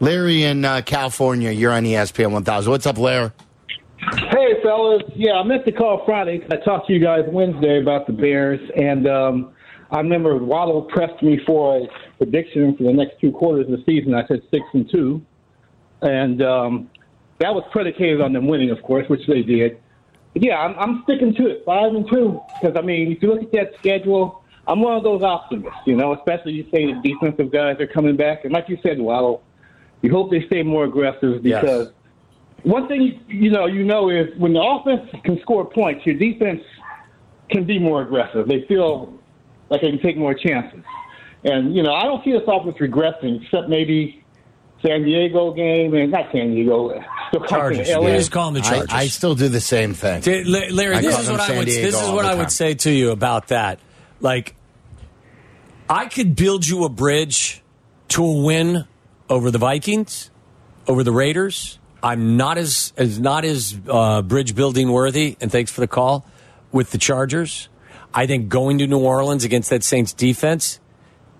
Larry 0.00 0.42
in 0.42 0.64
uh, 0.64 0.82
California, 0.84 1.50
you're 1.52 1.72
on 1.72 1.84
ESPN 1.84 2.32
1000. 2.32 2.70
What's 2.70 2.86
up, 2.86 2.98
Larry? 2.98 3.30
Hey, 3.98 4.60
fellas. 4.62 5.02
Yeah, 5.14 5.34
I 5.34 5.42
meant 5.42 5.64
to 5.64 5.72
call 5.72 6.04
Friday 6.04 6.44
I 6.50 6.56
talked 6.56 6.86
to 6.88 6.92
you 6.92 7.00
guys 7.00 7.22
Wednesday 7.28 7.80
about 7.80 8.06
the 8.06 8.12
Bears, 8.12 8.60
and 8.76 9.08
um, 9.08 9.52
I 9.90 9.98
remember 9.98 10.36
Waddle 10.36 10.82
pressed 10.82 11.22
me 11.22 11.40
for 11.46 11.78
a 11.78 11.88
prediction 12.18 12.76
for 12.76 12.84
the 12.84 12.92
next 12.92 13.20
two 13.20 13.32
quarters 13.32 13.66
of 13.66 13.78
the 13.78 13.84
season. 13.86 14.14
I 14.14 14.26
said 14.26 14.42
six 14.50 14.64
and 14.74 14.90
two, 14.90 15.24
and 16.02 16.42
um, 16.42 16.90
that 17.38 17.54
was 17.54 17.64
predicated 17.72 18.20
on 18.20 18.32
them 18.32 18.46
winning, 18.46 18.70
of 18.70 18.82
course, 18.82 19.08
which 19.08 19.26
they 19.26 19.42
did. 19.42 19.80
But 20.34 20.42
yeah, 20.42 20.58
I'm, 20.58 20.78
I'm 20.78 21.02
sticking 21.04 21.34
to 21.34 21.46
it, 21.46 21.62
five 21.64 21.94
and 21.94 22.06
two, 22.08 22.40
because 22.60 22.76
I 22.76 22.82
mean, 22.82 23.12
if 23.12 23.22
you 23.22 23.32
look 23.32 23.42
at 23.42 23.52
that 23.52 23.72
schedule, 23.78 24.44
I'm 24.68 24.80
one 24.80 24.96
of 24.96 25.04
those 25.04 25.22
optimists, 25.22 25.80
you 25.86 25.96
know. 25.96 26.12
Especially 26.12 26.52
you 26.52 26.64
say 26.64 26.92
the 26.92 27.00
defensive 27.02 27.50
guys 27.50 27.80
are 27.80 27.86
coming 27.86 28.16
back, 28.16 28.44
and 28.44 28.52
like 28.52 28.68
you 28.68 28.78
said, 28.82 28.98
Waddle, 29.00 29.42
you 30.02 30.10
hope 30.10 30.30
they 30.30 30.44
stay 30.46 30.62
more 30.62 30.84
aggressive 30.84 31.40
Yes. 31.46 31.92
Because 32.66 32.72
one 32.72 32.88
thing 32.88 33.20
you 33.28 33.50
know 33.50 33.66
you 33.66 33.84
know 33.84 34.08
is 34.08 34.26
when 34.38 34.52
the 34.52 34.60
offense 34.60 35.08
can 35.24 35.40
score 35.42 35.64
points, 35.64 36.04
your 36.04 36.16
defense 36.16 36.62
can 37.50 37.64
be 37.64 37.78
more 37.78 38.02
aggressive. 38.02 38.48
They 38.48 38.64
feel 38.66 39.12
like 39.70 39.82
they 39.82 39.90
can 39.90 40.00
take 40.00 40.16
more 40.16 40.34
chances. 40.34 40.82
And 41.44 41.74
you 41.74 41.82
know, 41.82 41.92
I 41.92 42.04
don't 42.04 42.24
see 42.24 42.32
this 42.32 42.42
offense 42.46 42.76
regressing, 42.78 43.42
except 43.42 43.68
maybe 43.68 44.24
San 44.84 45.04
Diego 45.04 45.52
game 45.52 45.94
and 45.94 46.10
not 46.10 46.32
San 46.32 46.54
Diego, 46.54 46.90
uh, 46.90 47.02
still 47.28 47.44
Chargers. 47.46 47.88
LA. 47.88 48.00
We 48.00 48.10
just 48.12 48.32
call 48.32 48.50
them 48.50 48.62
the 48.62 48.68
I, 48.68 48.70
Chargers. 48.70 48.92
I 48.92 49.06
still 49.08 49.34
do 49.34 49.48
the 49.48 49.60
same 49.60 49.94
thing. 49.94 50.22
T- 50.22 50.44
Larry, 50.44 50.96
I 50.96 51.02
this 51.02 51.18
is 51.18 51.26
them 51.26 51.36
what 51.36 51.50
I 51.50 51.58
would. 51.58 51.66
Diego 51.66 51.82
This 51.82 52.02
is 52.02 52.10
what 52.10 52.24
I 52.24 52.34
would 52.34 52.50
say 52.50 52.74
to 52.74 52.90
you 52.90 53.10
about 53.10 53.48
that. 53.48 53.78
Like, 54.20 54.54
I 55.88 56.06
could 56.06 56.34
build 56.34 56.66
you 56.66 56.84
a 56.84 56.88
bridge 56.88 57.62
to 58.08 58.24
a 58.24 58.42
win 58.42 58.86
over 59.28 59.50
the 59.50 59.58
Vikings, 59.58 60.30
over 60.88 61.04
the 61.04 61.12
Raiders. 61.12 61.78
I'm 62.02 62.36
not 62.36 62.58
as 62.58 62.92
as 62.96 63.18
not 63.18 63.44
as 63.44 63.78
uh, 63.88 64.22
bridge 64.22 64.54
building 64.54 64.90
worthy. 64.90 65.36
And 65.40 65.50
thanks 65.50 65.70
for 65.70 65.80
the 65.80 65.88
call 65.88 66.26
with 66.72 66.90
the 66.90 66.98
Chargers. 66.98 67.68
I 68.12 68.26
think 68.26 68.48
going 68.48 68.78
to 68.78 68.86
New 68.86 68.98
Orleans 68.98 69.44
against 69.44 69.70
that 69.70 69.84
Saints 69.84 70.12
defense, 70.12 70.80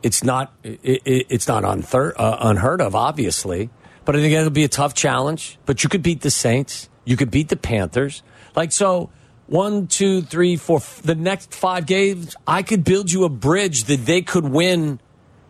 it's 0.03 0.23
not 0.23 0.53
it, 0.62 0.81
it, 0.83 1.27
it's 1.29 1.49
not 1.49 1.64
uh, 1.64 2.37
unheard 2.40 2.81
of, 2.81 2.95
obviously. 2.95 3.71
But 4.05 4.14
I 4.14 4.21
think 4.21 4.35
it'll 4.35 4.51
be 4.51 4.64
a 4.64 4.69
tough 4.69 4.95
challenge. 4.95 5.59
But 5.66 5.83
you 5.83 5.90
could 5.90 6.03
beat 6.03 6.21
the 6.21 6.31
Saints. 6.31 6.88
You 7.05 7.16
could 7.16 7.31
beat 7.31 7.49
the 7.49 7.57
Panthers. 7.57 8.23
Like 8.55 8.73
so, 8.73 9.11
one, 9.47 9.88
two, 9.88 10.23
three, 10.23 10.57
four. 10.57 10.81
The 11.03 11.14
next 11.14 11.55
five 11.55 11.87
games, 11.87 12.37
I 12.47 12.62
could 12.62 12.85
build 12.85 13.11
you 13.11 13.25
a 13.25 13.29
bridge 13.29 13.85
that 13.85 14.07
they 14.07 14.23
could 14.23 14.45
win. 14.45 15.01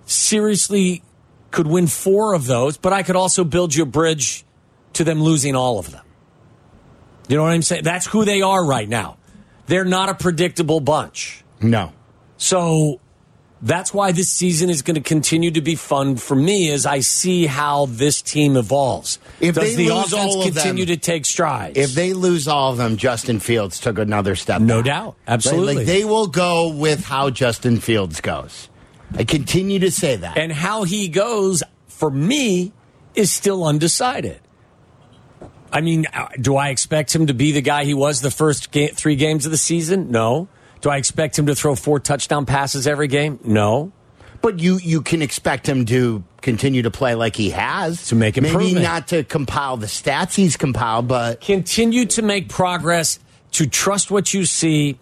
Seriously, 0.07 1.03
could 1.51 1.67
win 1.67 1.87
four 1.87 2.35
of 2.35 2.47
those. 2.47 2.77
But 2.79 2.93
I 2.93 3.03
could 3.03 3.17
also 3.17 3.45
build 3.45 3.75
you 3.75 3.83
a 3.83 3.87
bridge 3.87 4.46
to 4.97 5.05
them 5.05 5.23
losing 5.23 5.55
all 5.57 5.79
of 5.79 5.91
them. 5.93 6.03
You 7.29 7.37
know 7.37 7.43
what 7.43 7.53
I'm 7.53 7.63
saying? 7.63 7.85
That's 7.85 8.07
who 8.07 8.25
they 8.25 8.43
are 8.43 8.65
right 8.65 8.89
now. 8.89 9.17
They're 9.67 9.85
not 9.85 10.09
a 10.09 10.15
predictable 10.15 10.81
bunch. 10.81 11.43
No. 11.61 11.93
So 12.37 13.01
that's 13.63 13.93
why 13.93 14.13
this 14.13 14.29
season 14.29 14.71
is 14.71 14.83
going 14.83 14.95
to 14.95 15.01
continue 15.01 15.51
to 15.53 15.61
be 15.61 15.75
fun 15.75 16.17
for 16.17 16.37
me 16.37 16.71
as 16.71 16.87
I 16.87 17.01
see 17.01 17.47
how 17.47 17.87
this 17.87 18.23
team 18.23 18.57
evolves. 18.57 19.19
If 19.41 19.55
Does 19.57 19.75
they 19.75 19.87
the 19.87 19.95
lose 19.95 20.13
all 20.13 20.41
of 20.43 20.53
continue 20.55 20.85
them- 20.85 20.95
to 20.97 21.01
take 21.01 21.25
strides? 21.25 21.77
If 21.77 21.95
they 21.95 22.13
lose 22.13 22.47
all 22.47 22.71
of 22.73 22.79
them, 22.79 22.97
Justin 22.97 23.41
Fields 23.41 23.81
took 23.81 23.99
another 23.99 24.37
step. 24.37 24.61
No 24.61 24.79
back. 24.79 24.85
doubt. 24.85 25.17
Absolutely. 25.27 25.77
Like 25.77 25.87
they 25.87 26.05
will 26.05 26.29
go 26.29 26.69
with 26.69 27.05
how 27.05 27.31
Justin 27.31 27.81
Fields 27.81 28.21
goes. 28.21 28.69
I 29.17 29.25
continue 29.25 29.79
to 29.81 29.91
say 29.91 30.17
that. 30.17 30.37
and 30.37 30.53
how 30.53 30.85
he 30.85 31.09
goes 31.09 31.63
for 31.89 32.11
me 32.11 32.73
is 33.15 33.33
still 33.33 33.65
undecided. 33.65 34.41
I 35.73 35.81
mean, 35.81 36.07
uh, 36.13 36.29
do 36.41 36.57
I 36.57 36.69
expect 36.69 37.15
him 37.15 37.27
to 37.27 37.35
be 37.35 37.53
the 37.53 37.61
guy 37.61 37.85
he 37.85 37.95
was 37.95 38.21
the 38.21 38.31
first 38.31 38.71
ga- 38.71 38.89
three 38.89 39.17
games 39.17 39.47
of 39.47 39.53
the 39.53 39.59
season? 39.59 40.11
No. 40.11 40.49
Do 40.81 40.91
I 40.91 40.97
expect 40.97 41.39
him 41.39 41.47
to 41.47 41.55
throw 41.55 41.75
four 41.75 42.01
touchdown 42.01 42.47
passes 42.47 42.87
every 42.87 43.09
game? 43.09 43.39
No. 43.45 43.93
But 44.43 44.61
you 44.61 44.79
you 44.83 45.03
can 45.03 45.23
expect 45.23 45.69
him 45.69 45.87
to 45.87 46.23
continue 46.43 46.83
to 46.83 46.91
play 46.91 47.15
like 47.15 47.35
he 47.35 47.51
has 47.51 48.09
To 48.09 48.15
make 48.15 48.41
maybe 48.41 48.75
not 48.75 49.09
to 49.09 49.25
compile 49.25 49.77
the 49.77 49.87
stats 49.87 50.35
he's 50.35 50.57
compiled, 50.57 51.09
but 51.09 51.41
continue 51.41 52.05
to 52.07 52.23
make 52.23 52.49
progress, 52.49 53.19
to 53.53 53.67
trust 53.67 54.11
what 54.11 54.33
you 54.33 54.45
see, 54.45 54.99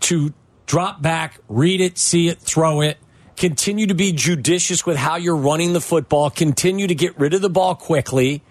to 0.00 0.32
drop 0.66 1.00
back, 1.00 1.38
read 1.48 1.80
it, 1.80 1.98
see 1.98 2.28
it, 2.28 2.40
throw 2.40 2.80
it. 2.80 2.96
Continue 3.36 3.86
to 3.86 3.94
be 3.94 4.10
judicious 4.10 4.84
with 4.84 4.96
how 4.96 5.14
you're 5.14 5.36
running 5.36 5.74
the 5.74 5.80
football. 5.80 6.30
Continue 6.30 6.88
to 6.88 6.94
get 6.94 7.16
rid 7.20 7.34
of 7.34 7.40
the 7.40 7.50
ball 7.50 7.76
quickly 7.76 8.42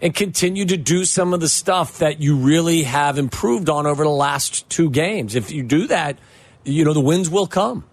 and 0.00 0.14
continue 0.14 0.64
to 0.64 0.76
do 0.76 1.04
some 1.04 1.32
of 1.32 1.40
the 1.40 1.48
stuff 1.48 1.98
that 1.98 2.20
you 2.20 2.36
really 2.36 2.82
have 2.82 3.18
improved 3.18 3.68
on 3.68 3.86
over 3.86 4.04
the 4.04 4.10
last 4.10 4.68
two 4.68 4.90
games. 4.90 5.34
If 5.34 5.50
you 5.50 5.62
do 5.62 5.86
that, 5.86 6.18
you 6.64 6.84
know, 6.84 6.92
the 6.92 7.00
wins 7.00 7.30
will 7.30 7.46
come. 7.46 7.84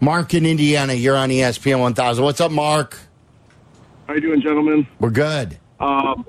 Mark 0.00 0.34
in 0.34 0.46
Indiana, 0.46 0.92
you're 0.92 1.16
on 1.16 1.30
ESPN 1.30 1.80
1000. 1.80 2.22
What's 2.22 2.40
up, 2.40 2.52
Mark? 2.52 2.98
How 4.06 4.14
you 4.14 4.20
doing, 4.20 4.40
gentlemen? 4.40 4.86
We're 5.00 5.10
good. 5.10 5.58
Um, 5.80 6.24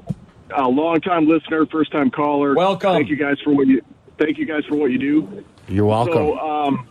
a 0.55 0.67
long-time 0.67 1.27
listener, 1.27 1.65
first-time 1.67 2.11
caller. 2.11 2.55
Welcome. 2.55 2.93
Thank 2.93 3.09
you 3.09 3.15
guys 3.15 3.37
for 3.43 3.53
what 3.53 3.67
you. 3.67 3.81
Thank 4.17 4.37
you 4.37 4.45
guys 4.45 4.65
for 4.65 4.75
what 4.75 4.91
you 4.91 4.97
do. 4.97 5.45
You're 5.67 5.85
welcome. 5.85 6.13
So, 6.13 6.39
um, 6.39 6.87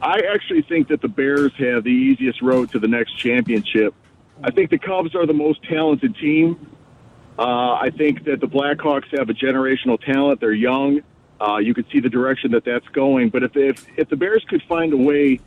I 0.00 0.20
actually 0.32 0.62
think 0.62 0.88
that 0.88 1.00
the 1.00 1.08
Bears 1.08 1.52
have 1.58 1.84
the 1.84 1.90
easiest 1.90 2.40
road 2.40 2.70
to 2.72 2.78
the 2.78 2.88
next 2.88 3.16
championship. 3.18 3.94
I 4.42 4.50
think 4.50 4.70
the 4.70 4.78
Cubs 4.78 5.14
are 5.14 5.26
the 5.26 5.34
most 5.34 5.62
talented 5.64 6.16
team. 6.16 6.70
Uh, 7.38 7.74
I 7.74 7.90
think 7.96 8.24
that 8.24 8.40
the 8.40 8.46
Blackhawks 8.46 9.16
have 9.16 9.28
a 9.30 9.32
generational 9.32 10.00
talent. 10.00 10.40
They're 10.40 10.52
young. 10.52 11.02
Uh, 11.40 11.58
you 11.58 11.72
could 11.74 11.86
see 11.92 12.00
the 12.00 12.08
direction 12.08 12.50
that 12.52 12.64
that's 12.64 12.86
going. 12.88 13.30
But 13.30 13.44
if, 13.44 13.56
if 13.56 13.86
if 13.96 14.08
the 14.08 14.16
Bears 14.16 14.44
could 14.48 14.62
find 14.68 14.92
a 14.92 14.96
way 14.96 15.40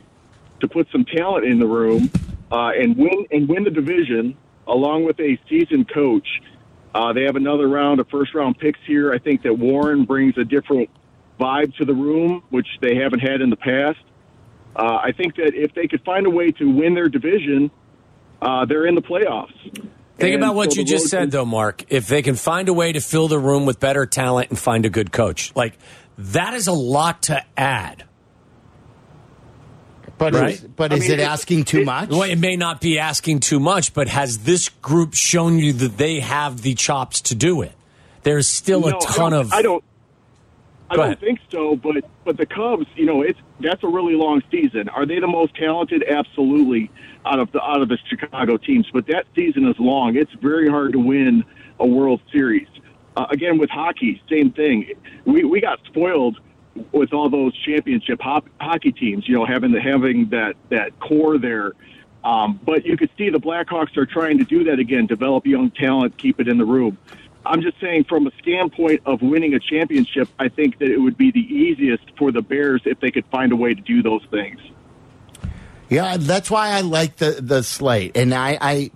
to 0.60 0.68
put 0.68 0.88
some 0.90 1.04
talent 1.04 1.44
in 1.44 1.58
the 1.58 1.66
room 1.66 2.10
uh, 2.50 2.70
and 2.70 2.96
win 2.96 3.26
and 3.30 3.48
win 3.48 3.64
the 3.64 3.70
division, 3.70 4.36
along 4.66 5.04
with 5.04 5.20
a 5.20 5.38
seasoned 5.48 5.92
coach, 5.92 6.26
uh, 6.94 7.12
they 7.12 7.24
have 7.24 7.36
another 7.36 7.68
round 7.68 8.00
of 8.00 8.08
first 8.08 8.34
round 8.34 8.58
picks 8.58 8.80
here. 8.86 9.12
I 9.12 9.18
think 9.18 9.42
that 9.42 9.54
Warren 9.54 10.04
brings 10.04 10.38
a 10.38 10.44
different 10.44 10.88
vibe 11.38 11.76
to 11.76 11.84
the 11.84 11.94
room, 11.94 12.42
which 12.50 12.68
they 12.80 12.94
haven't 12.94 13.20
had 13.20 13.40
in 13.40 13.50
the 13.50 13.56
past. 13.56 14.00
Uh, 14.74 14.98
I 15.02 15.12
think 15.12 15.36
that 15.36 15.54
if 15.54 15.74
they 15.74 15.86
could 15.88 16.02
find 16.04 16.26
a 16.26 16.30
way 16.30 16.52
to 16.52 16.70
win 16.70 16.94
their 16.94 17.10
division, 17.10 17.70
uh, 18.42 18.64
they're 18.66 18.86
in 18.86 18.94
the 18.94 19.02
playoffs. 19.02 19.52
Think 20.18 20.34
And 20.34 20.42
about 20.42 20.54
what 20.54 20.72
so 20.72 20.80
you 20.80 20.86
just 20.86 21.08
said, 21.08 21.26
to- 21.30 21.38
though, 21.38 21.44
Mark. 21.46 21.84
If 21.88 22.06
they 22.08 22.20
can 22.22 22.34
find 22.34 22.68
a 22.68 22.72
way 22.72 22.92
to 22.92 23.00
fill 23.00 23.28
the 23.28 23.38
room 23.38 23.64
with 23.66 23.80
better 23.80 24.04
talent 24.06 24.50
and 24.50 24.58
find 24.58 24.84
a 24.84 24.90
good 24.90 25.10
coach, 25.12 25.52
like 25.56 25.78
that 26.18 26.52
is 26.54 26.66
a 26.66 26.72
lot 26.72 27.22
to 27.24 27.42
add. 27.56 28.04
but 30.18 30.34
right? 30.34 30.54
is, 30.54 30.60
but 30.60 30.92
I 30.92 30.96
is 30.96 31.00
mean, 31.02 31.10
it 31.12 31.20
it- 31.20 31.22
asking 31.22 31.64
too 31.64 31.80
it- 31.80 31.86
much? 31.86 32.10
Well, 32.10 32.22
it 32.22 32.36
may 32.38 32.56
not 32.56 32.80
be 32.80 32.98
asking 32.98 33.40
too 33.40 33.58
much, 33.58 33.94
but 33.94 34.08
has 34.08 34.38
this 34.38 34.68
group 34.68 35.14
shown 35.14 35.58
you 35.58 35.72
that 35.74 35.96
they 35.96 36.20
have 36.20 36.62
the 36.62 36.74
chops 36.74 37.20
to 37.22 37.34
do 37.34 37.62
it? 37.62 37.72
There's 38.22 38.46
still 38.46 38.80
No, 38.82 38.98
a 38.98 39.00
ton 39.00 39.34
I 39.34 39.38
of. 39.38 39.52
I 39.52 39.62
don't. 39.62 39.82
I 40.92 40.96
don't 40.96 41.20
think 41.20 41.40
so, 41.50 41.76
but 41.76 42.04
but 42.24 42.36
the 42.36 42.46
Cubs, 42.46 42.86
you 42.96 43.06
know, 43.06 43.22
it's 43.22 43.38
that's 43.60 43.82
a 43.82 43.88
really 43.88 44.14
long 44.14 44.42
season. 44.50 44.88
Are 44.90 45.06
they 45.06 45.18
the 45.18 45.26
most 45.26 45.54
talented? 45.54 46.04
Absolutely, 46.08 46.90
out 47.24 47.38
of 47.38 47.50
the 47.52 47.62
out 47.62 47.82
of 47.82 47.88
the 47.88 47.98
Chicago 48.08 48.56
teams. 48.56 48.86
But 48.92 49.06
that 49.06 49.26
season 49.34 49.66
is 49.66 49.76
long. 49.78 50.16
It's 50.16 50.32
very 50.34 50.68
hard 50.68 50.92
to 50.92 50.98
win 50.98 51.44
a 51.80 51.86
World 51.86 52.20
Series. 52.32 52.68
Uh, 53.16 53.26
again, 53.30 53.58
with 53.58 53.70
hockey, 53.70 54.22
same 54.28 54.52
thing. 54.52 54.92
We 55.24 55.44
we 55.44 55.60
got 55.60 55.80
spoiled 55.86 56.40
with 56.92 57.12
all 57.12 57.28
those 57.28 57.56
championship 57.64 58.20
hop, 58.20 58.46
hockey 58.60 58.92
teams. 58.92 59.28
You 59.28 59.36
know, 59.36 59.46
having 59.46 59.72
the 59.72 59.80
having 59.80 60.28
that 60.30 60.56
that 60.70 60.98
core 61.00 61.38
there. 61.38 61.72
Um, 62.24 62.60
but 62.64 62.86
you 62.86 62.96
could 62.96 63.10
see 63.18 63.30
the 63.30 63.40
Blackhawks 63.40 63.96
are 63.96 64.06
trying 64.06 64.38
to 64.38 64.44
do 64.44 64.62
that 64.64 64.78
again, 64.78 65.06
develop 65.06 65.44
young 65.44 65.72
talent, 65.72 66.16
keep 66.18 66.38
it 66.38 66.46
in 66.46 66.56
the 66.56 66.64
room. 66.64 66.96
I'm 67.44 67.60
just 67.62 67.80
saying, 67.80 68.04
from 68.08 68.26
a 68.26 68.30
standpoint 68.40 69.02
of 69.06 69.20
winning 69.22 69.54
a 69.54 69.58
championship, 69.60 70.28
I 70.38 70.48
think 70.48 70.78
that 70.78 70.88
it 70.90 70.98
would 70.98 71.16
be 71.16 71.30
the 71.30 71.40
easiest 71.40 72.04
for 72.18 72.30
the 72.32 72.42
Bears 72.42 72.82
if 72.84 73.00
they 73.00 73.10
could 73.10 73.24
find 73.26 73.50
a 73.52 73.56
way 73.56 73.74
to 73.74 73.80
do 73.80 74.02
those 74.02 74.24
things. 74.30 74.60
Yeah, 75.88 76.16
that's 76.18 76.50
why 76.50 76.70
I 76.70 76.80
like 76.80 77.16
the 77.16 77.32
the 77.40 77.62
slate, 77.62 78.16
and 78.16 78.32
I, 78.32 78.56
I 78.60 78.72
i- 78.72 78.90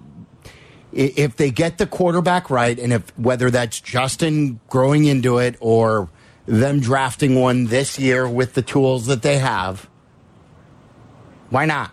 if 0.93 1.37
they 1.37 1.51
get 1.51 1.77
the 1.79 1.87
quarterback 1.87 2.49
right, 2.49 2.79
and 2.79 2.93
if 2.93 3.19
whether 3.19 3.51
that's 3.51 3.81
Justin 3.81 4.61
growing 4.69 5.05
into 5.05 5.39
it 5.39 5.57
or 5.61 6.09
them 6.47 6.81
drafting 6.81 7.35
one 7.39 7.67
this 7.67 7.99
year 7.99 8.27
with 8.29 8.55
the 8.55 8.63
tools 8.63 9.07
that 9.07 9.21
they 9.23 9.39
have, 9.39 9.89
Why 11.51 11.67
not? 11.67 11.91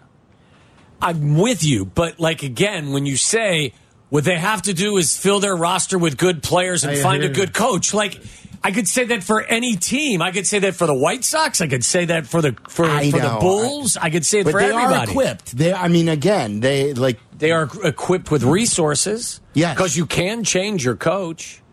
I'm 1.01 1.38
with 1.38 1.66
you, 1.66 1.84
but 1.86 2.20
like 2.20 2.43
again, 2.43 2.91
when 2.93 3.06
you 3.06 3.18
say 3.18 3.74
what 4.14 4.26
they 4.26 4.38
have 4.38 4.61
to 4.61 4.76
do 4.76 4.97
is 4.97 5.18
fill 5.18 5.39
their 5.39 5.55
roster 5.55 5.97
with 5.97 6.18
good 6.18 6.43
players 6.43 6.84
and 6.84 6.93
I 6.93 7.01
find 7.01 7.24
a 7.24 7.30
good 7.30 7.51
coach, 7.51 7.95
like 7.95 8.22
I 8.64 8.72
could 8.72 8.88
say 8.88 9.05
that 9.05 9.24
for 9.24 9.41
any 9.41 9.76
team. 9.76 10.22
I 10.22 10.32
could 10.32 10.45
say 10.45 10.59
that 10.59 10.76
for 10.76 10.86
the 10.86 10.93
White 10.93 11.24
Sox. 11.24 11.61
I 11.61 11.68
could 11.68 11.84
say 11.84 12.05
that 12.05 12.28
for 12.28 12.39
the 12.39 12.55
for, 12.70 12.86
for 12.86 13.20
the. 13.20 13.38
Bulls. 13.41 13.97
I, 13.97 14.11
could 14.11 14.24
say 14.24 14.41
it 14.41 14.43
But 14.43 14.51
for 14.51 14.59
they 14.59 14.72
everybody. 14.72 14.93
are 14.93 15.09
equipped. 15.09 15.57
They, 15.57 15.74
I 15.74 15.88
mean, 15.88 16.09
again, 16.09 16.59
they 16.59 16.93
like 16.93 17.18
They 17.39 17.51
are 17.51 17.68
equipped 17.84 18.30
with 18.30 18.43
resources. 18.43 19.41
Yes. 19.55 19.76
because 19.76 19.97
you 19.97 20.05
can 20.05 20.43
change 20.43 20.86
your 20.86 20.95
coach. 20.95 21.64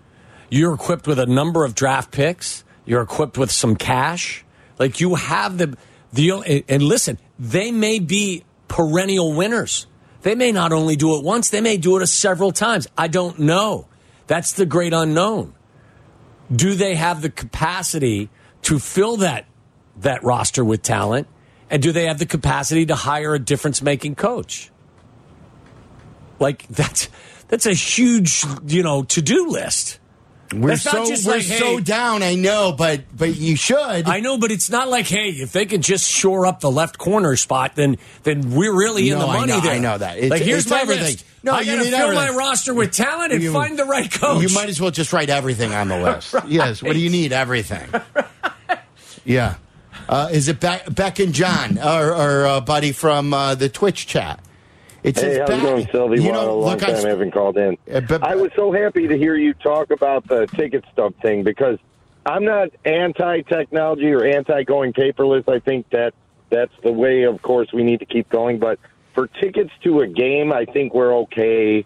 You're 0.49 0.73
equipped 0.73 1.07
with 1.07 1.19
a 1.19 1.27
number 1.27 1.67
of 1.67 1.75
draft 1.75 2.11
picks. 2.11 2.65
You're 2.87 3.03
equipped 3.03 3.37
with 3.37 3.51
some 3.51 3.77
cash. 3.77 4.47
Like 4.79 4.99
you 4.99 5.17
have 5.17 5.59
the 5.59 5.77
the 6.15 6.65
and 6.71 6.83
listen, 6.83 7.19
they 7.39 7.71
may 7.71 7.99
be 7.99 8.45
perennial 8.67 9.35
winners. 9.35 9.87
They 10.23 10.35
may 10.35 10.53
not 10.53 10.73
only 10.73 10.97
do 10.97 11.17
it 11.17 11.25
once, 11.25 11.51
they 11.51 11.61
may 11.61 11.77
do 11.77 11.99
it 11.99 12.07
several 12.07 12.53
times. 12.53 12.87
I 12.97 13.09
don't 13.09 13.39
know. 13.39 13.87
That's 14.27 14.53
the 14.53 14.67
great 14.67 14.93
unknown. 14.93 15.55
Do 16.55 16.75
they 16.75 16.95
have 16.95 17.23
the 17.23 17.31
capacity 17.31 18.29
to 18.63 18.79
fill 18.79 19.19
that 19.19 19.47
that 19.97 20.23
roster 20.23 20.65
with 20.65 20.83
talent? 20.83 21.27
And 21.69 21.83
do 21.83 21.93
they 21.93 22.07
have 22.07 22.19
the 22.19 22.27
capacity 22.27 22.87
to 22.87 22.95
hire 22.95 23.35
a 23.35 23.39
difference 23.39 23.81
making 23.81 24.17
coach? 24.17 24.71
Like 26.39 26.67
that's 26.69 27.09
that's 27.49 27.67
a 27.67 27.73
huge, 27.73 28.45
you 28.67 28.83
know, 28.83 29.03
to-do 29.03 29.49
list. 29.49 29.99
We're 30.53 30.71
That's 30.71 30.85
not 30.87 31.07
so 31.07 31.07
just 31.07 31.27
we're 31.27 31.35
like, 31.35 31.43
so 31.43 31.77
hey- 31.77 31.81
down. 31.81 32.23
I 32.23 32.35
know, 32.35 32.73
but 32.73 33.03
but 33.17 33.37
you 33.37 33.57
should. 33.57 33.79
I 34.09 34.21
know, 34.21 34.37
but 34.39 34.51
it's 34.51 34.69
not 34.71 34.89
like, 34.89 35.07
hey, 35.07 35.29
if 35.31 35.53
they 35.53 35.67
could 35.67 35.83
just 35.83 36.09
shore 36.11 36.47
up 36.47 36.61
the 36.61 36.71
left 36.71 36.99
corner 36.99 37.37
spot, 37.37 37.77
then 37.77 37.99
then 38.25 38.51
we're 38.55 38.75
really 38.77 39.09
in 39.11 39.19
No, 39.19 39.27
the 39.27 39.33
I 39.33 39.37
money 39.41 39.53
know- 39.53 39.61
there. 39.61 39.73
I 39.73 39.79
know 39.79 39.99
that. 39.99 40.17
It's- 40.17 40.31
like 40.31 40.43
here's 40.43 40.69
my 40.69 40.81
everything. 40.81 41.05
list. 41.05 41.25
No, 41.43 41.53
I 41.53 41.61
you 41.61 41.67
gotta 41.73 41.85
need 41.91 41.97
fill 41.97 42.15
my 42.15 42.31
roster 42.31 42.75
with 42.75 42.93
talent 42.93 43.33
and 43.33 43.43
You- 43.43 43.53
find 43.53 43.79
the 43.79 43.85
right 43.87 44.11
coach. 44.11 44.43
You 44.43 44.55
might 44.55 44.69
as 44.69 44.81
well 44.81 44.91
just 44.91 45.13
write 45.13 45.31
everything 45.31 45.73
on 45.73 45.89
the 45.89 45.99
list. 46.03 46.35
Yes. 46.49 46.83
What 46.83 46.93
do 46.93 46.99
you 46.99 47.11
need? 47.11 47.33
Everything. 47.33 47.89
Yeah. 49.25 49.57
Uh, 50.09 50.29
is 50.33 50.49
it 50.49 50.61
Beck, 50.61 50.93
Beck 50.93 51.19
and 51.19 51.33
John, 51.35 51.79
our, 51.79 52.13
our 52.15 52.47
uh, 52.47 52.61
buddy 52.61 52.91
from 52.93 53.33
uh, 53.35 53.55
the 53.55 53.69
Twitch 53.69 54.07
chat? 54.07 54.41
It 55.03 55.17
Hey, 55.17 55.23
says 55.23 55.39
how's 55.39 55.51
it 55.51 55.63
going, 55.63 55.89
Silvy? 55.91 56.23
You 56.23 56.31
Wow, 56.31 56.35
know, 56.35 56.51
a 56.51 56.53
long 56.53 56.71
look, 56.73 56.81
time 56.81 56.97
I 56.97 56.99
I, 56.99 57.09
haven't 57.09 57.31
called 57.33 57.57
in. 57.57 57.79
Uh, 57.93 58.01
but- 58.01 58.23
I 58.23 58.37
was 58.37 58.51
so 58.55 58.71
happy 58.73 59.09
to 59.09 59.17
hear 59.17 59.35
you 59.37 59.55
talk 59.55 59.91
about 59.91 60.27
the 60.29 60.47
ticket 60.47 60.85
stub 60.93 61.15
thing 61.23 61.43
because 61.43 61.79
I'm 62.27 62.45
not 62.45 62.69
anti-technology 62.85 64.13
or 64.13 64.25
anti-going 64.25 64.93
paperless. 64.93 65.49
I 65.49 65.59
think 65.61 65.89
that 65.91 66.13
that's 66.51 66.73
the 66.83 66.93
way, 66.93 67.23
of 67.23 67.41
course, 67.43 67.73
we 67.73 67.83
need 67.83 68.01
to 68.01 68.07
keep 68.07 68.29
going. 68.29 68.59
But 68.59 68.79
for 69.15 69.27
tickets 69.27 69.71
to 69.85 70.01
a 70.01 70.07
game, 70.07 70.53
I 70.53 70.65
think 70.67 70.93
we're 70.95 71.15
okay 71.21 71.85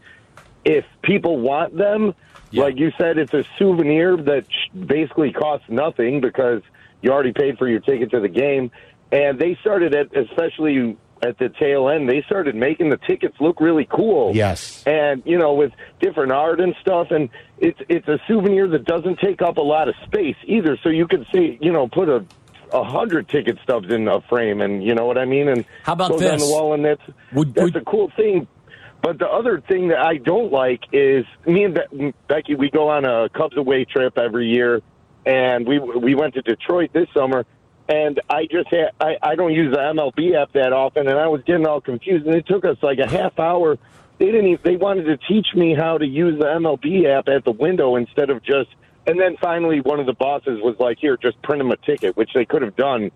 if 0.64 0.84
people 1.02 1.38
want 1.38 1.76
them. 1.76 2.14
Like 2.52 2.76
you 2.78 2.92
said, 2.98 3.18
it's 3.18 3.34
a 3.34 3.44
souvenir 3.58 4.16
that 4.16 4.46
basically 4.86 5.32
costs 5.32 5.68
nothing 5.68 6.20
because 6.20 6.62
you 7.02 7.10
already 7.10 7.32
paid 7.32 7.58
for 7.58 7.68
your 7.68 7.80
ticket 7.80 8.10
to 8.12 8.20
the 8.20 8.28
game. 8.28 8.70
And 9.10 9.38
they 9.40 9.56
started 9.60 9.92
at, 9.94 10.16
especially 10.16 10.96
at 11.24 11.38
the 11.38 11.48
tail 11.48 11.88
end, 11.88 12.08
they 12.08 12.22
started 12.22 12.54
making 12.54 12.90
the 12.90 12.96
tickets 12.98 13.36
look 13.40 13.60
really 13.60 13.86
cool. 13.90 14.34
Yes. 14.34 14.82
And, 14.86 15.22
you 15.24 15.38
know, 15.38 15.54
with 15.54 15.72
different 16.00 16.32
art 16.32 16.60
and 16.60 16.74
stuff. 16.80 17.08
And 17.10 17.30
it's, 17.58 17.78
it's 17.88 18.06
a 18.08 18.18
souvenir 18.28 18.68
that 18.68 18.84
doesn't 18.84 19.18
take 19.18 19.40
up 19.42 19.56
a 19.56 19.62
lot 19.62 19.88
of 19.88 19.94
space 20.04 20.36
either. 20.44 20.76
So 20.82 20.88
you 20.90 21.06
could 21.06 21.26
see, 21.32 21.58
you 21.60 21.72
know, 21.72 21.88
put 21.88 22.08
a, 22.08 22.24
a 22.72 22.84
hundred 22.84 23.28
ticket 23.28 23.58
stubs 23.62 23.90
in 23.92 24.06
a 24.08 24.20
frame 24.22 24.60
and 24.60 24.82
you 24.82 24.94
know 24.94 25.06
what 25.06 25.16
I 25.18 25.24
mean? 25.24 25.48
And 25.48 25.64
How 25.84 25.92
about 25.94 26.10
goes 26.10 26.22
on 26.24 26.38
the 26.38 26.46
wall 26.46 26.74
and 26.74 26.84
that's, 26.84 27.02
Would- 27.32 27.54
that's 27.54 27.64
would- 27.72 27.76
a 27.76 27.84
cool 27.84 28.10
thing. 28.16 28.46
But 29.02 29.18
the 29.18 29.28
other 29.28 29.60
thing 29.60 29.88
that 29.88 29.98
I 29.98 30.16
don't 30.16 30.50
like 30.50 30.84
is 30.90 31.26
me 31.46 31.64
and 31.64 31.74
Be- 31.74 32.14
Becky. 32.26 32.54
We 32.54 32.70
go 32.70 32.88
on 32.88 33.04
a 33.04 33.28
Cubs 33.28 33.54
away 33.54 33.84
trip 33.84 34.16
every 34.16 34.46
year, 34.48 34.80
and 35.26 35.66
we 35.68 35.78
we 35.78 36.14
went 36.14 36.32
to 36.34 36.40
Detroit 36.42 36.90
this 36.94 37.06
summer. 37.12 37.44
And 37.88 38.20
I 38.30 38.46
just 38.50 38.68
had, 38.68 38.92
I 38.98 39.16
I 39.22 39.34
don't 39.34 39.52
use 39.52 39.74
the 39.74 39.80
MLB 39.80 40.40
app 40.40 40.52
that 40.52 40.72
often, 40.72 41.06
and 41.06 41.18
I 41.18 41.26
was 41.26 41.42
getting 41.46 41.66
all 41.66 41.80
confused. 41.80 42.26
And 42.26 42.34
it 42.34 42.46
took 42.46 42.64
us 42.64 42.78
like 42.82 42.98
a 42.98 43.08
half 43.08 43.38
hour. 43.38 43.78
They 44.18 44.26
didn't. 44.26 44.46
Even, 44.46 44.60
they 44.64 44.76
wanted 44.76 45.04
to 45.04 45.18
teach 45.28 45.48
me 45.54 45.74
how 45.74 45.98
to 45.98 46.06
use 46.06 46.38
the 46.38 46.46
MLB 46.46 47.06
app 47.06 47.28
at 47.28 47.44
the 47.44 47.52
window 47.52 47.96
instead 47.96 48.30
of 48.30 48.42
just. 48.42 48.70
And 49.06 49.20
then 49.20 49.36
finally, 49.38 49.82
one 49.82 50.00
of 50.00 50.06
the 50.06 50.14
bosses 50.14 50.60
was 50.62 50.76
like, 50.78 50.98
"Here, 50.98 51.18
just 51.18 51.40
print 51.42 51.60
them 51.60 51.70
a 51.70 51.76
ticket," 51.76 52.16
which 52.16 52.30
they 52.34 52.46
could 52.46 52.62
have 52.62 52.74
done 52.74 53.10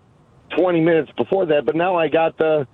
20 0.55 0.81
minutes 0.81 1.11
before 1.17 1.47
that. 1.47 1.65
But 1.65 1.75
now 1.75 1.95
I 1.95 2.07
got 2.07 2.37
the 2.37 2.67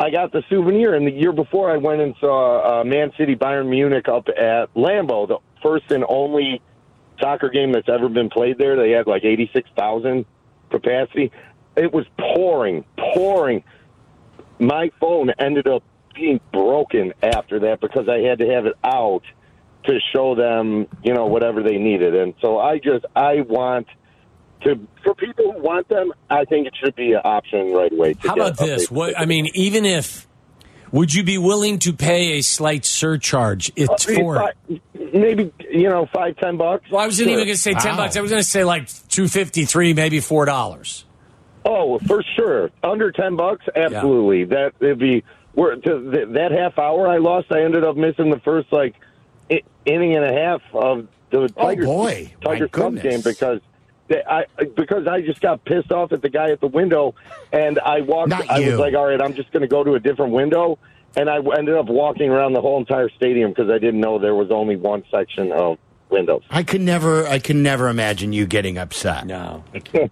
I 0.00 0.10
got 0.10 0.32
the 0.32 0.42
souvenir. 0.48 0.94
And 0.94 1.06
the 1.06 1.12
year 1.12 1.32
before, 1.32 1.70
I 1.70 1.76
went 1.76 2.00
and 2.00 2.14
saw 2.18 2.80
uh, 2.80 2.84
Man 2.84 3.12
City 3.18 3.36
Bayern 3.36 3.68
Munich 3.68 4.08
up 4.08 4.28
at 4.28 4.72
Lambeau, 4.74 5.28
the 5.28 5.38
first 5.62 5.90
and 5.90 6.04
only 6.08 6.62
soccer 7.20 7.50
game 7.50 7.72
that's 7.72 7.90
ever 7.90 8.08
been 8.08 8.30
played 8.30 8.56
there. 8.58 8.76
They 8.76 8.90
had 8.90 9.06
like 9.06 9.24
86,000 9.24 10.24
capacity. 10.72 11.30
It 11.76 11.92
was 11.92 12.06
pouring, 12.18 12.84
pouring. 12.98 13.62
My 14.58 14.90
phone 15.00 15.30
ended 15.38 15.68
up 15.68 15.82
being 16.14 16.40
broken 16.52 17.14
after 17.22 17.60
that 17.60 17.80
because 17.80 18.08
I 18.08 18.18
had 18.18 18.38
to 18.40 18.46
have 18.48 18.66
it 18.66 18.74
out 18.84 19.22
to 19.84 19.98
show 20.12 20.34
them, 20.34 20.86
you 21.02 21.14
know, 21.14 21.26
whatever 21.26 21.62
they 21.62 21.78
needed. 21.78 22.14
And 22.14 22.34
so 22.40 22.58
I 22.58 22.78
just, 22.78 23.04
I 23.16 23.40
want 23.40 23.86
to, 24.62 24.78
for 25.02 25.14
people 25.14 25.52
who 25.52 25.60
want 25.60 25.88
them, 25.88 26.12
I 26.30 26.44
think 26.44 26.66
it 26.66 26.74
should 26.82 26.94
be 26.94 27.12
an 27.12 27.20
option 27.24 27.72
right 27.72 27.92
away. 27.92 28.14
to 28.14 28.28
How 28.28 28.34
about 28.34 28.58
this? 28.58 28.90
What 28.90 29.18
I 29.18 29.26
mean, 29.26 29.48
even 29.54 29.84
if 29.84 30.28
would 30.92 31.12
you 31.14 31.24
be 31.24 31.38
willing 31.38 31.78
to 31.80 31.92
pay 31.92 32.38
a 32.38 32.42
slight 32.42 32.84
surcharge? 32.84 33.72
It's 33.76 34.06
I 34.08 34.10
mean, 34.12 34.20
for. 34.20 34.34
fi- 34.36 34.80
maybe 35.12 35.52
you 35.70 35.88
know 35.88 36.06
five 36.12 36.36
ten 36.36 36.56
bucks. 36.56 36.90
Well, 36.90 37.00
I 37.00 37.06
wasn't 37.06 37.26
Sure. 37.26 37.32
even 37.34 37.46
going 37.46 37.56
to 37.56 37.60
say 37.60 37.74
ten 37.74 37.92
Wow. 37.96 38.04
bucks. 38.04 38.16
I 38.16 38.20
was 38.20 38.30
going 38.30 38.42
to 38.42 38.48
say 38.48 38.64
like 38.64 38.88
two 39.08 39.26
fifty 39.28 39.64
three, 39.64 39.92
maybe 39.94 40.20
four 40.20 40.44
dollars. 40.44 41.04
Oh, 41.64 41.98
for 42.00 42.22
sure, 42.36 42.70
under 42.82 43.10
ten 43.12 43.36
bucks, 43.36 43.64
absolutely. 43.74 44.44
That 44.44 44.72
it'd 44.80 44.98
be 44.98 45.22
where 45.54 45.76
to, 45.76 46.10
th- 46.10 46.28
that 46.30 46.50
half 46.52 46.78
hour 46.78 47.06
I 47.08 47.18
lost. 47.18 47.52
I 47.52 47.62
ended 47.62 47.84
up 47.84 47.96
missing 47.96 48.30
the 48.30 48.40
first 48.40 48.72
like 48.72 48.94
inning 49.84 50.14
and 50.16 50.24
a 50.24 50.32
half 50.32 50.60
of 50.74 51.06
the 51.30 51.38
oh, 51.38 51.48
Tigers 51.48 51.86
Oh, 51.86 51.92
boy. 51.94 52.32
My 52.44 52.50
Tigers 52.52 52.70
Cubs 52.72 52.94
goodness. 52.96 53.24
game 53.24 53.32
because. 53.32 53.60
They- 54.08 54.22
I 54.28 54.44
because 54.76 55.06
I 55.06 55.20
just 55.22 55.40
got 55.40 55.64
pissed 55.64 55.92
off 55.92 56.12
at 56.12 56.22
the 56.22 56.28
guy 56.28 56.50
at 56.50 56.60
the 56.60 56.66
window, 56.68 57.14
and 57.52 57.78
I 57.78 58.00
walked. 58.02 58.28
Not 58.30 58.50
I 58.50 58.58
you. 58.58 58.70
was 58.72 58.78
like, 58.78 58.94
"All 58.94 59.06
right, 59.06 59.20
I'm 59.20 59.34
just 59.34 59.50
going 59.52 59.62
to 59.62 59.68
go 59.68 59.82
to 59.84 59.94
a 59.94 60.00
different 60.00 60.32
window," 60.32 60.78
and 61.16 61.30
I 61.30 61.36
ended 61.56 61.74
up 61.74 61.86
walking 61.86 62.30
around 62.30 62.52
the 62.54 62.60
whole 62.60 62.78
entire 62.78 63.08
stadium 63.10 63.50
because 63.50 63.70
I 63.70 63.78
didn't 63.78 64.00
know 64.00 64.18
there 64.18 64.34
was 64.34 64.50
only 64.50 64.76
one 64.76 65.02
section 65.10 65.52
of 65.52 65.78
windows. 66.10 66.42
I 66.50 66.62
could 66.62 66.82
never, 66.82 67.26
I 67.26 67.38
can 67.38 67.62
never 67.62 67.88
imagine 67.88 68.34
you 68.34 68.44
getting 68.46 68.76
upset. 68.76 69.24
No, 69.26 69.64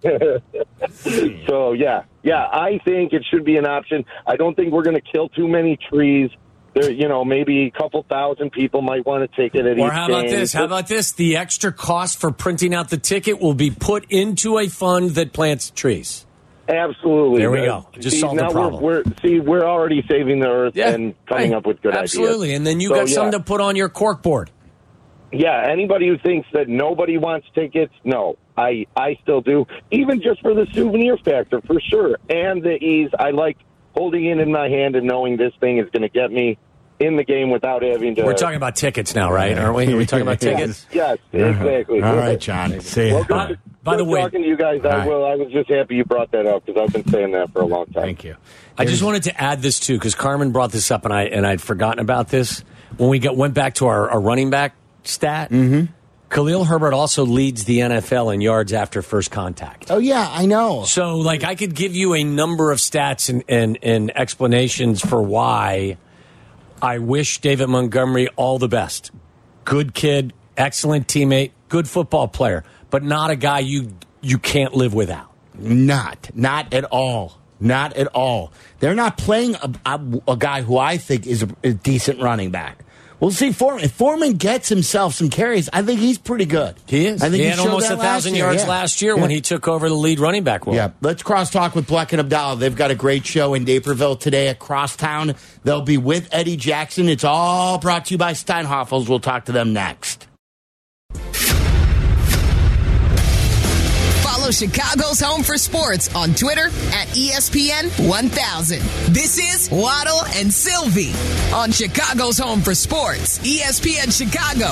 So 1.47 1.73
yeah, 1.73 2.03
yeah, 2.23 2.47
I 2.51 2.79
think 2.83 3.13
it 3.13 3.23
should 3.29 3.45
be 3.45 3.57
an 3.57 3.65
option. 3.67 4.05
I 4.25 4.35
don't 4.35 4.55
think 4.55 4.73
we're 4.73 4.83
going 4.83 4.95
to 4.95 5.01
kill 5.01 5.29
too 5.29 5.47
many 5.47 5.77
trees. 5.77 6.31
There, 6.73 6.89
you 6.89 7.07
know, 7.09 7.25
maybe 7.25 7.65
a 7.65 7.71
couple 7.71 8.03
thousand 8.09 8.51
people 8.51 8.81
might 8.81 9.05
want 9.05 9.29
to 9.29 9.35
take 9.41 9.55
it 9.55 9.65
at 9.65 9.77
Or 9.77 9.87
each 9.87 9.91
how 9.93 10.05
about 10.07 10.21
game. 10.27 10.31
this? 10.39 10.53
How 10.53 10.63
about 10.63 10.87
this? 10.87 11.11
The 11.11 11.35
extra 11.35 11.71
cost 11.73 12.19
for 12.19 12.31
printing 12.31 12.73
out 12.73 12.89
the 12.89 12.97
ticket 12.97 13.41
will 13.41 13.53
be 13.53 13.71
put 13.71 14.05
into 14.09 14.57
a 14.57 14.67
fund 14.69 15.11
that 15.11 15.33
plants 15.33 15.69
trees. 15.71 16.25
Absolutely. 16.69 17.39
There 17.39 17.51
we 17.51 17.57
go. 17.59 17.87
Just 17.99 18.11
see, 18.15 18.19
solved 18.21 18.39
the 18.39 18.47
problem. 18.49 18.81
We're, 18.81 19.03
we're 19.03 19.13
see, 19.21 19.39
we're 19.41 19.65
already 19.65 20.05
saving 20.09 20.39
the 20.39 20.47
earth 20.47 20.77
and 20.77 21.13
coming 21.25 21.51
Right. 21.51 21.57
up 21.57 21.65
with 21.65 21.81
good 21.81 21.93
Absolutely. 21.93 22.49
ideas. 22.49 22.57
And 22.59 22.67
then 22.67 22.79
you 22.79 22.87
So, 22.89 22.95
got 22.95 23.09
yeah. 23.09 23.13
something 23.15 23.39
to 23.39 23.43
put 23.45 23.59
on 23.59 23.75
your 23.75 23.89
cork 23.89 24.21
board. 24.21 24.49
Yeah, 25.33 25.65
anybody 25.69 26.07
who 26.07 26.17
thinks 26.17 26.47
that 26.53 26.67
nobody 26.69 27.17
wants 27.17 27.47
tickets, 27.55 27.93
no, 28.03 28.37
I 28.57 28.85
I 28.95 29.17
still 29.23 29.41
do. 29.41 29.65
Even 29.89 30.21
just 30.21 30.41
for 30.41 30.53
the 30.53 30.67
souvenir 30.73 31.17
factor, 31.17 31.61
for 31.61 31.79
sure, 31.81 32.17
and 32.29 32.61
the 32.63 32.75
ease. 32.75 33.09
I 33.17 33.31
like 33.31 33.57
holding 33.95 34.25
it 34.25 34.39
in 34.39 34.51
my 34.51 34.69
hand 34.69 34.95
and 34.95 35.05
knowing 35.07 35.37
this 35.37 35.53
thing 35.59 35.77
is 35.77 35.89
going 35.89 36.03
to 36.03 36.09
get 36.09 36.31
me 36.31 36.57
in 36.99 37.15
the 37.15 37.23
game 37.23 37.49
without 37.49 37.81
having 37.81 38.13
to. 38.15 38.23
We're 38.23 38.33
talking 38.33 38.57
about 38.57 38.75
tickets 38.75 39.15
now, 39.15 39.31
right? 39.31 39.57
Aren't 39.57 39.75
we? 39.75 39.91
Are 39.91 39.97
we 39.97 40.05
talking 40.05 40.21
about 40.21 40.39
tickets? 40.41 40.85
Yes, 40.91 41.17
exactly. 41.33 42.01
All 42.01 42.15
right, 42.15 42.39
John. 42.39 42.79
See 42.81 43.09
ya. 43.09 43.15
Well, 43.15 43.23
By- 43.25 43.55
by 43.83 43.95
the 43.97 44.05
way- 44.05 44.21
talking 44.21 44.43
to 44.43 44.47
you 44.47 44.55
guys. 44.57 44.81
I 44.85 44.89
right. 44.99 45.07
will. 45.07 45.25
I 45.25 45.35
was 45.35 45.51
just 45.51 45.67
happy 45.69 45.95
you 45.95 46.05
brought 46.05 46.31
that 46.31 46.45
up 46.45 46.63
because 46.65 46.79
I've 46.81 46.93
been 46.93 47.07
saying 47.11 47.31
that 47.31 47.51
for 47.51 47.61
a 47.61 47.65
long 47.65 47.87
time. 47.87 48.03
Thank 48.03 48.23
you. 48.23 48.35
I 48.77 48.85
just 48.85 49.01
wanted 49.01 49.23
to 49.23 49.41
add 49.41 49.63
this 49.63 49.79
too 49.79 49.97
because 49.97 50.13
Carmen 50.13 50.51
brought 50.51 50.71
this 50.71 50.91
up 50.91 51.03
and 51.05 51.13
I 51.13 51.23
and 51.23 51.47
I'd 51.47 51.61
forgotten 51.61 51.99
about 51.99 52.27
this 52.29 52.63
when 52.97 53.09
we 53.09 53.17
got, 53.17 53.35
went 53.35 53.55
back 53.55 53.73
to 53.75 53.87
our, 53.87 54.09
our 54.11 54.19
running 54.21 54.51
back 54.51 54.75
stat. 55.03 55.49
Mm-hmm. 55.49 55.91
Khalil 56.31 56.63
Herbert 56.63 56.93
also 56.93 57.25
leads 57.25 57.65
the 57.65 57.79
NFL 57.79 58.33
in 58.33 58.39
yards 58.39 58.71
after 58.71 59.01
first 59.01 59.31
contact. 59.31 59.91
Oh 59.91 59.97
yeah, 59.97 60.27
I 60.31 60.45
know. 60.45 60.85
So, 60.85 61.17
like, 61.17 61.43
I 61.43 61.55
could 61.55 61.75
give 61.75 61.93
you 61.93 62.13
a 62.13 62.23
number 62.23 62.71
of 62.71 62.79
stats 62.79 63.29
and, 63.29 63.43
and, 63.49 63.77
and 63.83 64.17
explanations 64.17 65.01
for 65.01 65.21
why 65.21 65.97
I 66.81 66.99
wish 66.99 67.39
David 67.41 67.67
Montgomery 67.67 68.29
all 68.37 68.59
the 68.59 68.69
best. 68.69 69.11
Good 69.65 69.93
kid, 69.93 70.33
excellent 70.55 71.07
teammate, 71.07 71.51
good 71.67 71.89
football 71.89 72.29
player, 72.29 72.63
but 72.89 73.03
not 73.03 73.29
a 73.29 73.35
guy 73.35 73.59
you 73.59 73.93
you 74.21 74.37
can't 74.37 74.73
live 74.73 74.93
without. 74.93 75.31
Not, 75.53 76.29
not 76.33 76.73
at 76.73 76.85
all. 76.85 77.37
Not 77.59 77.93
at 77.93 78.07
all. 78.07 78.53
They're 78.79 78.95
not 78.95 79.17
playing 79.17 79.55
a, 79.55 79.71
a, 79.85 80.21
a 80.29 80.37
guy 80.37 80.61
who 80.61 80.77
I 80.77 80.97
think 80.97 81.27
is 81.27 81.43
a, 81.43 81.49
a 81.63 81.73
decent 81.73 82.21
running 82.21 82.51
back. 82.51 82.83
We'll 83.21 83.29
see 83.29 83.51
Foreman. 83.51 83.83
If 83.83 83.91
Foreman 83.91 84.33
gets 84.33 84.67
himself 84.67 85.13
some 85.13 85.29
carries, 85.29 85.69
I 85.71 85.83
think 85.83 85.99
he's 85.99 86.17
pretty 86.17 86.45
good. 86.45 86.75
He 86.87 87.05
is. 87.05 87.21
I 87.21 87.29
think 87.29 87.35
he 87.35 87.43
he 87.43 87.49
had 87.49 87.59
almost 87.59 87.91
a 87.91 87.95
thousand 87.95 88.33
yards 88.33 88.63
yeah. 88.63 88.69
last 88.69 89.01
year 89.03 89.15
Yeah. 89.15 89.21
when 89.21 89.29
he 89.29 89.41
took 89.41 89.67
over 89.67 89.87
the 89.87 89.95
lead 89.95 90.19
running 90.19 90.43
back 90.43 90.65
role. 90.65 90.75
Yeah, 90.75 90.89
let's 91.01 91.21
cross 91.21 91.51
talk 91.51 91.75
with 91.75 91.87
Bleck 91.87 92.11
and 92.13 92.19
Abdallah. 92.19 92.57
They've 92.57 92.75
got 92.75 92.89
a 92.89 92.95
great 92.95 93.25
show 93.25 93.53
in 93.53 93.63
Naperville 93.63 94.15
today 94.15 94.47
at 94.47 94.57
Crosstown. 94.57 95.35
They'll 95.63 95.83
be 95.83 95.97
with 95.97 96.29
Eddie 96.31 96.57
Jackson. 96.57 97.07
It's 97.07 97.23
all 97.23 97.77
brought 97.77 98.05
to 98.05 98.15
you 98.15 98.17
by 98.17 98.33
Steinhafels. 98.33 99.07
We'll 99.07 99.19
talk 99.19 99.45
to 99.45 99.51
them 99.51 99.71
next. 99.71 100.27
Chicago's 104.51 105.19
Home 105.19 105.43
for 105.43 105.57
Sports 105.57 106.13
on 106.13 106.33
Twitter 106.33 106.67
at 106.93 107.07
ESPN 107.09 108.09
1000. 108.09 108.79
This 109.13 109.39
is 109.39 109.69
Waddle 109.71 110.23
and 110.35 110.51
Silvy 110.51 111.13
on 111.53 111.71
Chicago's 111.71 112.37
Home 112.37 112.61
for 112.61 112.75
Sports, 112.75 113.39
ESPN 113.39 114.11
Chicago. 114.11 114.67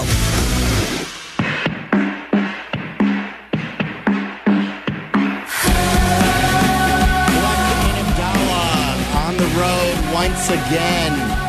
On 9.17 9.37
the 9.37 9.47
road 9.59 10.13
once 10.13 10.49
again. 10.49 11.39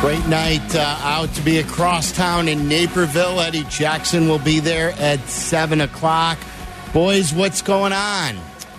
Great 0.00 0.26
night 0.26 0.74
uh, 0.74 0.98
out 1.02 1.32
to 1.34 1.42
be 1.42 1.58
across 1.58 2.12
town 2.12 2.48
in 2.48 2.68
Naperville. 2.68 3.40
Eddie 3.40 3.64
Jackson 3.64 4.28
will 4.28 4.38
be 4.38 4.60
there 4.60 4.90
at 4.98 5.20
7 5.28 5.80
o'clock. 5.80 6.38
Boys, 6.92 7.34
what's 7.34 7.62
going 7.62 7.92
on? 7.92 8.36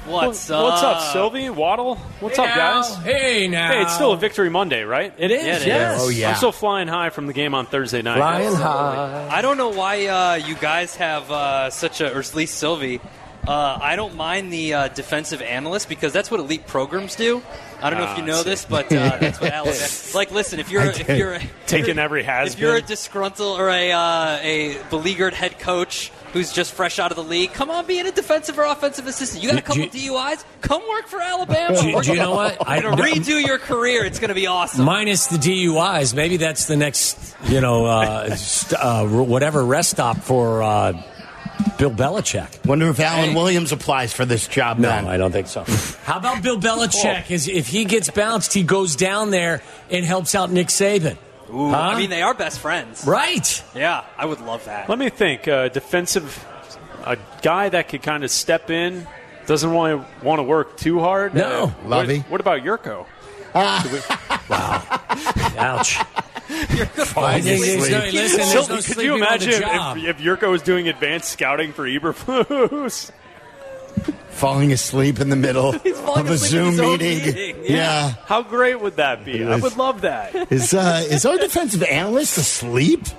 What's 0.07 0.49
up? 0.49 0.63
What's 0.63 0.83
up, 0.83 1.01
Silvy? 1.13 1.49
Waddle? 1.49 1.95
What's 2.21 2.37
Hey 2.37 2.43
up, 2.43 2.55
now. 2.55 2.81
guys? 2.81 2.95
Hey 3.03 3.47
now. 3.47 3.71
Hey, 3.73 3.81
it's 3.81 3.93
still 3.93 4.13
a 4.13 4.17
victory 4.17 4.49
Monday, 4.49 4.83
right? 4.83 5.13
It 5.17 5.31
is. 5.31 5.45
Yeah, 5.45 5.55
it 5.55 5.61
is. 5.61 5.65
yes. 5.67 5.99
Oh, 6.01 6.09
yeah. 6.09 6.29
I'm 6.29 6.35
still 6.35 6.51
flying 6.53 6.87
high 6.87 7.09
from 7.09 7.27
the 7.27 7.33
game 7.33 7.53
on 7.53 7.65
Thursday 7.65 8.01
night. 8.01 8.15
Flying 8.17 8.55
high. 8.55 9.27
I 9.29 9.41
don't 9.41 9.57
know 9.57 9.69
why 9.69 10.07
uh, 10.07 10.35
you 10.35 10.55
guys 10.55 10.95
have 10.95 11.29
uh, 11.29 11.69
such 11.69 11.99
a, 12.01 12.13
or 12.15 12.19
at 12.19 12.33
least 12.35 12.55
Silvy. 12.55 13.01
Uh, 13.47 13.79
I 13.81 13.95
don't 13.95 14.15
mind 14.15 14.51
the 14.51 14.73
uh, 14.73 14.87
defensive 14.89 15.41
analyst 15.41 15.87
because 15.87 16.11
that's 16.11 16.29
what 16.29 16.39
elite 16.41 16.67
programs 16.67 17.15
do. 17.15 17.41
I 17.81 17.89
don't 17.89 17.99
know 17.99 18.11
if 18.11 18.17
you 18.17 18.23
Ah, 18.23 18.27
know 18.27 18.43
this, 18.43 18.65
but 18.65 18.85
uh, 18.91 19.17
that's 19.19 19.39
what 19.39 19.51
Alabama. 19.53 19.87
Like, 20.13 20.31
listen, 20.31 20.59
if 20.59 20.69
you're 20.69 20.81
I 20.81 20.87
if 20.87 21.07
did. 21.07 21.17
you're 21.17 21.39
Taking 21.65 21.97
every 21.99 22.23
has 22.23 22.53
if 22.55 22.59
you're 22.59 22.75
a 22.75 22.81
disgruntled 22.81 23.59
or 23.59 23.69
a 23.69 23.91
uh, 23.91 24.39
a 24.41 24.77
beleaguered 24.89 25.33
head 25.33 25.59
coach 25.59 26.11
who's 26.33 26.51
just 26.51 26.73
fresh 26.73 26.99
out 26.99 27.11
of 27.11 27.15
the 27.15 27.23
league, 27.23 27.53
come 27.53 27.69
on, 27.69 27.85
be 27.85 27.99
in 27.99 28.05
a 28.07 28.11
defensive 28.11 28.57
or 28.59 28.65
offensive 28.65 29.07
assistant. 29.07 29.41
You 29.43 29.49
got 29.49 29.59
a 29.59 29.61
couple 29.61 29.85
do- 29.87 29.97
DUIs, 30.11 30.43
come 30.61 30.81
work 30.89 31.07
for 31.07 31.21
Alabama. 31.21 31.79
Do, 31.79 32.01
do 32.01 32.11
you 32.11 32.17
know 32.17 32.35
what? 32.35 32.57
We're 32.67 32.81
gonna 32.81 33.01
redo 33.01 33.41
your 33.45 33.59
career. 33.59 34.03
It's 34.03 34.19
going 34.19 34.29
to 34.29 34.35
be 34.35 34.47
awesome. 34.47 34.83
minus 34.83 35.27
the 35.27 35.37
DUIs. 35.37 36.13
Maybe 36.13 36.35
that's 36.37 36.65
the 36.65 36.75
next, 36.75 37.35
you 37.45 37.61
know, 37.61 37.85
uh, 37.85 38.35
st- 38.35 38.81
uh, 38.81 39.05
whatever 39.07 39.63
rest 39.63 39.91
stop 39.91 40.17
for 40.17 40.61
uh, 40.63 41.01
Bill 41.77 41.91
Belichick. 41.91 42.65
Wonder 42.65 42.89
if 42.89 42.99
Alan 42.99 43.33
Williams 43.35 43.71
applies 43.71 44.13
for 44.13 44.25
this 44.25 44.47
job 44.47 44.79
No, 44.79 44.89
then. 44.89 45.07
I 45.07 45.17
don't 45.17 45.31
think 45.31 45.47
so. 45.47 45.63
How 46.03 46.17
about 46.17 46.41
Bill 46.41 46.57
Belichick? 46.59 47.29
Is 47.29 47.47
if 47.47 47.67
he 47.67 47.85
gets 47.85 48.09
bounced, 48.09 48.53
he 48.53 48.63
goes 48.63 48.95
down 48.95 49.29
there 49.31 49.61
and 49.91 50.03
helps 50.05 50.33
out 50.35 50.51
Nick 50.51 50.67
Saban. 50.67 51.17
Ooh, 51.53 51.69
Huh? 51.69 51.77
I 51.77 51.97
mean, 51.97 52.09
they 52.09 52.21
are 52.23 52.33
best 52.33 52.59
friends. 52.59 53.05
Right. 53.05 53.63
Yeah, 53.75 54.03
I 54.17 54.25
would 54.25 54.41
love 54.41 54.65
that. 54.65 54.89
Let 54.89 54.97
me 54.99 55.09
think. 55.09 55.47
Uh, 55.47 55.69
defensive, 55.69 56.45
a 57.05 57.17
guy 57.41 57.69
that 57.69 57.87
could 57.89 58.01
kind 58.03 58.23
of 58.23 58.31
step 58.31 58.69
in, 58.69 59.07
doesn't 59.45 59.71
want 59.71 60.01
to 60.19 60.25
want 60.25 60.39
to 60.39 60.43
work 60.43 60.77
too 60.77 60.99
hard. 60.99 61.33
No. 61.33 61.63
Uh, 61.63 61.67
what, 61.67 61.87
Lovey. 61.89 62.19
what 62.27 62.41
about 62.41 62.61
Yurko? 62.63 63.05
Wow. 64.49 65.01
Ouch. 65.57 65.97
Falling 66.47 67.43
There's 67.43 67.59
no- 67.89 67.99
listen, 67.99 68.11
there's 68.13 68.51
Silvy, 68.51 68.73
no 68.73 68.81
could 68.81 68.97
you 69.03 69.15
imagine 69.15 69.49
if, 69.53 69.63
if 69.63 70.17
Yurko 70.19 70.49
was 70.49 70.61
doing 70.61 70.87
advanced 70.87 71.29
scouting 71.29 71.73
for 71.73 71.83
Eberflus? 71.85 73.11
Falling 74.29 74.71
asleep 74.71 75.19
in 75.19 75.29
the 75.29 75.35
middle 75.35 75.69
of 76.15 76.29
a 76.29 76.37
Zoom 76.37 76.77
meeting. 76.77 77.25
meeting, 77.25 77.55
Yeah. 77.65 78.13
How 78.27 78.43
great 78.43 78.79
would 78.79 78.97
that 78.97 79.25
be? 79.25 79.43
I 79.43 79.55
would 79.55 79.75
love 79.77 80.01
that. 80.01 80.51
Is 80.51 80.73
uh, 80.75 81.03
is 81.09 81.25
our 81.25 81.37
defensive 81.37 81.81
analyst 81.83 82.37
asleep? 82.37 83.01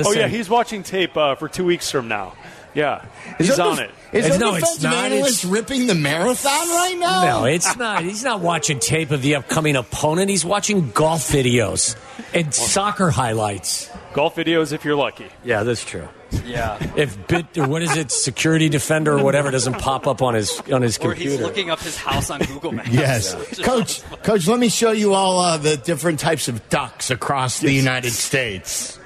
Oh 0.00 0.12
yeah, 0.12 0.28
he's 0.28 0.48
watching 0.48 0.82
tape 0.82 1.16
uh, 1.16 1.34
for 1.34 1.48
two 1.48 1.64
weeks 1.64 1.90
from 1.90 2.08
now. 2.08 2.34
Yeah, 2.74 3.04
Is 3.38 3.48
he's 3.48 3.58
our 3.58 3.70
on 3.70 3.76
def- 3.76 3.84
it. 3.88 3.90
Is 4.18 4.24
It's- 4.26 4.32
our 4.42 4.50
no, 4.52 4.54
it's 4.56 4.82
not. 4.82 4.94
analyst 4.94 5.44
It's- 5.44 5.44
ripping 5.44 5.86
the 5.86 5.94
marathon 5.94 6.68
right 6.68 6.96
now? 6.98 7.24
No, 7.40 7.44
it's 7.44 7.76
not. 7.76 8.02
He's 8.02 8.22
not 8.22 8.40
watching 8.40 8.78
tape 8.78 9.10
of 9.10 9.22
the 9.22 9.34
upcoming 9.36 9.76
opponent. 9.76 10.30
He's 10.30 10.44
watching 10.44 10.90
golf 10.92 11.28
videos 11.28 11.96
and 12.34 12.54
soccer 12.54 13.10
highlights. 13.10 13.88
Golf 14.14 14.36
videos 14.36 14.72
if 14.72 14.84
you're 14.84 14.96
lucky. 14.96 15.26
Yeah, 15.44 15.62
that's 15.62 15.84
true. 15.84 16.08
Yeah. 16.44 16.78
If 16.96 17.26
bit 17.26 17.46
or 17.56 17.66
what 17.68 17.82
is 17.82 17.96
it, 17.96 18.10
security 18.10 18.68
defender 18.68 19.16
or 19.18 19.24
whatever 19.24 19.50
doesn't 19.50 19.78
pop 19.78 20.06
up 20.06 20.20
on 20.22 20.34
his 20.34 20.60
on 20.72 20.82
his 20.82 20.96
Or 20.98 21.12
computer. 21.12 21.30
he's 21.30 21.40
looking 21.40 21.70
up 21.70 21.80
his 21.80 21.96
house 21.96 22.30
on 22.30 22.40
Google 22.40 22.72
Maps. 22.72 22.88
Yes, 22.90 23.34
coach. 23.62 24.02
Coach, 24.22 24.46
let 24.46 24.58
me 24.58 24.68
show 24.68 24.90
you 24.92 25.14
all 25.14 25.40
uh, 25.40 25.56
the 25.56 25.76
different 25.78 26.20
types 26.20 26.48
of 26.48 26.68
ducks 26.68 27.10
across 27.10 27.60
the 27.60 27.72
United 27.72 28.12
States. 28.12 28.97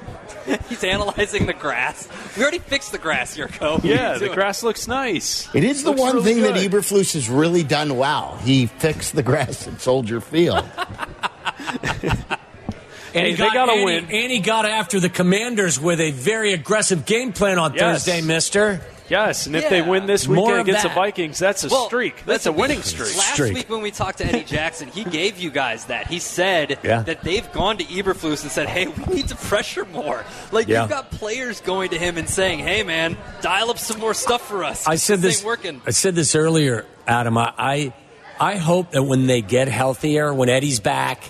He's 0.69 0.83
analyzing 0.85 1.47
the 1.47 1.53
grass. 1.53 2.09
We 2.37 2.43
already 2.43 2.59
fixed 2.59 2.93
the 2.93 2.99
grass, 2.99 3.37
Yurko. 3.37 3.75
What 3.75 3.85
Yeah, 3.85 4.19
the 4.19 4.29
grass 4.31 4.63
looks 4.63 4.87
nice. 4.89 5.49
It 5.55 5.65
is 5.65 5.83
the 5.85 5.91
Looks 5.91 6.01
one 6.01 6.15
really 6.17 6.35
thing 6.35 6.43
that. 6.43 6.55
Eberflus 6.55 7.15
has 7.15 7.29
really 7.29 7.63
done 7.63 7.97
well. 7.97 8.37
He 8.43 8.67
fixed 8.67 9.15
the 9.15 9.23
grass 9.23 9.67
at 9.69 9.81
Soldier 9.81 10.21
Field. 10.21 10.65
And 13.15 13.25
Hey, 13.25 13.31
he 13.33 13.37
they 13.37 13.45
got, 13.45 13.53
gotta 13.53 13.73
and 13.73 13.79
he- 13.81 13.85
win. 13.85 14.05
and 14.11 14.33
he 14.33 14.39
got 14.41 14.65
after 14.65 14.99
the 14.99 15.11
Commanders 15.11 15.79
with 15.79 16.01
a 16.01 16.13
very 16.13 16.55
aggressive 16.55 17.05
game 17.05 17.35
plan 17.35 17.59
on 17.59 17.75
Yes. 17.75 18.07
Thursday, 18.07 18.23
Mister. 18.23 18.81
Yes, 19.13 19.47
and 19.47 19.55
if 19.55 19.69
they 19.69 19.83
win 19.83 20.07
this 20.07 20.27
More 20.27 20.37
weekend 20.37 20.61
of 20.61 20.67
against 20.69 20.83
the. 20.85 20.89
Vikings, 20.89 21.39
that's 21.39 21.65
a 21.65 21.69
Well, 21.69 21.85
streak. 21.87 22.25
That's 22.25 22.47
a 22.47 22.53
winning 22.53 22.81
streak. 22.83 23.15
Last 23.17 23.35
Streak. 23.35 23.55
week 23.55 23.69
when 23.71 23.83
we 23.83 23.91
talked 23.91 24.19
to 24.19 24.27
Eddie 24.27 24.43
Jackson, 24.45 24.89
he 24.89 25.05
gave 25.05 25.39
you 25.39 25.51
guys 25.51 25.85
that. 25.87 26.07
He 26.07 26.19
said 26.19 26.79
Yeah. 26.83 27.03
that 27.03 27.23
they've 27.23 27.51
gone 27.53 27.77
to 27.77 27.85
Eberflus 27.85 28.43
and 28.43 28.51
said, 28.51 28.69
"Hey, 28.71 28.87
we 28.87 29.15
need 29.15 29.29
to 29.29 29.37
pressure 29.37 29.85
more." 29.85 30.25
Like 30.51 30.67
Yeah. 30.67 30.81
you've 30.83 30.91
got 30.91 31.11
players 31.11 31.61
going 31.61 31.91
to 31.91 31.99
him 31.99 32.17
and 32.17 32.27
saying, 32.29 32.61
"Hey, 32.61 32.83
man, 32.85 33.19
dial 33.43 33.69
up 33.71 33.79
some 33.79 34.01
more 34.01 34.15
stuff 34.15 34.49
for 34.49 34.65
us." 34.65 34.89
I 34.89 34.95
said 34.95 35.19
this 35.21 35.37
this. 35.37 35.45
working. 35.45 35.83
I 35.87 35.91
said 35.91 36.15
this 36.15 36.35
earlier, 36.35 36.87
Adam. 37.07 37.37
I, 37.37 37.53
I 37.59 37.93
I 38.41 38.57
hope 38.57 38.93
that 38.93 39.03
when 39.03 39.27
they 39.27 39.43
get 39.43 39.69
healthier, 39.69 40.33
when 40.33 40.49
Eddie's 40.49 40.81
back. 40.81 41.23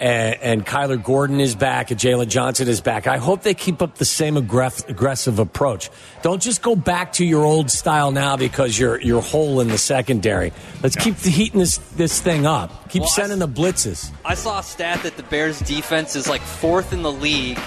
And, 0.00 0.40
and 0.40 0.66
Kyler 0.66 1.02
Gordon 1.02 1.40
is 1.40 1.54
back, 1.54 1.90
and 1.90 2.00
Jaylon 2.00 2.28
Johnson 2.28 2.66
is 2.68 2.80
back. 2.80 3.06
I 3.06 3.18
hope 3.18 3.42
they 3.42 3.52
keep 3.52 3.82
up 3.82 3.96
the 3.96 4.06
same 4.06 4.38
aggressive, 4.38 4.88
aggressive 4.88 5.38
approach. 5.38 5.90
Don't 6.22 6.40
just 6.40 6.62
go 6.62 6.74
back 6.74 7.12
to 7.14 7.24
your 7.26 7.44
old 7.44 7.70
style 7.70 8.10
now 8.10 8.38
because 8.38 8.78
you're 8.78 8.98
you're 8.98 9.20
whole 9.20 9.60
in 9.60 9.68
the 9.68 9.76
secondary. 9.76 10.54
Let's 10.82 10.96
keep 10.96 11.16
the 11.16 11.28
heating 11.28 11.60
this 11.60 11.76
this 11.96 12.18
thing 12.18 12.46
up. 12.46 12.88
Keep 12.88 13.02
Well, 13.02 13.10
sending 13.10 13.42
s- 13.42 13.46
the 13.48 13.52
blitzes. 13.62 14.10
I 14.24 14.34
saw 14.36 14.60
a 14.60 14.62
stat 14.62 15.02
that 15.02 15.18
the 15.18 15.22
Bears 15.24 15.60
defense 15.60 16.16
is 16.16 16.30
like 16.30 16.40
fourth 16.40 16.94
in 16.94 17.02
the 17.02 17.12
league 17.12 17.58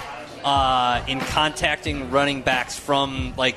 uh, 0.44 1.04
in 1.08 1.20
contacting 1.20 2.10
running 2.10 2.42
backs 2.42 2.76
from 2.80 3.36
like 3.38 3.56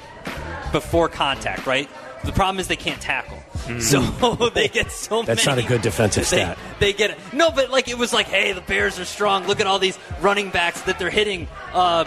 before 0.70 1.09
contact. 1.09 1.66
Right. 1.66 1.89
The 2.27 2.33
problem 2.33 2.59
is 2.59 2.68
they 2.68 2.77
can't 2.77 3.01
tackle, 3.01 3.39
so 3.81 4.01
they 4.55 4.68
get 4.68 4.91
so. 4.91 5.22
That's 5.22 5.47
many. 5.47 5.62
not 5.62 5.64
a 5.64 5.68
good 5.68 5.81
defensive 5.83 6.29
they, 6.29 6.37
stat. 6.39 6.59
They 6.81 6.93
get 6.93 7.11
it. 7.12 7.18
No, 7.33 7.51
but 7.51 7.70
like 7.70 7.89
it 7.89 7.97
was 7.97 8.12
like, 8.12 8.27
hey, 8.27 8.53
the 8.53 8.61
Bears 8.61 8.99
are 8.99 9.05
strong. 9.05 9.47
Look 9.47 9.61
at 9.61 9.66
all 9.66 9.79
these 9.79 9.99
running 10.20 10.51
backs 10.51 10.83
that 10.83 10.99
they're 10.99 11.09
hitting 11.11 11.49
uh, 11.72 12.05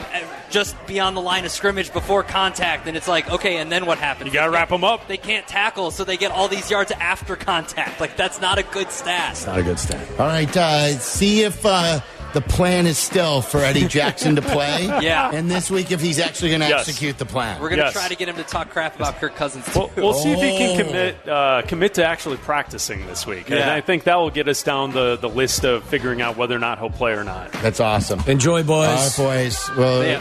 just 0.50 0.76
beyond 0.88 1.16
the 1.18 1.22
line 1.22 1.46
of 1.46 1.52
scrimmage 1.52 1.92
before 1.94 2.24
contact, 2.24 2.86
and 2.88 2.96
it's 2.98 3.08
like, 3.08 3.30
okay, 3.32 3.58
and 3.58 3.72
then 3.72 3.86
what 3.86 3.98
happens? 3.98 4.28
You 4.28 4.34
gotta 4.34 4.52
They 4.52 4.58
wrap 4.58 4.70
can't- 4.70 4.84
up. 4.84 5.08
They 5.08 5.18
can't 5.18 5.48
tackle, 5.48 5.92
so 5.92 6.04
they 6.04 6.18
get 6.18 6.32
all 6.32 6.48
these 6.48 6.70
yards 6.70 6.92
after 6.92 7.36
contact. 7.36 8.00
Like 8.00 8.16
that's 8.18 8.40
not 8.42 8.58
a 8.58 8.64
good 8.64 8.92
stat. 8.92 9.42
Not 9.48 9.58
a 9.60 9.64
good 9.64 9.80
stat. 9.80 10.06
All 10.20 10.28
right, 10.28 10.56
uh, 10.58 10.90
see 11.00 11.44
if 11.44 11.66
uh, 11.66 12.02
the 12.34 12.42
plan 12.42 12.86
is 12.88 12.98
still 12.98 13.42
for 13.42 13.60
Eddie 13.60 13.88
Jackson 13.88 14.36
to 14.36 14.42
play. 14.42 14.86
Yeah. 15.02 15.32
And 15.34 15.50
this 15.50 15.72
week, 15.72 15.92
if 15.92 16.02
he's 16.02 16.20
actually 16.20 16.50
going 16.50 16.62
to 16.62 16.68
Yes. 16.68 16.88
execute 16.88 17.18
the 17.18 17.26
plan. 17.26 17.60
We're 17.62 17.70
gonna 17.70 17.84
Yes. 17.84 17.94
try 17.94 18.08
to 18.08 18.16
get 18.16 18.28
him 18.28 18.36
to 18.36 18.44
talk 18.44 18.70
crap 18.70 18.96
about 18.96 19.20
Kirk 19.20 19.36
Cousins 19.36 19.66
too. 19.74 19.80
We'll, 19.80 19.92
we'll 19.96 20.14
see 20.14 20.32
if 20.32 20.40
he 20.40 20.58
can 20.58 20.80
Oh. 20.82 20.84
commit 20.88 21.28
uh, 21.30 21.62
commit 21.68 21.94
to 21.96 22.06
actually 22.06 22.38
practicing 22.38 23.06
this 23.08 23.26
week, 23.26 23.50
and 23.50 23.60
I 23.60 23.82
think 23.82 24.04
that 24.04 24.16
will 24.16 24.30
get 24.30 24.48
us 24.48 24.62
down 24.64 24.92
the, 24.92 25.16
the 25.18 25.30
list 25.30 25.64
of 25.64 25.84
figuring 25.86 26.22
out 26.22 26.38
whether 26.38 26.56
or 26.56 26.60
not 26.60 26.80
he'll 26.80 26.90
play 26.90 27.14
or 27.14 27.24
not. 27.24 27.52
That's 27.54 27.80
awesome. 27.80 28.22
Enjoy, 28.28 28.64
boys. 28.64 29.20
All 29.20 29.26
right, 29.26 29.44
boys. 29.46 29.70
Well, 29.78 30.04
Yeah. 30.04 30.20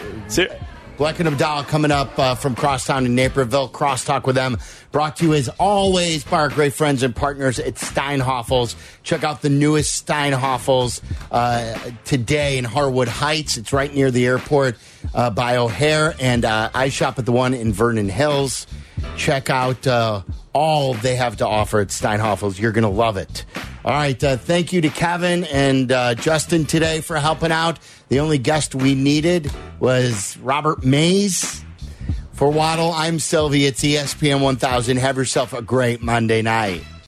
Black 0.99 1.21
and 1.21 1.29
Abdallah 1.29 1.65
coming 1.65 1.93
up 1.93 2.19
uh, 2.19 2.35
from 2.35 2.57
Crosstown 2.57 3.07
in 3.07 3.15
Naperville. 3.15 3.69
Crosstalk 3.69 4.27
with 4.27 4.35
them. 4.35 4.59
Brought 4.91 5.17
to 5.19 5.27
you 5.27 5.35
as 5.35 5.49
always 5.61 6.25
by 6.25 6.39
our 6.39 6.49
great 6.49 6.73
friends 6.73 7.05
and 7.05 7.15
partners 7.15 7.61
at 7.61 7.77
Steinhafels. 7.77 8.75
Check 9.05 9.23
out 9.23 9.41
the 9.41 9.49
newest 9.49 10.05
Steinhafels 10.05 11.01
uh, 11.31 11.79
today 12.05 12.59
in 12.59 12.65
Harwood 12.65 13.07
Heights. 13.07 13.57
It's 13.57 13.73
right 13.73 13.95
near 13.95 14.11
the 14.11 14.27
airport 14.27 14.77
uh, 15.15 15.31
by 15.31 15.59
O'Hare. 15.59 16.17
And 16.19 16.45
uh, 16.45 16.71
I 16.75 16.89
shop 16.89 17.21
at 17.21 17.27
the 17.27 17.33
one 17.33 17.55
in 17.55 17.73
Vernon 17.73 18.09
Hills. 18.09 18.67
Check 19.17 19.51
out 19.51 19.87
uh, 19.87 20.23
all 20.53 20.95
they 20.95 21.17
have 21.17 21.37
to 21.39 21.47
offer 21.47 21.81
at 21.81 21.89
Steinhafel's. 21.89 22.59
You're 22.59 22.73
going 22.73 22.83
to 22.83 22.89
love 22.89 23.17
it. 23.17 23.45
All 23.85 23.93
right. 23.93 24.23
Uh, 24.23 24.37
thank 24.37 24.73
you 24.73 24.81
to 24.81 24.89
Kevin 24.89 25.45
and 25.45 25.91
uh, 25.91 26.15
Justin 26.15 26.67
today 26.67 27.01
for 27.01 27.17
helping 27.19 27.53
out. 27.53 27.79
The 28.09 28.21
only 28.21 28.39
guest 28.39 28.75
we 28.75 28.95
needed 28.95 29.51
was 29.81 30.37
Robert 30.39 30.85
Mays. 30.85 31.65
For 32.33 32.49
Waddle, 32.49 32.93
I'm 32.93 33.19
Silvy. 33.19 33.67
It's 33.67 33.83
ESPN 33.83 34.41
1000. 34.41 34.97
Have 34.99 35.17
yourself 35.17 35.53
a 35.53 35.61
great 35.61 36.03
Monday 36.03 36.41
night. 36.41 36.85